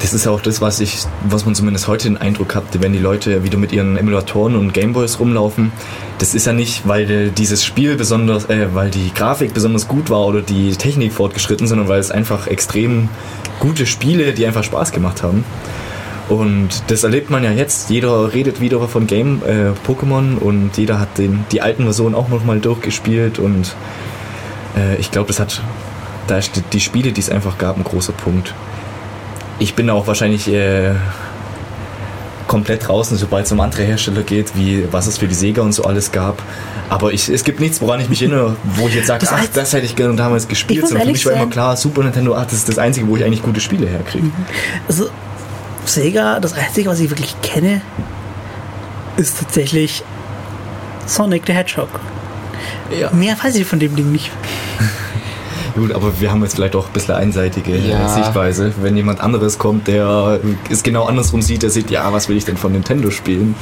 [0.00, 0.98] das ist auch das, was ich,
[1.28, 4.72] was man zumindest heute den Eindruck hat, wenn die Leute wieder mit ihren Emulatoren und
[4.72, 5.72] Gameboys rumlaufen.
[6.18, 10.26] Das ist ja nicht, weil dieses Spiel besonders, äh, weil die Grafik besonders gut war
[10.26, 13.08] oder die Technik fortgeschritten, sondern weil es einfach extrem
[13.60, 15.44] gute Spiele, die einfach Spaß gemacht haben.
[16.28, 17.88] Und das erlebt man ja jetzt.
[17.90, 22.28] Jeder redet wieder von Game äh, Pokémon und jeder hat den, die alten Versionen auch
[22.28, 23.74] nochmal durchgespielt und
[24.76, 25.62] äh, ich glaube, das hat
[26.28, 28.54] da ist die, die Spiele, die es einfach gab, ein großer Punkt.
[29.58, 30.92] Ich bin auch wahrscheinlich äh,
[32.46, 35.72] komplett draußen, sobald es um andere Hersteller geht, wie was es für die Sega und
[35.72, 36.42] so alles gab.
[36.88, 39.46] Aber ich, es gibt nichts, woran ich mich erinnere, wo ich jetzt sage, Das ach,
[39.52, 40.88] das hätte ich gerne damals gespielt.
[40.88, 43.24] Sondern für mich war immer klar, Super Nintendo, ach, das ist das Einzige, wo ich
[43.24, 44.30] eigentlich gute Spiele herkriege.
[44.88, 45.08] Also
[45.84, 47.82] Sega, das Einzige, was ich wirklich kenne,
[49.16, 50.02] ist tatsächlich
[51.06, 51.88] Sonic the Hedgehog.
[52.98, 53.10] Ja.
[53.10, 54.30] Mehr weiß ich von dem Ding nicht.
[55.78, 58.08] Gut, aber wir haben jetzt vielleicht auch ein bisschen einseitige Ja.
[58.08, 58.72] Sichtweise.
[58.82, 60.40] Wenn jemand anderes kommt, der
[60.70, 63.54] es genau andersrum sieht, der sieht, ja, was will ich denn von Nintendo spielen?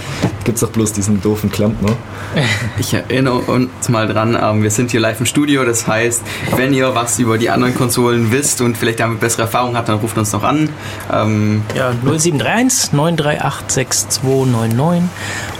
[0.44, 1.92] Gibt's doch bloß diesen doofen Klempner.
[2.78, 6.22] Ich erinnere uns mal dran, ähm, wir sind hier live im Studio, das heißt,
[6.56, 9.98] wenn ihr was über die anderen Konsolen wisst und vielleicht damit bessere Erfahrungen habt, dann
[9.98, 10.68] ruft uns noch an.
[11.12, 15.10] Ähm, Ja, 0731 938 6299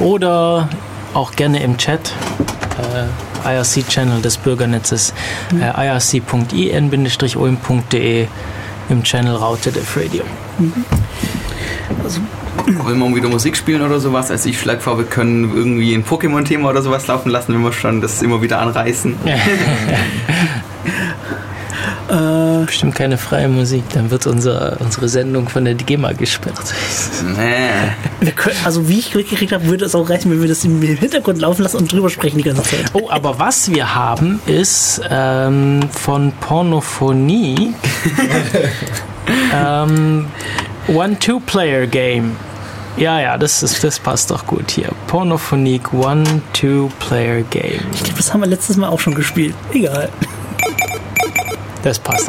[0.01, 0.69] oder
[1.15, 2.12] auch gerne im Chat.
[2.78, 3.07] Äh,
[3.47, 5.14] IRC-Channel des Bürgernetzes
[5.60, 6.66] äh, irc.in-oim.de
[8.89, 10.23] im Channel Raute Def Radio.
[12.85, 14.31] wollen wir wieder Musik spielen oder sowas?
[14.31, 17.73] Also ich schlage vor, wir können irgendwie ein Pokémon-Thema oder sowas laufen lassen, wenn wir
[17.73, 19.14] schon das immer wieder anreißen.
[22.64, 26.59] Bestimmt keine freie Musik, dann wird unser, unsere Sendung von der GEMA gesperrt.
[27.36, 28.30] Nee.
[28.32, 31.40] Können, also wie ich mitgekriegt habe, würde es auch reichen, wenn wir das im Hintergrund
[31.40, 32.86] laufen lassen und drüber sprechen die ganze Zeit.
[32.94, 37.74] Oh, aber was wir haben, ist ähm, von Pornophonie
[39.55, 40.26] ähm,
[40.88, 42.36] One-Two-Player-Game.
[42.97, 44.88] Ja, ja, das, ist, das passt doch gut hier.
[45.06, 47.80] Pornophonique One-Two-Player-Game.
[47.93, 49.55] Ich glaube, das haben wir letztes Mal auch schon gespielt.
[49.72, 50.09] Egal.
[51.87, 52.29] Das passt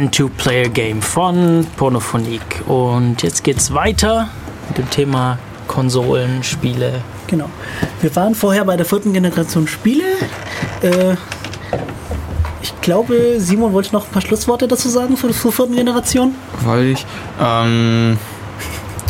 [0.00, 2.62] One-Two-Player-Game von Pornophonik.
[2.66, 4.30] Und jetzt geht's weiter
[4.68, 7.02] mit dem Thema Konsolen, Spiele.
[7.26, 7.50] Genau.
[8.00, 10.04] Wir waren vorher bei der vierten Generation Spiele.
[10.80, 11.16] Äh,
[12.62, 16.34] ich glaube, Simon wollte noch ein paar Schlussworte dazu sagen für zur vierten Generation.
[16.64, 17.06] Wollte ich.
[17.38, 18.18] Ähm,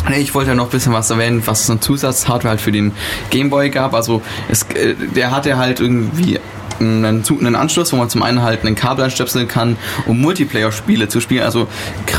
[0.09, 2.73] nee, ich wollte ja noch ein bisschen was erwähnen, was es an Zusatzhardware halt für
[2.73, 2.91] den
[3.29, 3.93] Gameboy gab.
[3.93, 6.37] Also es, äh, der hatte halt irgendwie
[6.81, 11.21] einen, einen Anschluss, wo man zum einen halt einen Kabel anstöpseln kann, um Multiplayer-Spiele zu
[11.21, 11.43] spielen.
[11.43, 11.67] Also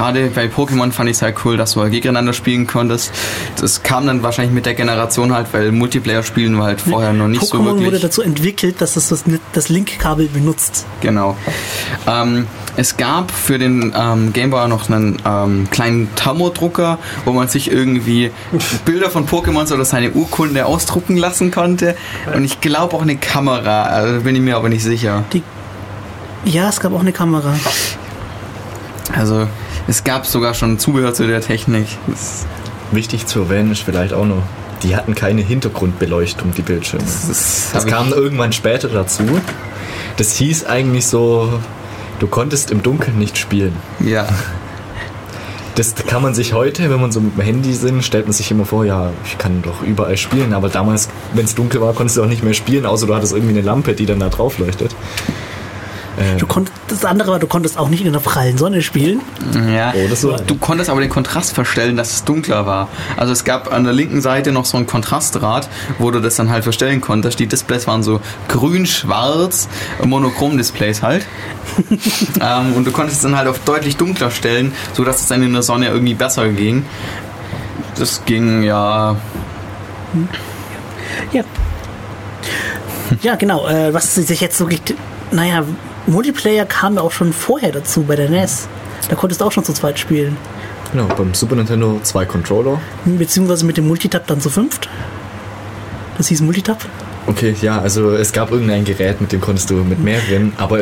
[0.03, 3.13] gerade bei Pokémon fand ich es halt cool, dass du halt gegeneinander spielen konntest.
[3.61, 7.45] Das kam dann wahrscheinlich mit der Generation halt, weil Multiplayer-Spielen war halt vorher noch nicht
[7.45, 7.87] so Pokémon wirklich.
[7.87, 9.23] wurde dazu entwickelt, dass es das,
[9.53, 10.87] das Link-Kabel benutzt.
[11.03, 11.37] Genau.
[12.09, 17.71] Ähm, es gab für den ähm, Gameboy noch einen ähm, kleinen Thermodrucker, wo man sich
[17.71, 18.33] irgendwie
[18.85, 21.95] Bilder von Pokémons oder seine Urkunde ausdrucken lassen konnte.
[22.35, 25.23] Und ich glaube auch eine Kamera, also bin ich mir aber nicht sicher.
[26.45, 27.55] Ja, es gab auch eine Kamera.
[29.15, 29.47] Also
[29.89, 31.87] es gab sogar schon Zubehör zu der Technik.
[32.07, 32.47] Das,
[32.93, 34.43] Wichtig zu erwähnen ist vielleicht auch noch,
[34.83, 37.05] die hatten keine Hintergrundbeleuchtung, die Bildschirme.
[37.05, 39.23] das, Das ich- kam irgendwann später dazu.
[40.19, 41.49] Das hieß eigentlich so,
[42.19, 43.75] du konntest im Dunkeln nicht spielen.
[44.01, 44.27] ja.
[45.75, 48.51] Das kann man sich heute, wenn man so mit dem Handy sind, stellt man sich
[48.51, 52.19] immer vor, ja, ich kann doch überall spielen, aber damals, wenn es dunkel war, konntest
[52.19, 54.59] du auch nicht mehr spielen, außer du hattest irgendwie eine Lampe, die dann da drauf
[54.59, 54.95] leuchtet.
[56.17, 59.21] Äh, Du konntest, das andere war, du konntest auch nicht in der prallen Sonne spielen.
[59.73, 60.37] Ja, Oh, das so.
[60.37, 62.89] du konntest aber den Kontrast verstellen, dass es dunkler war.
[63.17, 65.69] Also es gab an der linken Seite noch so ein Kontrastrad,
[65.99, 67.39] wo du das dann halt verstellen konntest.
[67.39, 69.69] Die Displays waren so grün-schwarz,
[70.05, 71.27] Monochrom-Displays halt.
[72.41, 75.53] ähm, und du konntest es dann halt auf deutlich dunkler stellen, sodass es dann in
[75.53, 76.85] der Sonne irgendwie besser ging.
[77.99, 79.17] Das ging ja.
[81.33, 81.43] Ja.
[83.23, 83.67] Ja, genau.
[83.67, 84.95] Äh, was sich jetzt so gibt.
[85.31, 85.65] Naja,
[86.07, 88.69] Multiplayer kam ja auch schon vorher dazu bei der NES.
[89.09, 90.37] Da konntest du auch schon zu zweit spielen.
[90.91, 92.81] genau, beim Super Nintendo zwei Controller.
[93.05, 94.89] Beziehungsweise mit dem Multitap dann zu fünft.
[96.19, 96.85] Das hieß Multitap.
[97.25, 100.81] Okay, ja, also es gab irgendein Gerät, mit dem konntest du mit mehreren, aber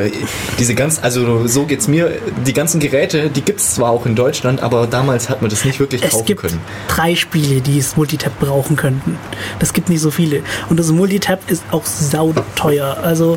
[0.59, 2.13] diese ganz, also so geht's mir,
[2.47, 5.81] die ganzen Geräte, die gibt's zwar auch in Deutschland, aber damals hat man das nicht
[5.81, 6.59] wirklich Es kaufen gibt können.
[6.89, 9.19] drei Spiele, die es Multitap brauchen könnten.
[9.59, 10.43] Das gibt nicht so viele.
[10.71, 12.97] Und das Multitap ist auch sauteuer.
[13.03, 13.37] Also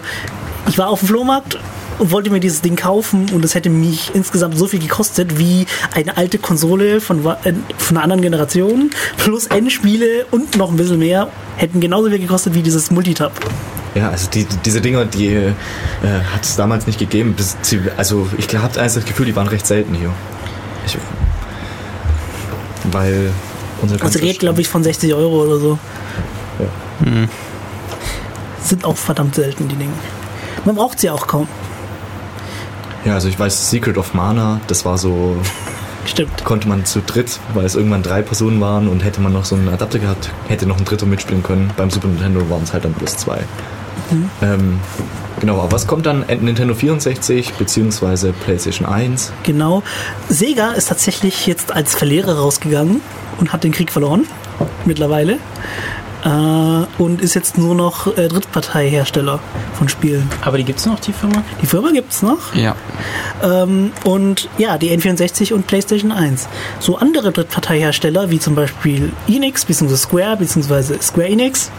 [0.68, 1.58] ich war auf dem Flohmarkt
[2.00, 5.66] und wollte mir dieses Ding kaufen und es hätte mich insgesamt so viel gekostet wie
[5.94, 11.00] eine alte Konsole von, äh, von einer anderen Generation plus Endspiele und noch ein bisschen
[11.00, 13.32] mehr hätten genauso viel gekostet wie dieses Multitap.
[13.96, 15.52] Ja, also die, die- diese Dinger, die äh,
[16.34, 17.36] hat es damals nicht gegeben.
[17.38, 17.56] Das,
[17.96, 20.12] also ich habe einfach das Gefühl, die waren recht selten hier.
[20.88, 20.98] Ich,
[22.92, 23.30] weil
[23.82, 25.80] unsere Also redet, glaube ich, von 60 Euro oder so.
[26.60, 27.28] Ja.
[28.64, 29.94] Sind auch verdammt selten, die Dinge.
[30.66, 31.48] Man braucht sie auch kaum.
[33.06, 35.36] Ja, also ich weiß, Secret of Mana, das war so,
[36.06, 36.44] Stimmt.
[36.46, 39.56] konnte man zu dritt, weil es irgendwann drei Personen waren und hätte man noch so
[39.56, 41.72] einen Adapter gehabt, hätte noch ein dritter mitspielen können.
[41.76, 43.40] Beim Super Nintendo waren es halt dann bloß zwei.
[44.42, 44.80] Ähm,
[45.40, 46.26] genau, aber was kommt dann?
[46.42, 49.32] Nintendo 64 beziehungsweise PlayStation 1?
[49.44, 49.82] Genau.
[50.30, 53.02] Sega ist tatsächlich jetzt als Verlierer rausgegangen
[53.40, 54.26] und hat den Krieg verloren.
[54.86, 55.40] Mittlerweile.
[56.24, 56.30] Äh,
[57.02, 59.40] und ist jetzt nur noch äh, Drittparteihersteller
[59.74, 60.30] von Spielen.
[60.42, 61.44] Aber die gibt's noch, die Firma?
[61.62, 62.56] Die Firma gibt's noch.
[62.56, 62.76] Ja.
[63.42, 66.48] Ähm, und ja, die N64 und PlayStation 1.
[66.80, 69.96] So andere Drittparteihersteller, wie zum Beispiel Enix, bzw.
[69.98, 71.02] Square, bzw.
[71.02, 71.72] Square Enix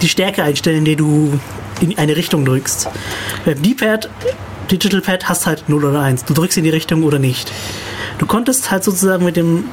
[0.00, 1.38] die Stärke einstellen, die du
[1.80, 2.88] in eine Richtung drückst.
[3.44, 4.08] Beim D-Pad,
[4.70, 6.24] Digital Pad, hast halt 0 oder 1.
[6.26, 7.50] Du drückst in die Richtung oder nicht.
[8.18, 9.64] Du konntest halt sozusagen mit dem,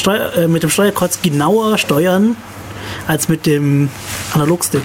[0.00, 2.36] Steuer, äh, mit dem Steuerkreuz genauer steuern
[3.06, 3.88] als mit dem
[4.32, 4.82] Analogstick,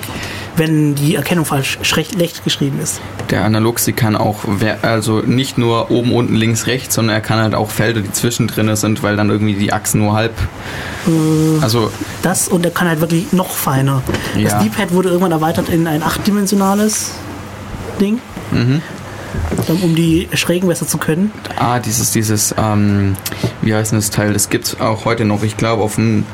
[0.58, 3.02] wenn die Erkennung falsch schlecht geschrieben ist.
[3.30, 4.40] Der Analogstick kann auch,
[4.82, 8.76] also nicht nur oben, unten, links, rechts, sondern er kann halt auch Felder, die zwischendrin
[8.76, 10.34] sind, weil dann irgendwie die Achsen nur halb.
[11.62, 14.02] Also, Das und er kann halt wirklich noch feiner.
[14.38, 14.50] Ja.
[14.50, 17.12] Das D-Pad wurde irgendwann erweitert in ein achtdimensionales
[18.00, 18.20] Ding,
[18.52, 18.82] mhm.
[19.68, 21.32] Um- um die Schrägen besser zu können.
[21.58, 23.16] ah, dieses, dieses, ähm,
[23.62, 24.34] wie heißt denn das Teil?
[24.34, 25.44] Das gibt's auch heute noch.
[25.44, 26.26] Ich glaube, auf dem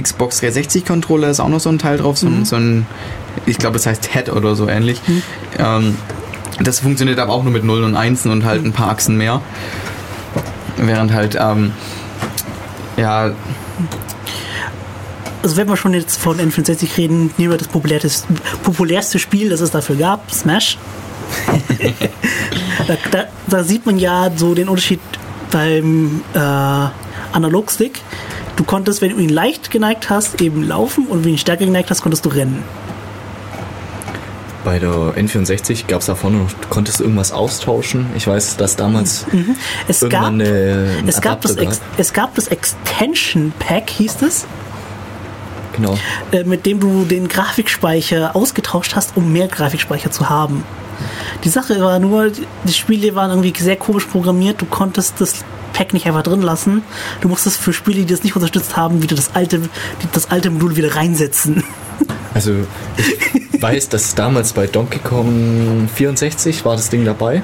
[0.00, 2.86] Xbox 360 Controller ist auch noch so ein Teil drauf, so, ein- so ein,
[3.46, 5.00] ich glaube, das heißt Head oder so ähnlich.
[5.58, 5.96] Ähm,
[6.60, 9.40] das funktioniert aber auch nur mit Nullen und Einsen und halt ein paar Achsen mehr.
[10.76, 11.72] Während halt, ähm,
[12.96, 13.30] ja,
[15.42, 18.26] Also wenn wir schon jetzt von N64 reden, nehmen wir das populärste,
[18.64, 20.78] populärste Spiel, das es dafür gab, Smash.
[22.86, 25.00] Da, da, da sieht man ja so den Unterschied
[25.50, 26.38] beim äh,
[27.32, 28.00] Analogstick.
[28.56, 31.64] Du konntest, wenn du ihn leicht geneigt hast, eben laufen und wenn du ihn stärker
[31.64, 32.62] geneigt hast, konntest du rennen.
[34.64, 38.06] Bei der N64 gab es da vorne noch, du konntest irgendwas austauschen.
[38.16, 39.24] Ich weiß, dass damals
[39.86, 40.34] Es gab,
[41.06, 44.46] es, gab das Ex, es gab das Extension Pack, hieß es,
[45.76, 45.96] Genau.
[46.32, 50.64] äh, mit dem du den Grafikspeicher ausgetauscht hast, um mehr Grafikspeicher zu haben.
[51.44, 52.30] Die Sache war nur,
[52.64, 54.60] die Spiele waren irgendwie sehr komisch programmiert.
[54.60, 56.82] Du konntest das Pack nicht einfach drin lassen.
[57.20, 59.62] Du musstest für Spiele, die das nicht unterstützt haben, wieder das alte,
[60.12, 61.64] das alte Modul wieder reinsetzen.
[62.34, 62.52] Also
[63.34, 67.42] ich weiß, dass damals bei Donkey Kong 64 war das Ding dabei.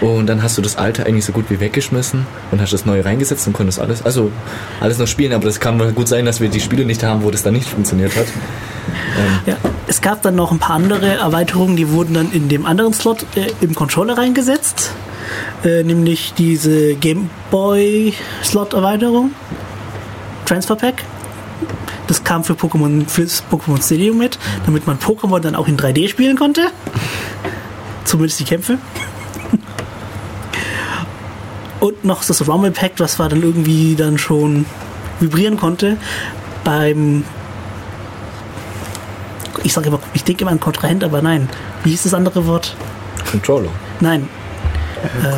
[0.00, 3.04] Und dann hast du das alte eigentlich so gut wie weggeschmissen und hast das neue
[3.04, 4.30] reingesetzt und konntest alles, also
[4.80, 7.30] alles noch spielen, aber das kann gut sein, dass wir die Spiele nicht haben, wo
[7.30, 8.26] das dann nicht funktioniert hat.
[9.46, 9.56] Ja,
[9.86, 13.26] es gab dann noch ein paar andere Erweiterungen, die wurden dann in dem anderen Slot
[13.36, 14.92] äh, im Controller reingesetzt.
[15.64, 19.32] Äh, nämlich diese Game Boy Slot Erweiterung.
[20.44, 21.02] Transfer Pack.
[22.06, 26.08] Das kam für Pokémon, fürs Pokémon Stadium mit, damit man Pokémon dann auch in 3D
[26.08, 26.66] spielen konnte.
[28.04, 28.78] Zumindest die Kämpfe.
[31.80, 34.66] Und noch das Rumble Pack, was war dann irgendwie dann schon
[35.20, 35.96] vibrieren konnte.
[36.62, 37.24] Beim
[39.64, 41.48] ich sage immer, ich denke immer an Kontrahent, aber nein.
[41.82, 42.76] Wie hieß das andere Wort?
[43.30, 43.70] Controller.
[44.00, 44.28] Nein,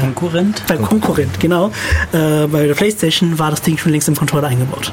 [0.00, 0.62] Konkurrent?
[0.66, 1.70] beim Konkurrent, genau.
[2.12, 4.92] Äh, bei der Playstation war das Ding schon längst im Controller eingebaut.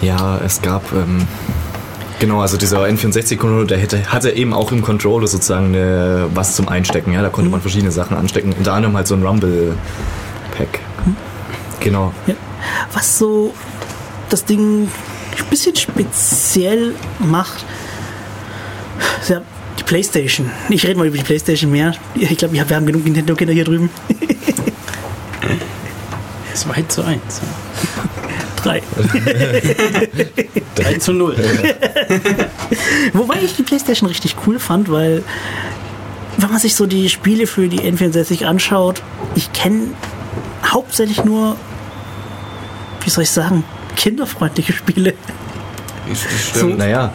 [0.00, 1.26] Ja, es gab, ähm,
[2.18, 6.68] genau, also dieser N64-Controller, der hätte, hatte eben auch im Controller sozusagen eine, was zum
[6.68, 7.12] Einstecken.
[7.12, 8.52] Ja, da konnte man verschiedene Sachen anstecken.
[8.56, 10.80] Unter anderem halt so ein Rumble-Pack.
[11.80, 12.12] Genau.
[12.26, 12.34] Ja.
[12.92, 13.52] Was so
[14.30, 14.88] das Ding
[15.50, 17.64] bisschen speziell macht,
[19.28, 19.42] ja
[19.78, 20.50] die Playstation.
[20.68, 21.94] Ich rede mal über die Playstation mehr.
[22.14, 23.90] Ich glaube, wir haben genug Nintendo-Kinder hier drüben.
[26.54, 27.20] 2 zu 1.
[28.62, 28.82] Drei.
[30.76, 31.36] 3 zu 0.
[33.12, 35.22] Wobei ich die Playstation richtig cool fand, weil
[36.38, 39.02] wenn man sich so die Spiele für die N64 anschaut,
[39.34, 39.88] ich kenne
[40.64, 41.56] hauptsächlich nur,
[43.02, 43.64] wie soll ich sagen,
[43.96, 45.14] kinderfreundliche Spiele.
[46.08, 46.78] das stimmt.
[46.78, 47.12] Naja,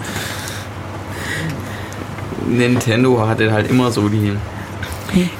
[2.48, 4.34] Nintendo hatte halt immer so die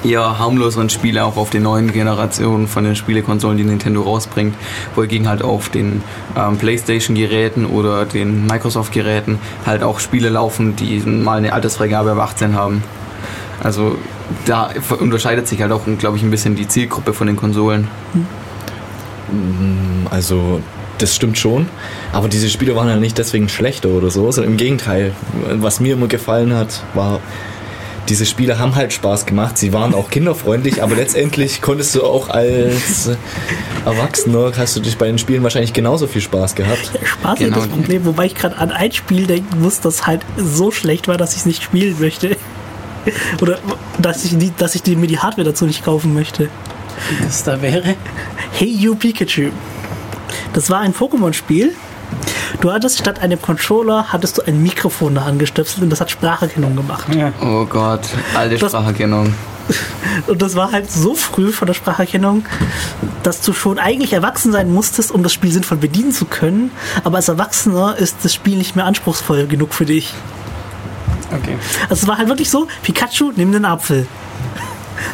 [0.04, 4.54] eher harmloseren Spiele auch auf den neuen Generationen von den Spielekonsolen, die Nintendo rausbringt,
[4.94, 6.02] wohingegen halt auf den
[6.36, 12.54] ähm, Playstation-Geräten oder den Microsoft-Geräten halt auch Spiele laufen, die mal eine Altersfreigabe ab 18
[12.54, 12.82] haben.
[13.62, 13.96] Also
[14.46, 17.88] da unterscheidet sich halt auch, glaube ich, ein bisschen die Zielgruppe von den Konsolen.
[20.10, 20.60] also
[21.02, 21.68] das stimmt schon.
[22.12, 25.12] Aber diese Spiele waren ja nicht deswegen schlechter oder so, sondern im Gegenteil.
[25.54, 27.20] Was mir immer gefallen hat, war,
[28.08, 29.56] diese Spiele haben halt Spaß gemacht.
[29.56, 33.10] Sie waren auch kinderfreundlich, aber letztendlich konntest du auch als
[33.84, 36.90] Erwachsener, hast du dich bei den Spielen wahrscheinlich genauso viel Spaß gehabt.
[37.04, 37.58] Spaß Genau.
[37.58, 41.08] ist das Problem, wobei ich gerade an ein Spiel denken muss, das halt so schlecht
[41.08, 42.36] war, dass ich es nicht spielen möchte.
[43.40, 43.58] Oder
[43.98, 46.48] dass ich, die, dass ich die, mir die Hardware dazu nicht kaufen möchte.
[47.24, 47.94] Was da wäre?
[48.52, 49.50] Hey You Pikachu.
[50.52, 51.74] Das war ein Pokémon-Spiel
[52.60, 56.74] Du hattest statt einem Controller, hattest du ein Mikrofon da angestöpselt und das hat Spracherkennung
[56.76, 57.06] gemacht.
[57.40, 58.00] Oh Gott,
[58.36, 59.34] alte Das- Spracherkennung.
[60.26, 62.44] Und das war halt so früh von der Spracherkennung,
[63.22, 66.72] dass du schon eigentlich erwachsen sein musstest, um das Spiel sinnvoll bedienen zu können.
[67.04, 70.12] Aber als Erwachsener ist das Spiel nicht mehr anspruchsvoll genug für dich.
[71.32, 71.56] Okay.
[71.88, 74.08] Also es war halt wirklich so, Pikachu, nimm den Apfel.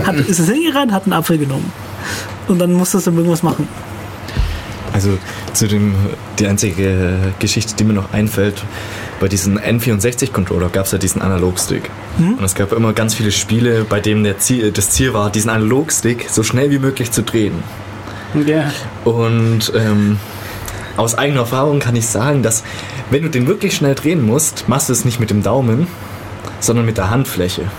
[0.06, 1.70] Hat, ist es hingerannt, hat einen Apfel genommen.
[2.48, 3.68] Und dann musstest du irgendwas machen.
[4.96, 5.18] Also
[5.52, 5.94] zu dem,
[6.38, 8.64] die einzige Geschichte, die mir noch einfällt,
[9.20, 11.90] bei diesem N64-Controller gab es ja diesen Analogstick.
[12.38, 15.50] Und es gab immer ganz viele Spiele, bei denen der Ziel, das Ziel war, diesen
[15.50, 17.62] Analogstick so schnell wie möglich zu drehen.
[18.46, 18.72] Ja.
[19.04, 20.18] Und ähm,
[20.96, 22.64] aus eigener Erfahrung kann ich sagen, dass
[23.10, 25.88] wenn du den wirklich schnell drehen musst, machst du es nicht mit dem Daumen,
[26.60, 27.70] sondern mit der Handfläche.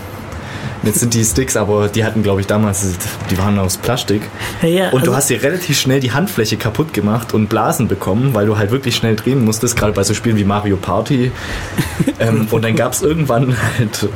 [0.82, 2.86] Jetzt sind die Sticks, aber die hatten, glaube ich, damals,
[3.30, 4.22] die waren aus Plastik.
[4.62, 7.88] Ja, ja, Und du also- hast dir relativ schnell die Handfläche kaputt gemacht und Blasen
[7.88, 11.32] bekommen, weil du halt wirklich schnell drehen musstest, gerade bei so Spielen wie Mario Party.
[12.20, 14.08] ähm, und dann gab es irgendwann halt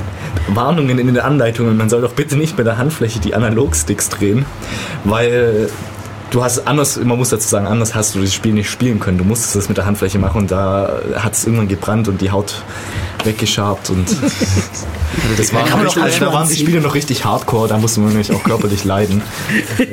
[0.48, 4.46] Warnungen in den Anleitungen, man soll doch bitte nicht mit der Handfläche die Analogsticks drehen,
[5.04, 5.68] weil
[6.30, 9.18] du hast anders, man muss dazu sagen, anders hast du das Spiel nicht spielen können.
[9.18, 12.30] Du musstest das mit der Handfläche machen und da hat es irgendwann gebrannt und die
[12.30, 12.62] Haut
[13.26, 14.08] weggeschabt und
[15.36, 16.56] das war man richtig, also da waren die.
[16.56, 19.22] Spiele noch richtig hardcore, da musste man nämlich auch körperlich leiden.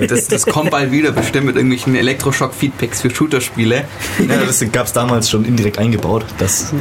[0.07, 3.85] Das, das kommt bald wieder bestimmt mit irgendwelchen Elektroschock-Feedbacks für Shooter-Spiele.
[4.27, 6.73] Ja, das gab es damals schon indirekt eingebaut, das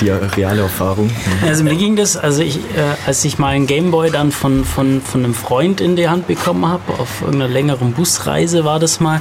[0.00, 1.10] die reale Erfahrung.
[1.42, 2.60] Also mir ging das, also ich, äh,
[3.06, 6.66] als ich mal einen Gameboy dann von, von, von einem Freund in die Hand bekommen
[6.66, 9.20] habe, auf irgendeiner längeren Busreise war das mal,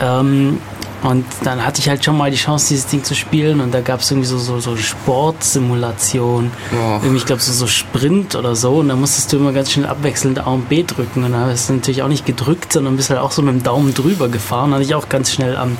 [0.00, 0.58] ähm,
[1.02, 3.80] und dann hatte ich halt schon mal die Chance, dieses Ding zu spielen und da
[3.80, 6.76] gab es irgendwie so, so, so Sportsimulation, Oh.
[7.02, 9.86] irgendwie, ich glaube so, so Sprint oder so und da musstest du immer ganz schnell
[9.86, 13.10] abwechselnd A und B drücken und da hast du natürlich auch nicht gedrückt, sondern bist
[13.10, 15.76] halt auch so mit dem Daumen drüber gefahren, da hatte ich auch ganz schnell an,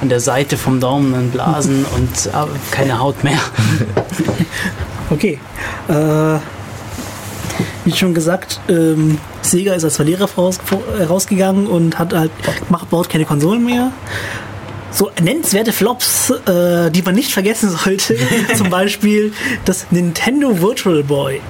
[0.00, 2.30] an der Seite vom Daumen dann Blasen und äh,
[2.70, 3.38] keine Haut mehr.
[5.08, 5.38] Okay.
[5.88, 6.38] Äh,
[7.84, 12.32] wie schon gesagt, ähm, Sega ist als Verlierer voraus, vor- äh, rausgegangen und hat halt
[12.70, 13.92] macht, baut keine Konsolen mehr.
[14.96, 18.16] So nennenswerte Flops, äh, die man nicht vergessen sollte,
[18.56, 19.34] zum Beispiel
[19.66, 21.42] das Nintendo Virtual Boy.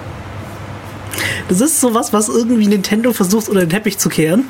[1.49, 4.49] Das ist sowas, was irgendwie Nintendo versucht unter den Teppich zu kehren.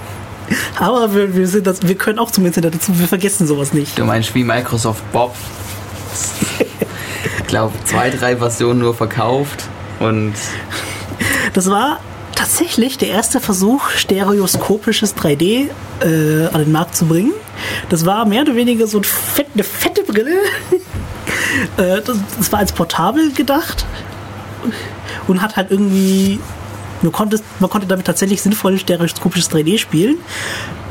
[0.80, 3.98] Aber wir, wir, sind das, wir können auch zum Internet dazu, wir vergessen sowas nicht.
[3.98, 5.34] Du meinst wie Microsoft Bob?
[7.38, 9.64] Ich glaube, zwei, drei Versionen nur verkauft
[10.00, 10.32] und
[11.52, 12.00] Das war
[12.34, 15.68] tatsächlich der erste Versuch, stereoskopisches 3D
[16.00, 17.32] äh, an den Markt zu bringen.
[17.88, 20.36] Das war mehr oder weniger so ein fett, eine fette Brille.
[21.76, 23.84] äh, das, das war als portabel gedacht
[25.28, 26.40] und hat halt irgendwie.
[27.02, 30.18] Man konnte, man konnte damit tatsächlich sinnvoll stereoskopisches 3D spielen.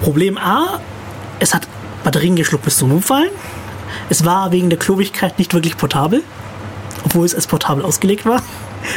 [0.01, 0.81] Problem A,
[1.39, 1.67] es hat
[2.03, 3.29] Batterien geschluckt bis zum Umfallen.
[4.09, 6.21] Es war wegen der Klobigkeit nicht wirklich portabel,
[7.05, 8.41] obwohl es als portabel ausgelegt war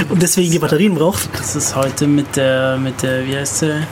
[0.09, 1.29] und deswegen die Batterien braucht.
[1.39, 3.87] Das ist heute mit der, mit der, wie heißt der?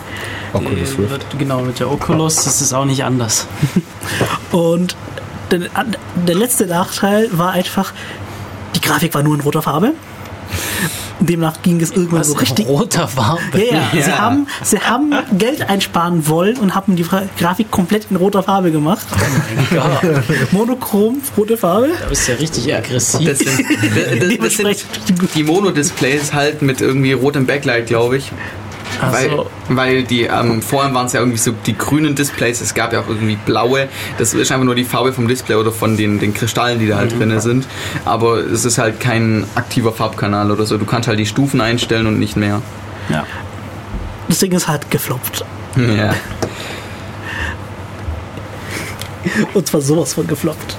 [0.52, 1.26] Oculus Die- Rift.
[1.38, 3.46] Genau, mit der Oculus, das ist auch nicht anders.
[4.52, 4.96] Und
[5.50, 5.60] der,
[6.26, 7.92] der letzte Nachteil war einfach,
[8.74, 9.92] die Grafik war nur in roter Farbe.
[11.26, 12.66] Demnach ging es irgendwann so richtig.
[12.66, 13.40] roter Farbe.
[13.54, 14.02] Ja, ja.
[14.02, 17.04] Sie, haben, sie haben Geld einsparen wollen und haben die
[17.38, 19.06] Grafik komplett in roter Farbe gemacht.
[20.52, 21.88] Monochrom, rote Farbe.
[22.02, 23.28] Du bist ja richtig aggressiv.
[23.28, 28.32] das sind, das, das, das sind die Mono-Displays halt mit irgendwie rotem Backlight, glaube ich.
[29.02, 29.50] Ach Weil, so.
[29.68, 33.00] weil die, ähm, vorher waren es ja irgendwie so die grünen Displays, es gab ja
[33.00, 33.88] auch irgendwie blaue.
[34.16, 36.98] Das ist einfach nur die Farbe vom Display oder von den, den Kristallen, die da
[36.98, 37.66] halt drin sind.
[38.04, 40.78] Aber es ist halt kein aktiver Farbkanal oder so.
[40.78, 42.62] Du kannst halt die Stufen einstellen und nicht mehr.
[43.08, 43.26] Ja.
[44.28, 45.44] Das Ding ist halt gefloppt.
[45.76, 46.14] Ja.
[49.54, 50.76] Und zwar sowas von gefloppt.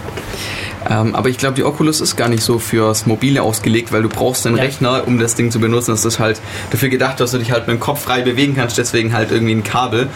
[0.90, 4.10] Ähm, aber ich glaube, die Oculus ist gar nicht so fürs Mobile ausgelegt, weil du
[4.10, 4.64] brauchst einen Ja.
[4.64, 5.92] Rechner, um das Ding zu benutzen.
[5.92, 6.42] Das ist halt
[6.72, 9.54] dafür gedacht, dass du dich halt mit dem Kopf frei bewegen kannst, deswegen halt irgendwie
[9.56, 10.10] ein Kabel.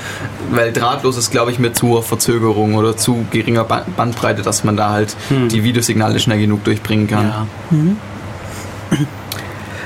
[0.52, 4.64] Weil drahtlos ist, glaube ich, mit zu hoher Verzögerung oder zu geringer Ba- Bandbreite, dass
[4.64, 7.28] man da halt die Videosignale schnell genug durchbringen kann.
[7.28, 7.48] ja.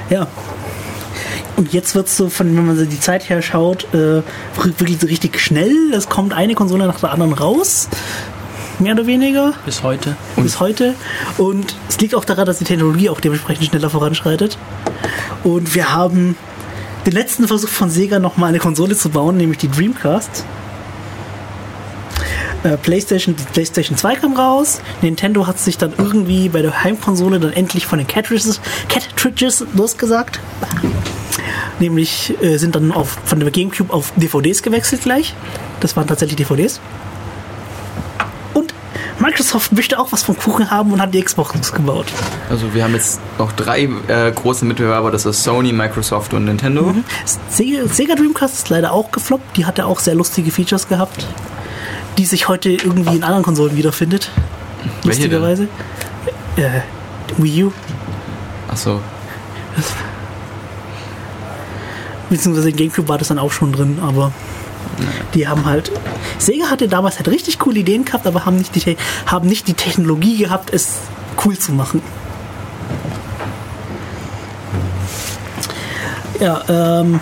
[0.09, 0.27] Ja.
[1.57, 4.23] Und jetzt wird es so, von, wenn man so die Zeit her schaut, äh,
[4.77, 5.93] wirklich so richtig schnell.
[5.93, 7.87] Es kommt eine Konsole nach der anderen raus.
[8.81, 9.53] Mehr oder weniger.
[9.63, 10.15] Bis heute.
[10.37, 10.95] bis heute.
[11.37, 14.57] Und es liegt auch daran, dass die Technologie auch dementsprechend schneller voranschreitet.
[15.43, 16.35] Und wir haben
[17.05, 20.45] den letzten Versuch von Sega nochmal eine Konsole zu bauen, nämlich die Dreamcast.
[22.63, 24.81] Äh, PlayStation, die PlayStation 2 kam raus.
[25.03, 28.59] Nintendo hat sich dann irgendwie bei der Heimkonsole dann endlich von den Cartridges,
[28.89, 30.39] Cartridges losgesagt.
[31.79, 35.35] Nämlich äh, sind dann auf, von der Gamecube auf DVDs gewechselt gleich.
[35.81, 36.81] Das waren tatsächlich DVDs.
[39.21, 42.07] Microsoft möchte auch was vom Kuchen haben und hat die Xbox gebaut.
[42.49, 46.93] Also wir haben jetzt noch drei äh, große Mitbewerber, das ist Sony, Microsoft und Nintendo.
[47.49, 49.57] Sega, Sega Dreamcast ist leider auch gefloppt.
[49.57, 51.27] Die hatte auch sehr lustige Features gehabt,
[52.17, 54.31] die sich heute irgendwie in anderen Konsolen wiederfindet.
[55.03, 55.41] Welche denn?
[55.41, 55.67] Lustigerweise.
[56.55, 56.81] Äh,
[57.37, 57.71] Wii U,
[58.67, 58.99] Achso.
[62.29, 64.31] beziehungsweise in GameCube war das dann auch schon drin, aber
[65.33, 65.91] die haben halt.
[66.37, 69.73] Sega hatte damals halt richtig coole Ideen gehabt, aber haben nicht die, haben nicht die
[69.73, 70.99] Technologie gehabt, es
[71.45, 72.01] cool zu machen.
[76.39, 77.19] Ja, ähm,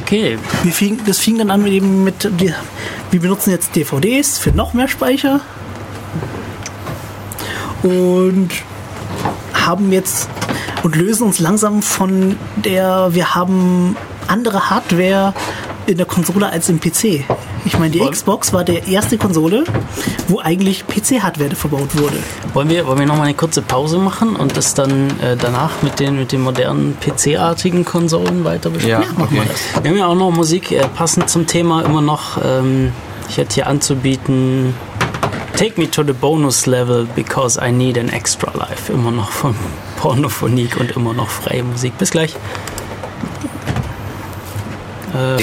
[0.00, 2.54] Okay, wir fing, das fing dann an mit eben mit, wir,
[3.10, 5.40] wir benutzen jetzt DVDs für noch mehr Speicher
[7.82, 8.50] und
[9.54, 10.28] haben jetzt
[10.82, 13.96] und lösen uns langsam von der, wir haben
[14.28, 15.34] andere Hardware
[15.86, 17.24] in der Konsole als im PC.
[17.64, 19.64] Ich meine, die Xbox war der erste Konsole,
[20.28, 22.16] wo eigentlich PC-Hardware verbaut wurde.
[22.54, 25.82] wollen wir, wollen wir noch mal eine kurze Pause machen und das dann äh, danach
[25.82, 29.02] mit den, mit den modernen PC-artigen Konsolen weiter besprechen?
[29.16, 29.42] Ja, okay.
[29.82, 32.38] Wir haben ja auch noch Musik äh, passend zum Thema immer noch.
[32.44, 32.92] Ähm,
[33.28, 34.74] ich hätte hier anzubieten
[35.56, 38.92] Take Me to the Bonus Level because I need an extra life.
[38.92, 39.54] Immer noch von
[39.98, 41.96] Pornophonik und immer noch freie Musik.
[41.98, 42.34] Bis gleich.
[45.14, 45.36] Äh,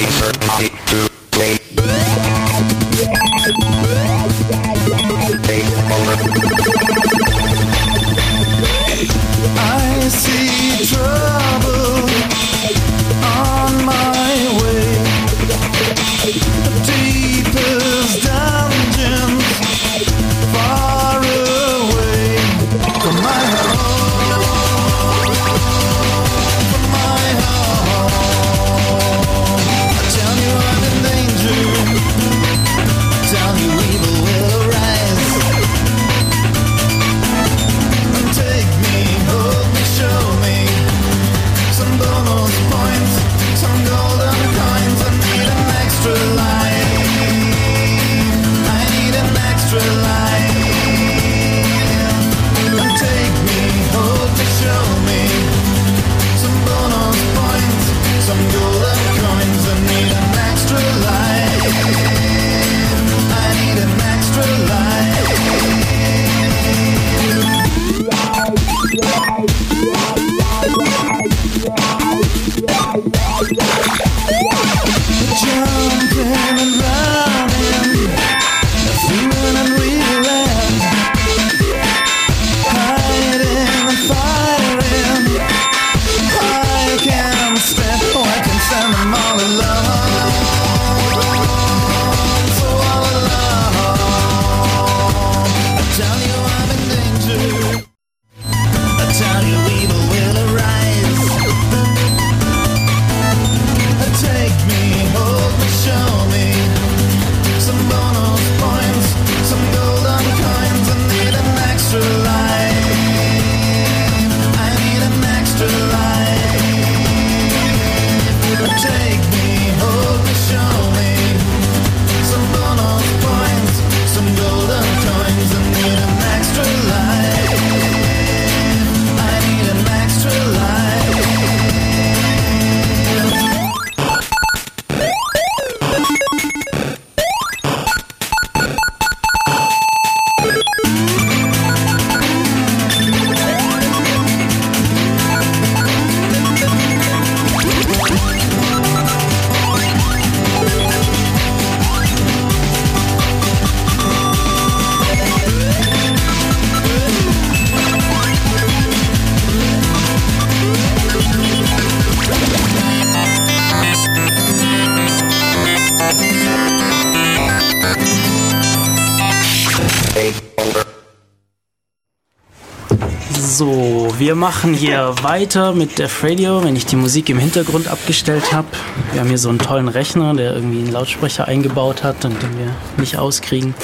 [174.40, 178.68] machen hier weiter mit Def Radio, wenn ich die Musik im Hintergrund abgestellt habe.
[179.12, 182.58] Wir haben hier so einen tollen Rechner, der irgendwie einen Lautsprecher eingebaut hat und den
[182.58, 183.76] wir nicht auskriegen.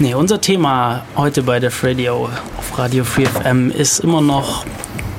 [0.00, 2.28] Nee, unser Thema heute bei Def Radio
[2.58, 4.64] auf Radio Free FM ist immer noch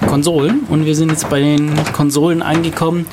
[0.10, 3.06] Konsolen und wir sind jetzt bei den Konsolen angekommen.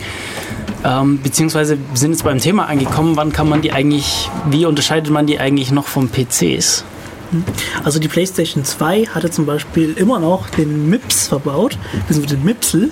[0.84, 5.28] Ähm, beziehungsweise sind jetzt beim Thema angekommen, wann kann man die eigentlich, wie unterscheidet man
[5.28, 6.84] die eigentlich noch von PCs?
[7.84, 12.90] Also die PlayStation 2 hatte zum Beispiel immer noch den MIPS verbaut, beziehungsweise den MIPSel.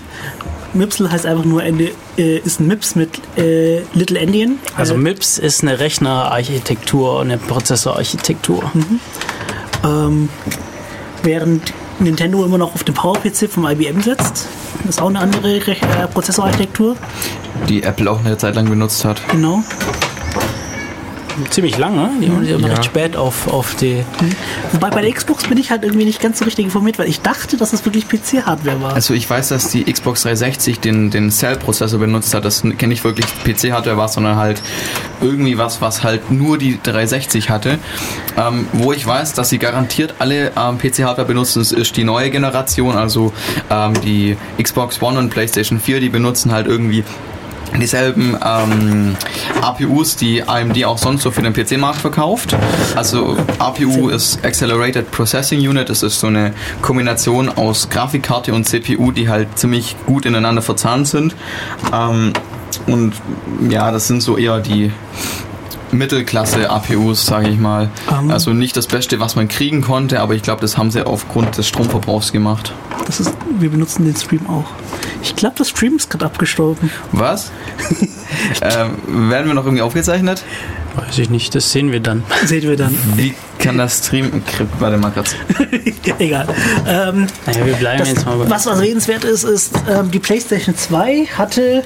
[0.75, 4.59] MIPSel heißt einfach nur Ende, äh, ist ein MIPS mit äh, Little Endian.
[4.77, 8.71] Also äh, MIPS ist eine Rechnerarchitektur, eine Prozessorarchitektur.
[9.85, 10.29] Ähm,
[11.23, 14.47] während Nintendo immer noch auf den Power-PC vom IBM setzt.
[14.85, 16.97] Das ist auch eine andere Rech- äh, Prozessorarchitektur.
[17.69, 19.21] Die Apple auch eine Zeit lang benutzt hat.
[19.31, 19.63] Genau.
[21.51, 24.05] Ziemlich lange, die haben die haben recht spät auf, auf die.
[24.73, 27.21] Wobei bei der Xbox bin ich halt irgendwie nicht ganz so richtig informiert, weil ich
[27.21, 28.95] dachte, dass es wirklich PC-Hardware war.
[28.95, 32.45] Also ich weiß, dass die Xbox 360 den, den Cell-Prozessor benutzt hat.
[32.45, 34.63] Das kenne ich wirklich PC-Hardware war, sondern halt
[35.21, 37.79] irgendwie was, was halt nur die 360 hatte.
[38.37, 42.31] Ähm, wo ich weiß, dass sie garantiert alle ähm, PC-Hardware benutzen, das ist die neue
[42.31, 43.33] Generation, also
[43.71, 47.05] ähm, die Xbox One und PlayStation 4, die benutzen halt irgendwie
[47.81, 49.17] dieselben ähm,
[49.61, 52.57] APUs, die AMD auch sonst so für den PC-Markt verkauft.
[52.95, 59.13] Also APU ist Accelerated Processing Unit, das ist so eine Kombination aus Grafikkarte und CPU,
[59.13, 61.35] die halt ziemlich gut ineinander verzahnt sind.
[61.93, 62.33] Ähm,
[62.87, 63.15] und
[63.71, 64.91] ja, das sind so eher die
[65.93, 67.91] Mittelklasse APUs, sage ich mal.
[68.11, 68.31] Ähm.
[68.31, 71.57] also nicht das Beste, was man kriegen konnte, aber ich glaube, das haben sie aufgrund
[71.57, 72.73] des Stromverbrauchs gemacht.
[73.07, 74.67] Das ist, wir benutzen den Stream auch.
[75.27, 76.89] Ich glaube, das Stream ist gerade abgestorben.
[77.11, 77.51] Was?
[78.63, 80.45] ähm, werden wir noch irgendwie aufgezeichnet?
[80.95, 82.23] Weiß ich nicht, das sehen wir dann.
[82.45, 82.97] Sehen wir dann.
[83.17, 84.43] Wie kann das Stream...
[84.79, 85.35] Warte mal kurz.
[86.19, 86.47] Egal.
[86.87, 88.49] Ähm, Naja, wir bleiben das, jetzt mal bei.
[88.49, 91.83] was was redenswert ist, ist, ähm, die PlayStation 2 hatte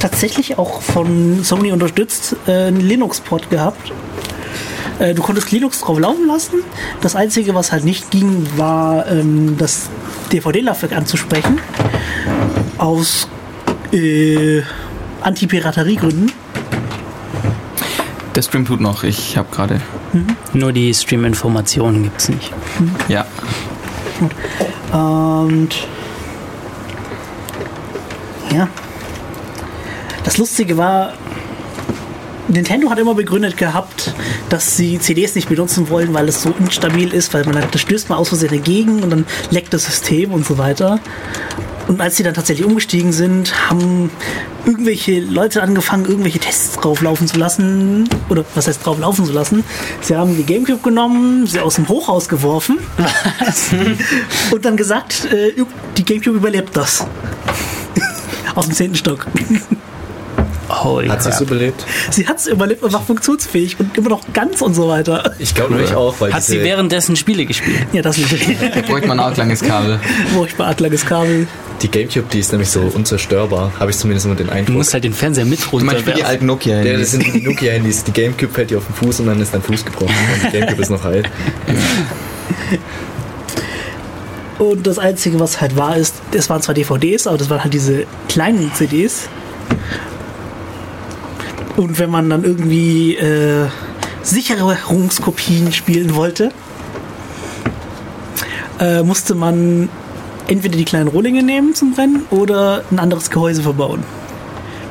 [0.00, 3.92] tatsächlich auch von Sony unterstützt äh, einen Linux-Port gehabt.
[4.98, 6.56] Äh, du konntest Linux drauf laufen lassen.
[7.00, 9.88] Das Einzige, was halt nicht ging, war ähm, das
[10.32, 11.60] DVD-Laufwerk anzusprechen.
[12.78, 13.28] Aus
[13.92, 14.62] äh,
[15.20, 16.32] Anti-Piraterie-Gründen.
[18.34, 19.04] Der Stream tut noch.
[19.04, 19.80] Ich habe gerade...
[20.52, 22.52] Nur die Stream-Informationen gibt es nicht.
[23.08, 23.26] Ja.
[24.92, 25.68] Und
[28.54, 28.68] ja.
[30.24, 31.14] Das Lustige war,
[32.48, 34.14] Nintendo hat immer begründet gehabt,
[34.48, 38.08] dass sie CDs nicht benutzen wollen, weil es so instabil ist, weil man das stößt
[38.08, 41.00] mal aus Versehen dagegen und dann leckt das System und so weiter.
[41.92, 44.10] Und als sie dann tatsächlich umgestiegen sind, haben
[44.64, 48.08] irgendwelche Leute angefangen, irgendwelche Tests drauflaufen zu lassen.
[48.30, 49.62] Oder was heißt drauflaufen zu lassen?
[50.00, 52.78] Sie haben die Gamecube genommen, sie aus dem Hochhaus geworfen
[54.50, 55.52] und dann gesagt, äh,
[55.98, 57.04] die Gamecube überlebt das.
[58.54, 59.26] Aus dem zehnten Stock.
[60.72, 61.84] Holy Hat sie es überlebt?
[62.10, 65.32] Sie hat es überlebt und war funktionsfähig und immer noch ganz und so weiter.
[65.38, 67.86] Ich glaube nämlich auch, weil Hat sie währenddessen Spiele gespielt?
[67.92, 70.00] Ja, das ist Da bräuchte man auch langes Kabel.
[70.34, 71.46] furchtbar langes Kabel.
[71.82, 74.76] die Gamecube, die ist nämlich so unzerstörbar, habe ich zumindest immer den Du Eindruck.
[74.76, 76.24] musst halt den Fernseher mit Zum Beispiel die runterwerfen.
[76.30, 78.04] alten nokia ja, das sind die Nokia-Handys.
[78.04, 80.14] Die Gamecube fällt dir auf den Fuß und dann ist dein Fuß gebrochen.
[80.42, 81.22] Und die Gamecube ist noch heil.
[84.58, 87.74] Und das Einzige, was halt war, ist, es waren zwar DVDs, aber das waren halt
[87.74, 89.28] diese kleinen CDs.
[91.76, 93.66] Und wenn man dann irgendwie äh,
[94.22, 96.52] Sicherungskopien spielen wollte,
[98.78, 99.88] äh, musste man
[100.48, 104.02] entweder die kleinen Rohlinge nehmen zum Brennen oder ein anderes Gehäuse verbauen.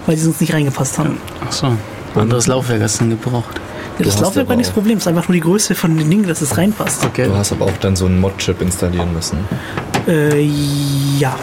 [0.05, 1.17] Weil die sonst nicht reingepasst haben.
[1.45, 1.67] Achso.
[2.15, 3.61] Anderes Laufwerk hast du dann gebraucht.
[3.99, 6.09] Ja, das Laufwerk war nicht das Problem, es ist einfach nur die Größe von den
[6.09, 7.05] Dingen, dass es reinpasst.
[7.05, 7.27] Okay.
[7.27, 9.37] Du hast aber auch dann so einen Mod-Chip installieren müssen.
[10.07, 10.43] Äh,
[11.19, 11.35] ja.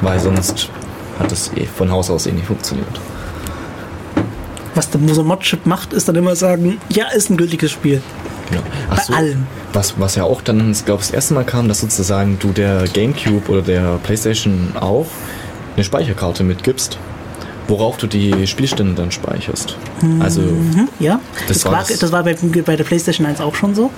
[0.00, 0.70] Weil sonst
[1.18, 3.00] hat es eh von Haus aus eh nicht funktioniert.
[4.74, 8.02] Was der so Mod-Chip macht, ist dann immer sagen, ja, ist ein gültiges Spiel.
[8.50, 8.62] Genau.
[8.88, 9.46] Bei allem.
[9.72, 12.84] Was, was ja auch dann, ich glaube das erste Mal kam, dass sozusagen du der
[12.92, 15.06] Gamecube oder der Playstation auch
[15.76, 16.98] eine Speicherkarte mitgibst,
[17.68, 19.76] worauf du die Spielstände dann speicherst.
[20.20, 20.42] Also
[20.98, 23.74] Ja, Das das, war war, das- das war bei, bei der PlayStation 1 auch schon
[23.74, 23.90] so.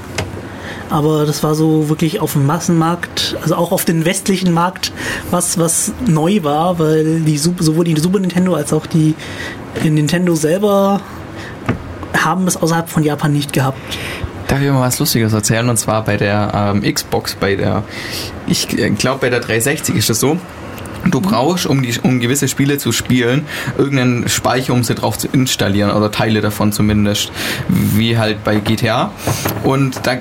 [0.93, 4.93] Aber das war so wirklich auf dem Massenmarkt, also auch auf den westlichen Markt,
[5.31, 9.14] was, was neu war, weil die, sowohl die Super Nintendo als auch die
[9.82, 11.01] Nintendo selber
[12.14, 13.78] haben es außerhalb von Japan nicht gehabt.
[14.48, 15.66] Darf ich mal was Lustiges erzählen?
[15.70, 17.85] Und zwar bei der ähm, Xbox, bei der,
[18.47, 20.36] ich glaube bei der 360 ist das so.
[21.10, 23.44] Du brauchst, um, die, um gewisse Spiele zu spielen,
[23.76, 27.32] irgendeinen Speicher, um sie drauf zu installieren oder Teile davon zumindest,
[27.68, 29.12] wie halt bei GTA.
[29.64, 30.16] Und da,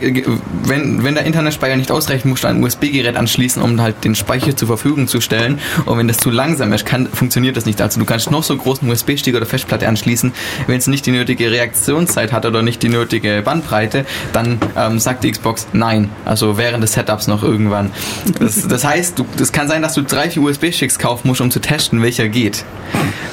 [0.63, 4.55] wenn, wenn der Internetspeicher nicht ausreicht, musst du ein USB-Gerät anschließen, um halt den Speicher
[4.55, 5.59] zur Verfügung zu stellen.
[5.85, 7.81] Und wenn das zu langsam ist, kann, funktioniert das nicht.
[7.81, 10.33] Also du kannst noch so großen USB-Stick oder Festplatte anschließen,
[10.67, 15.23] wenn es nicht die nötige Reaktionszeit hat oder nicht die nötige Bandbreite, dann ähm, sagt
[15.23, 16.09] die Xbox nein.
[16.25, 17.91] Also während des Setups noch irgendwann.
[18.39, 20.41] Das, das heißt, das kann sein, dass du drei, vier
[20.72, 22.64] USB-Sticks kaufen musst, um zu testen, welcher geht.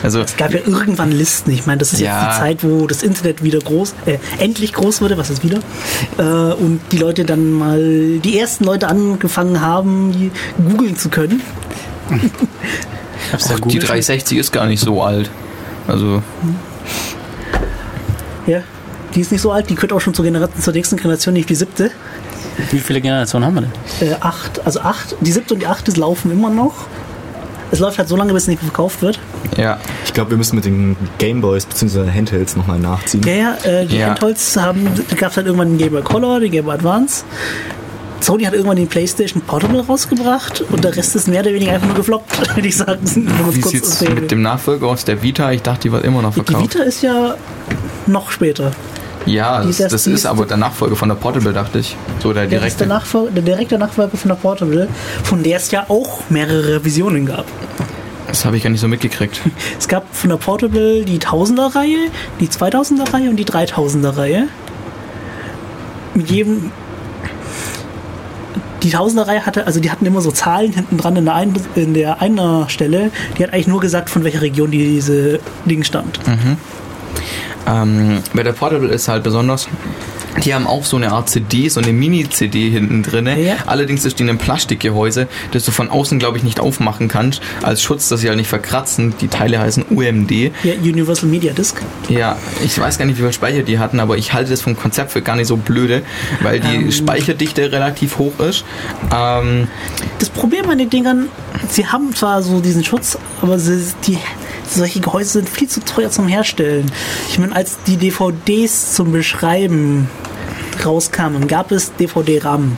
[0.03, 1.51] Also Es gab ja irgendwann Listen.
[1.53, 2.27] Ich meine, das ist Ja.
[2.27, 5.61] jetzt die Zeit, wo das Internet wieder groß, äh, endlich groß wurde, was ist wieder?
[6.19, 6.23] Äh,
[6.55, 10.31] und die Leute dann mal, die ersten Leute angefangen haben, die
[10.71, 11.41] googeln zu können.
[13.33, 15.31] Hab's da die Google 360 ist gar nicht so alt.
[15.87, 16.23] Also
[18.47, 18.61] Ja.
[19.15, 21.49] Die ist nicht so alt, die gehört auch schon zur, Generation, zur nächsten Generation, nicht
[21.49, 21.91] die siebte.
[22.71, 24.09] Wie viele Generationen haben wir denn?
[24.11, 26.87] Äh, acht, also acht, die siebte und die achte laufen immer noch.
[27.71, 29.19] Es läuft halt so lange, bis es nicht verkauft wird.
[29.57, 29.79] Ja.
[30.05, 32.11] Ich glaube, wir müssen mit den Gameboys bzw.
[32.11, 33.23] Handhelds nochmal nachziehen.
[33.27, 34.07] Ja, ja, äh, die Ja.
[34.09, 37.25] Handholz haben, gab es halt irgendwann den Game Boy Color, den Game Boy Advance.
[38.21, 41.87] Sony hat irgendwann den PlayStation Portable rausgebracht und der Rest ist mehr oder weniger einfach
[41.87, 42.99] nur gefloppt, würde ich sagen.
[43.05, 44.15] Um es Wie zu sehen.
[44.15, 45.53] mit dem Nachfolger aus der Vita?
[45.53, 46.75] Ich dachte, die wird immer noch Die verkauft.
[46.75, 47.37] Vita ist ja
[48.07, 48.73] noch später.
[49.27, 51.97] Ja, das, das ist aber der Nachfolger von der Portable, dachte ich.
[52.23, 52.87] So der Der ist der, direkte.
[52.87, 54.89] Nachfolger, der direkte Nachfolger von der Portable,
[55.25, 57.45] von der es ja auch mehrere Visionen gab.
[58.27, 59.41] Das habe ich gar nicht so mitgekriegt.
[59.79, 64.45] Es gab von der Portable die 1000er-Reihe, die 2000er-Reihe und die 3000er-Reihe.
[66.15, 66.71] Mit jedem.
[68.83, 71.95] Die 1000er-Reihe hatte, also die hatten immer so Zahlen hinten dran in der, Ein in
[71.95, 73.11] der Einer-Stelle.
[73.37, 76.21] Die hat eigentlich nur gesagt, von welcher Region diese Ding stammt.
[77.69, 79.69] Ähm, bei der Portable ist halt besonders,
[80.45, 83.27] die haben auch so eine Art CD, so eine Mini-CD hinten drin.
[83.27, 83.57] Ja.
[83.67, 87.43] Allerdings ist die in einem Plastikgehäuse, das du von außen, glaube ich, nicht aufmachen kannst,
[87.63, 89.15] als Schutz, dass sie halt nicht verkratzen.
[89.21, 90.31] Die Teile heißen UMD.
[90.63, 91.77] Ja, Universal Media Disc.
[92.09, 94.77] Ja, ich weiß gar nicht, wie viel Speicher die hatten, aber ich halte das vom
[94.77, 96.03] Konzept für gar nicht so blöde,
[96.41, 96.93] weil die Ähm.
[96.93, 98.65] Speicherdichte relativ hoch ist.
[99.15, 99.67] Ähm,
[100.21, 101.29] Das Problem an den Dingern,
[101.69, 104.19] sie haben zwar so diesen Schutz, aber sie, die,
[104.69, 106.91] solche Gehäuse sind viel zu teuer zum Herstellen.
[107.29, 110.09] Ich meine, als die DVDs zum Beschreiben
[110.85, 112.77] rauskamen, gab es DVD-RAM.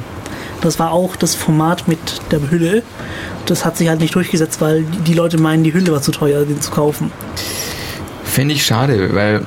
[0.60, 1.98] Das war auch das Format mit
[2.30, 2.82] der Hülle.
[3.46, 6.44] Das hat sich halt nicht durchgesetzt, weil die Leute meinen, die Hülle war zu teuer,
[6.44, 7.10] den zu kaufen.
[8.24, 9.44] Finde ich schade, weil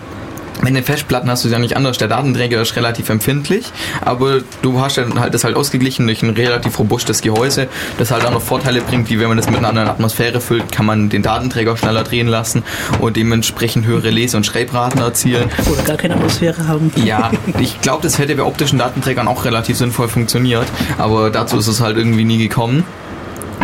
[0.61, 1.97] mit den Festplatten hast du es ja nicht anders.
[1.97, 3.71] Der Datenträger ist relativ empfindlich,
[4.01, 7.67] aber du hast dann halt das halt ausgeglichen durch ein relativ robustes Gehäuse,
[7.97, 10.71] das halt auch noch Vorteile bringt, wie wenn man das mit einer anderen Atmosphäre füllt,
[10.71, 12.63] kann man den Datenträger schneller drehen lassen
[12.99, 15.49] und dementsprechend höhere Lese- und Schreibraten erzielen.
[15.71, 16.91] Oder gar keine Atmosphäre haben.
[17.03, 20.67] Ja, ich glaube, das hätte bei optischen Datenträgern auch relativ sinnvoll funktioniert,
[20.97, 22.83] aber dazu ist es halt irgendwie nie gekommen.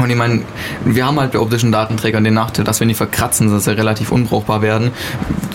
[0.02, 0.42] Und ich meine,
[0.86, 4.12] wir haben halt bei optischen Datenträgern den Nachteil, dass wenn die verkratzen, dass sie relativ
[4.12, 4.92] unbrauchbar werden.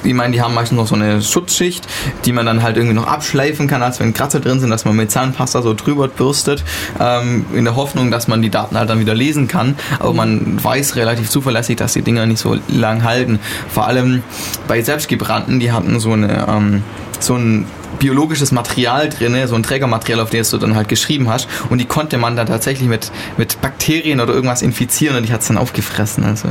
[0.02, 1.86] Ich meine, die haben meistens noch so eine Schutzschicht,
[2.24, 4.96] die man dann halt irgendwie noch abschleifen kann, als wenn Kratzer drin sind, dass man
[4.96, 6.62] mit Zahnpasta so drüber bürstet,
[7.00, 9.76] ähm, in der Hoffnung, dass man die Daten halt dann wieder lesen kann.
[9.98, 13.38] Aber man weiß relativ zuverlässig, dass die Dinger nicht so lang halten.
[13.70, 14.22] Vor allem
[14.68, 16.82] bei selbstgebrannten, die hatten so eine, ähm,
[17.18, 17.64] so ein
[17.98, 21.48] biologisches Material drin, so ein Trägermaterial, auf das du dann halt geschrieben hast.
[21.70, 25.40] Und die konnte man dann tatsächlich mit, mit Bakterien oder irgendwas infizieren und die hat
[25.40, 26.24] es dann aufgefressen.
[26.24, 26.48] Also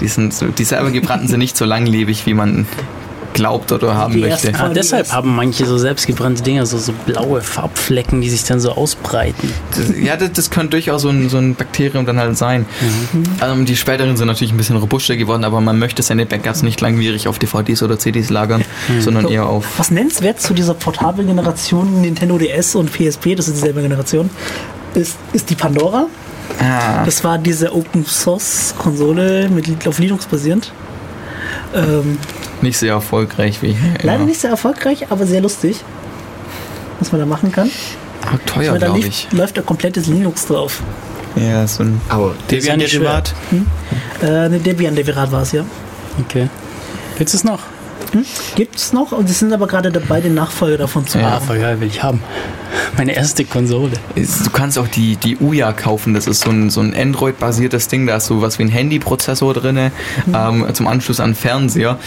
[0.00, 2.66] die, sind die selber gebrannten sind nicht so langlebig, wie man
[3.36, 4.48] glaubt oder haben Die möchte.
[4.48, 8.58] ersten- Ah, deshalb haben manche so selbstgebrannte Dinger so, so blaue Farbflecken, die sich dann
[8.60, 9.52] so ausbreiten.
[9.70, 12.66] Das, ja, das, das könnte durchaus so ein, so ein Bakterium dann halt sein.
[13.42, 16.80] Ähm, die späteren sind natürlich ein bisschen robuster geworden, aber man möchte seine Backups nicht
[16.80, 18.64] langwierig auf DVDs oder CDs lagern,
[19.00, 23.56] sondern eher auf Was nennenswert zu dieser portablen Generation Nintendo DS und PSP, das ist
[23.56, 24.30] dieselbe Generation,
[24.94, 26.06] ist, ist die Pandora.
[26.60, 30.72] Ah, Das war diese Open Source Konsole mit auf Linux basierend.
[31.74, 32.18] Ähm,
[32.62, 34.26] nicht sehr erfolgreich wie leider immer.
[34.26, 35.82] nicht sehr erfolgreich, aber sehr lustig,
[37.00, 37.70] was man da machen kann.
[38.24, 39.28] Ah, teuer, glaube lief- ich.
[39.32, 40.82] läuft da komplettes Linux drauf.
[41.36, 43.22] Ja, so ein Aber Das ist ja nicht schwer.
[43.22, 43.34] Derivat.
[44.22, 45.64] Äh, eine Debian-Derivat war es, ja.
[46.18, 46.48] Okay.
[47.18, 47.60] Willst du es noch?
[48.54, 51.46] Gibt es noch und sie sind aber gerade dabei, den Nachfolger davon zu Ja, machen.
[51.46, 52.22] voll geil, will ich haben.
[52.96, 53.92] Meine erste Konsole.
[54.14, 58.06] Du kannst auch die, die Uya kaufen, das ist so ein, so ein Android-basiertes Ding,
[58.06, 59.90] da ist so was wie ein Handyprozessor drin,
[60.32, 61.98] ähm, zum Anschluss an Fernseher.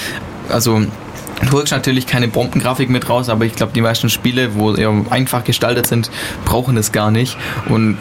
[0.50, 4.74] Also du holst natürlich keine Bombengrafik mit raus, aber ich glaube, die meisten Spiele, wo
[4.74, 6.10] eher einfach gestaltet sind,
[6.46, 7.38] brauchen das gar nicht.
[7.68, 7.98] Und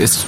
[0.00, 0.24] es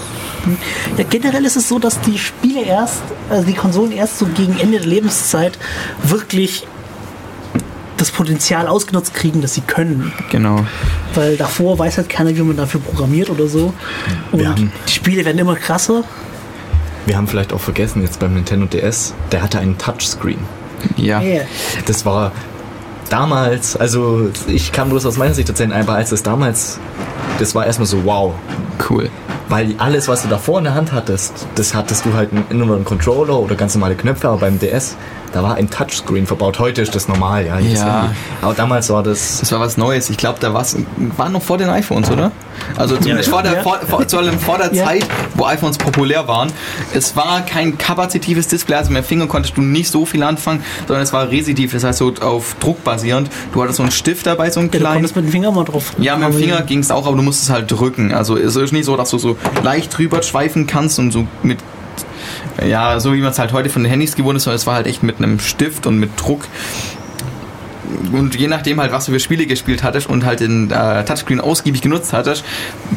[0.96, 4.58] Ja, generell ist es so, dass die Spiele erst, also die Konsolen erst so gegen
[4.58, 5.58] Ende der Lebenszeit
[6.02, 6.66] wirklich
[7.98, 10.12] das Potenzial ausgenutzt kriegen, das sie können.
[10.30, 10.64] genau.
[11.14, 13.74] Weil davor weiß halt keiner, wie man dafür programmiert oder so.
[14.32, 16.04] Und die Spiele werden immer krasser.
[17.06, 20.38] wir haben vielleicht auch vergessen, jetzt beim Nintendo DS, der hatte einen Touchscreen.
[20.96, 21.20] Ja.
[21.20, 21.44] Yeah.
[21.86, 22.32] Das war
[23.08, 26.78] damals, also ich kann bloß aus meiner Sicht erzählen, aber als das damals,
[27.38, 28.34] das war erstmal so wow.
[28.88, 29.10] Cool.
[29.48, 32.76] Weil alles, was du davor in der Hand hattest, das hattest du halt nur noch
[32.76, 34.96] einen Controller oder ganz normale Knöpfe, aber beim DS,
[35.32, 36.58] da war ein Touchscreen verbaut.
[36.58, 37.58] Heute ist das normal, ja.
[37.58, 38.10] Ja.
[38.42, 39.40] Aber damals war das.
[39.40, 40.10] Das war was Neues.
[40.10, 40.76] Ich glaube, da war's,
[41.16, 42.32] war noch vor den iPhones, oder?
[42.76, 43.62] Also zumindest vor der, Ja.
[43.62, 44.84] vor, vor, vor, vor der Ja.
[44.86, 46.52] Zeit, wo iPhones populär waren.
[46.92, 50.62] Es war kein kapazitives Display, also mit dem Finger konntest du nicht so viel anfangen,
[50.86, 53.30] sondern es war residiv, das heißt so auf Druck basierend.
[53.52, 54.94] Du hattest so einen Stift dabei, so einen Ja, du kleinen.
[54.96, 55.92] konntest mit dem Finger mal drauf.
[55.98, 58.12] Ja, mit dem Finger ging es auch, aber du musstest halt drücken.
[58.12, 61.58] Also es ist nicht so, dass du so leicht drüber schweifen kannst und so mit
[62.66, 64.74] ja, so wie man es halt heute von den Handys gewohnt ist, sondern es war
[64.74, 66.44] halt echt mit einem Stift und mit Druck.
[68.12, 71.40] und je nachdem halt, was du für Spiele gespielt hattest und halt den äh, Touchscreen
[71.40, 72.44] ausgiebig genutzt hattest,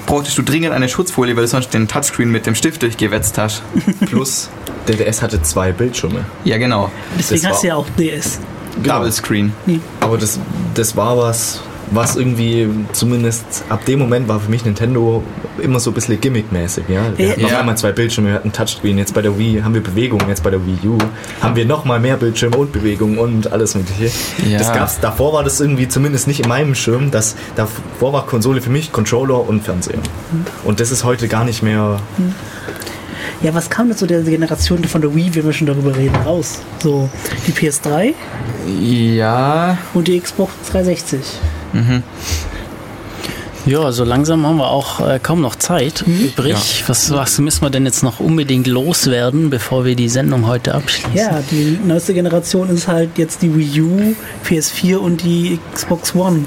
[0.06, 3.62] brauchtest du dringend eine Schutzfolie, weil du sonst den Touchscreen mit dem Stift durchgewetzt hast.
[4.06, 4.50] Plus,
[4.88, 6.26] der DS hatte zwei Bildschirme.
[6.44, 6.92] Ja, genau.
[7.18, 8.40] Deswegen Das hast du ja auch DS.
[8.84, 9.54] Double Screen.
[10.00, 10.40] Aber das,
[10.76, 11.62] das war was,
[11.92, 15.22] was irgendwie zumindest ab dem Moment war für mich Nintendo
[15.62, 16.86] immer so ein bisschen gimmickmäßig.
[16.88, 17.02] Ja?
[17.18, 17.60] Wir hatten Ja.
[17.60, 20.50] einmal zwei Bildschirme, wir hatten Touchscreen, jetzt bei der Wii haben wir Bewegung, jetzt bei
[20.50, 20.98] der Wii U
[21.42, 24.10] haben wir nochmal mehr Bildschirme und Bewegung und alles mögliche.
[24.50, 24.58] Ja.
[24.58, 28.62] Das gab's, davor war das irgendwie zumindest nicht in meinem Schirm, das, davor war Konsole
[28.62, 30.00] für mich Controller und Fernseher.
[30.64, 32.00] Und das ist heute gar nicht mehr
[33.42, 36.16] Ja, was kam denn zu der Generation von der Wii, wenn wir schon darüber reden,
[36.26, 36.60] raus?
[36.82, 37.10] So,
[37.48, 38.14] die PS3
[38.80, 39.78] Ja.
[39.94, 41.20] und die Xbox 360.
[43.66, 46.84] Ja, so langsam haben wir auch äh, kaum noch Zeit übrig.
[46.88, 51.14] Was, was müssen wir denn jetzt noch unbedingt loswerden, bevor wir die Sendung heute abschließen?
[51.16, 54.16] Ja, die neueste Generation ist halt jetzt die Wii U,
[54.46, 56.46] PS4 und die Xbox One.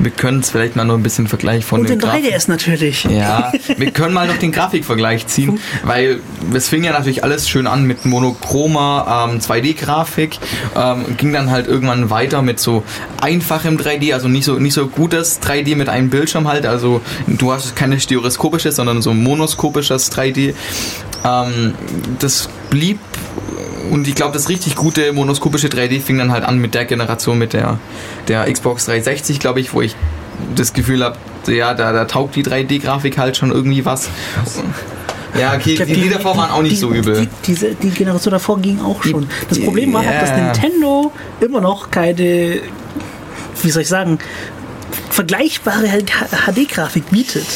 [0.00, 3.04] Wir können es vielleicht mal nur ein bisschen Vergleich von Und den Grafik- 3DS natürlich.
[3.04, 6.20] Ja, wir können mal noch den Grafikvergleich ziehen, weil
[6.54, 10.38] es fing ja natürlich alles schön an mit monochromer ähm, 2D-Grafik,
[10.76, 12.84] ähm, ging dann halt irgendwann weiter mit so
[13.20, 17.52] einfachem 3D, also nicht so nicht so gutes 3D mit einem Bildschirm halt, also du
[17.52, 20.54] hast keine stereoskopisches, sondern so monoskopisches 3D.
[21.24, 21.74] Ähm,
[22.18, 22.98] das blieb
[23.90, 27.38] und ich glaube, das richtig gute monoskopische 3D fing dann halt an mit der Generation,
[27.38, 27.78] mit der,
[28.28, 29.96] der Xbox 360, glaube ich, wo ich
[30.54, 31.16] das Gefühl habe,
[31.46, 34.08] ja, da, da taugt die 3D-Grafik halt schon irgendwie was.
[35.38, 37.22] Ja, okay, glaub, die, die davor waren auch nicht die, so übel.
[37.22, 39.26] Die, diese, die Generation davor ging auch schon.
[39.48, 40.30] Das Problem war halt, dass.
[40.30, 42.60] Nintendo immer noch keine,
[43.62, 44.18] wie soll ich sagen,
[45.10, 45.86] vergleichbare
[46.46, 47.46] HD-Grafik bietet.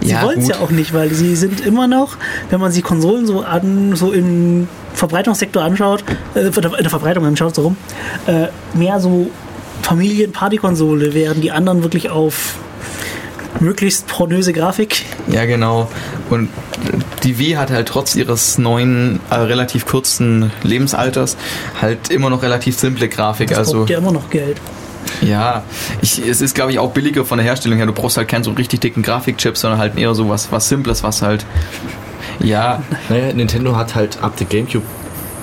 [0.00, 2.16] Sie Ja, wollen es ja auch nicht, weil sie sind immer noch,
[2.50, 6.04] wenn man sich Konsolen so an, so im Verbreitungssektor anschaut,
[6.34, 7.76] äh, in der Verbreitung anschaut, so rum,
[8.26, 9.30] äh, mehr so
[9.82, 12.56] Familien-Party-Konsole, während die anderen wirklich auf
[13.60, 15.04] möglichst pornöse Grafik.
[15.28, 15.88] Ja, genau.
[16.30, 16.48] Und
[17.22, 21.36] die Wii hat halt trotz ihres neuen, äh, relativ kurzen Lebensalters
[21.80, 23.50] halt immer noch relativ simple Grafik.
[23.50, 24.58] Das also ja immer noch Geld.
[25.22, 25.62] Ja,
[26.02, 27.86] ich, es ist glaube ich auch billiger von der Herstellung her.
[27.86, 31.02] Du brauchst halt keinen so richtig dicken Grafikchip, sondern halt eher so was, was Simples,
[31.02, 31.44] was halt.
[32.40, 34.84] Ja, Naja, Nintendo hat halt ab der Gamecube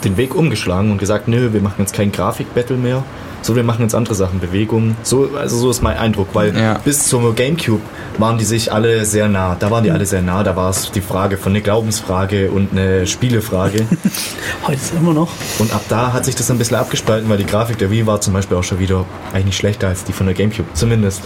[0.03, 3.03] den Weg umgeschlagen und gesagt, nö, wir machen jetzt kein Grafik-Battle mehr,
[3.41, 4.95] so wir machen jetzt andere Sachen, Bewegung.
[5.03, 6.79] So, also so ist mein Eindruck, weil Ja.
[6.83, 7.81] bis zur Gamecube
[8.17, 9.55] waren die sich alle sehr nah.
[9.59, 10.43] Da waren die alle sehr nah.
[10.43, 13.85] Da war es die Frage von eine Glaubensfrage und eine Spielefrage.
[14.67, 15.29] Heute ist immer noch.
[15.59, 18.21] und ab da hat sich das ein bisschen abgespalten, weil die Grafik der Wii war
[18.21, 20.67] zum Beispiel auch schon wieder eigentlich nicht schlechter als die von der Gamecube.
[20.73, 21.23] Zumindest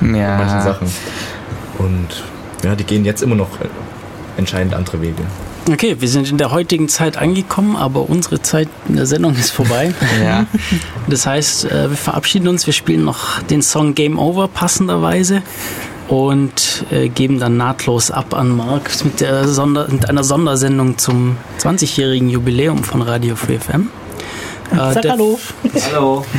[0.00, 0.18] in manchen
[0.56, 0.62] ja.
[0.62, 0.88] Sachen.
[1.78, 2.24] Und
[2.64, 3.48] ja, die gehen jetzt immer noch
[4.36, 5.22] entscheidend andere Wege.
[5.68, 9.50] Okay, wir sind in der heutigen Zeit angekommen, aber unsere Zeit in der Sendung ist
[9.50, 9.92] vorbei.
[10.22, 10.46] Ja.
[11.08, 12.66] Das heißt, äh, wir verabschieden uns.
[12.66, 15.42] Wir spielen noch den Song Game Over passenderweise
[16.08, 21.36] und äh, geben dann nahtlos ab an Marc mit, der Sonder mit einer Sondersendung zum
[21.60, 23.90] 20-jährigen Jubiläum von Radio Free FM.
[24.72, 25.38] Äh, Sag Hallo.
[25.92, 26.24] Hallo.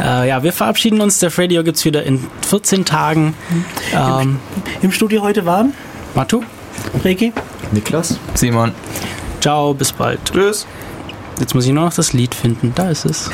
[0.00, 1.18] Äh, ja, wir verabschieden uns.
[1.18, 3.34] Der Radio gibt es wieder in 14 Tagen.
[3.92, 4.38] Ähm,
[4.80, 5.74] Im Studio heute waren
[6.14, 6.44] Matu,
[7.04, 7.32] Reiki.
[7.72, 8.18] Niklas?
[8.34, 8.72] Simon.
[9.40, 10.20] ciao, bis bald.
[10.24, 10.66] Tschüss.
[11.40, 12.72] Jetzt muss ich nur noch das Lied finden.
[12.74, 13.30] Da ist es.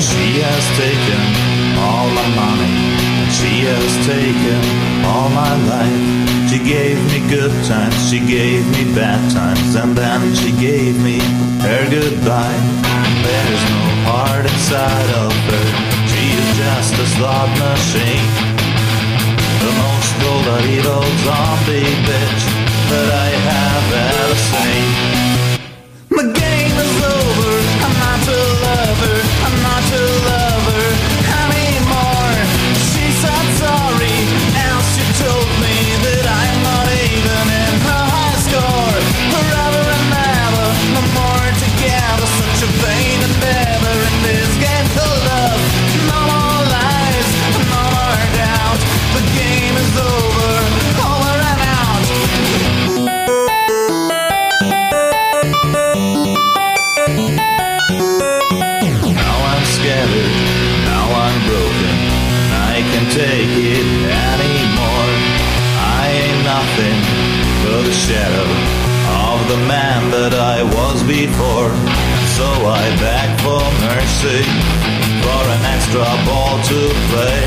[0.00, 1.22] She has taken
[1.78, 2.74] all my money.
[3.30, 6.20] She has taken all my life.
[6.50, 11.20] She gave me good times, she gave me bad times, and then she gave me
[11.62, 12.58] her goodbye.
[13.22, 15.69] There's no heart inside of her.
[16.60, 18.28] Just a slot machine.
[19.64, 22.44] The most golden evil zombie bitch
[22.90, 25.19] that I have ever seen.
[68.10, 68.50] Shadow
[69.30, 71.70] of the man that I was before.
[72.34, 74.42] So I beg for mercy,
[75.22, 76.80] for an extra ball to
[77.10, 77.42] play.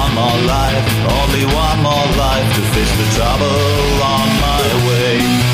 [0.00, 0.88] One more life,
[1.20, 3.60] only one more life to face the trouble
[4.00, 5.53] on my highway.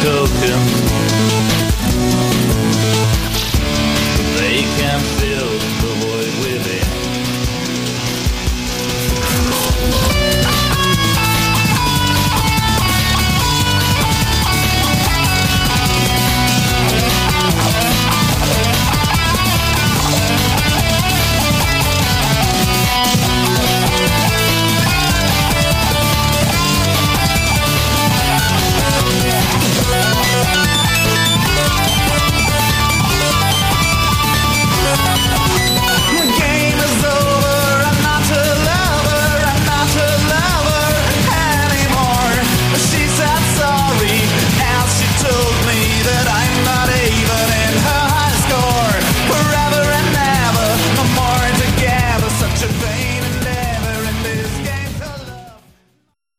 [0.00, 0.79] Feed the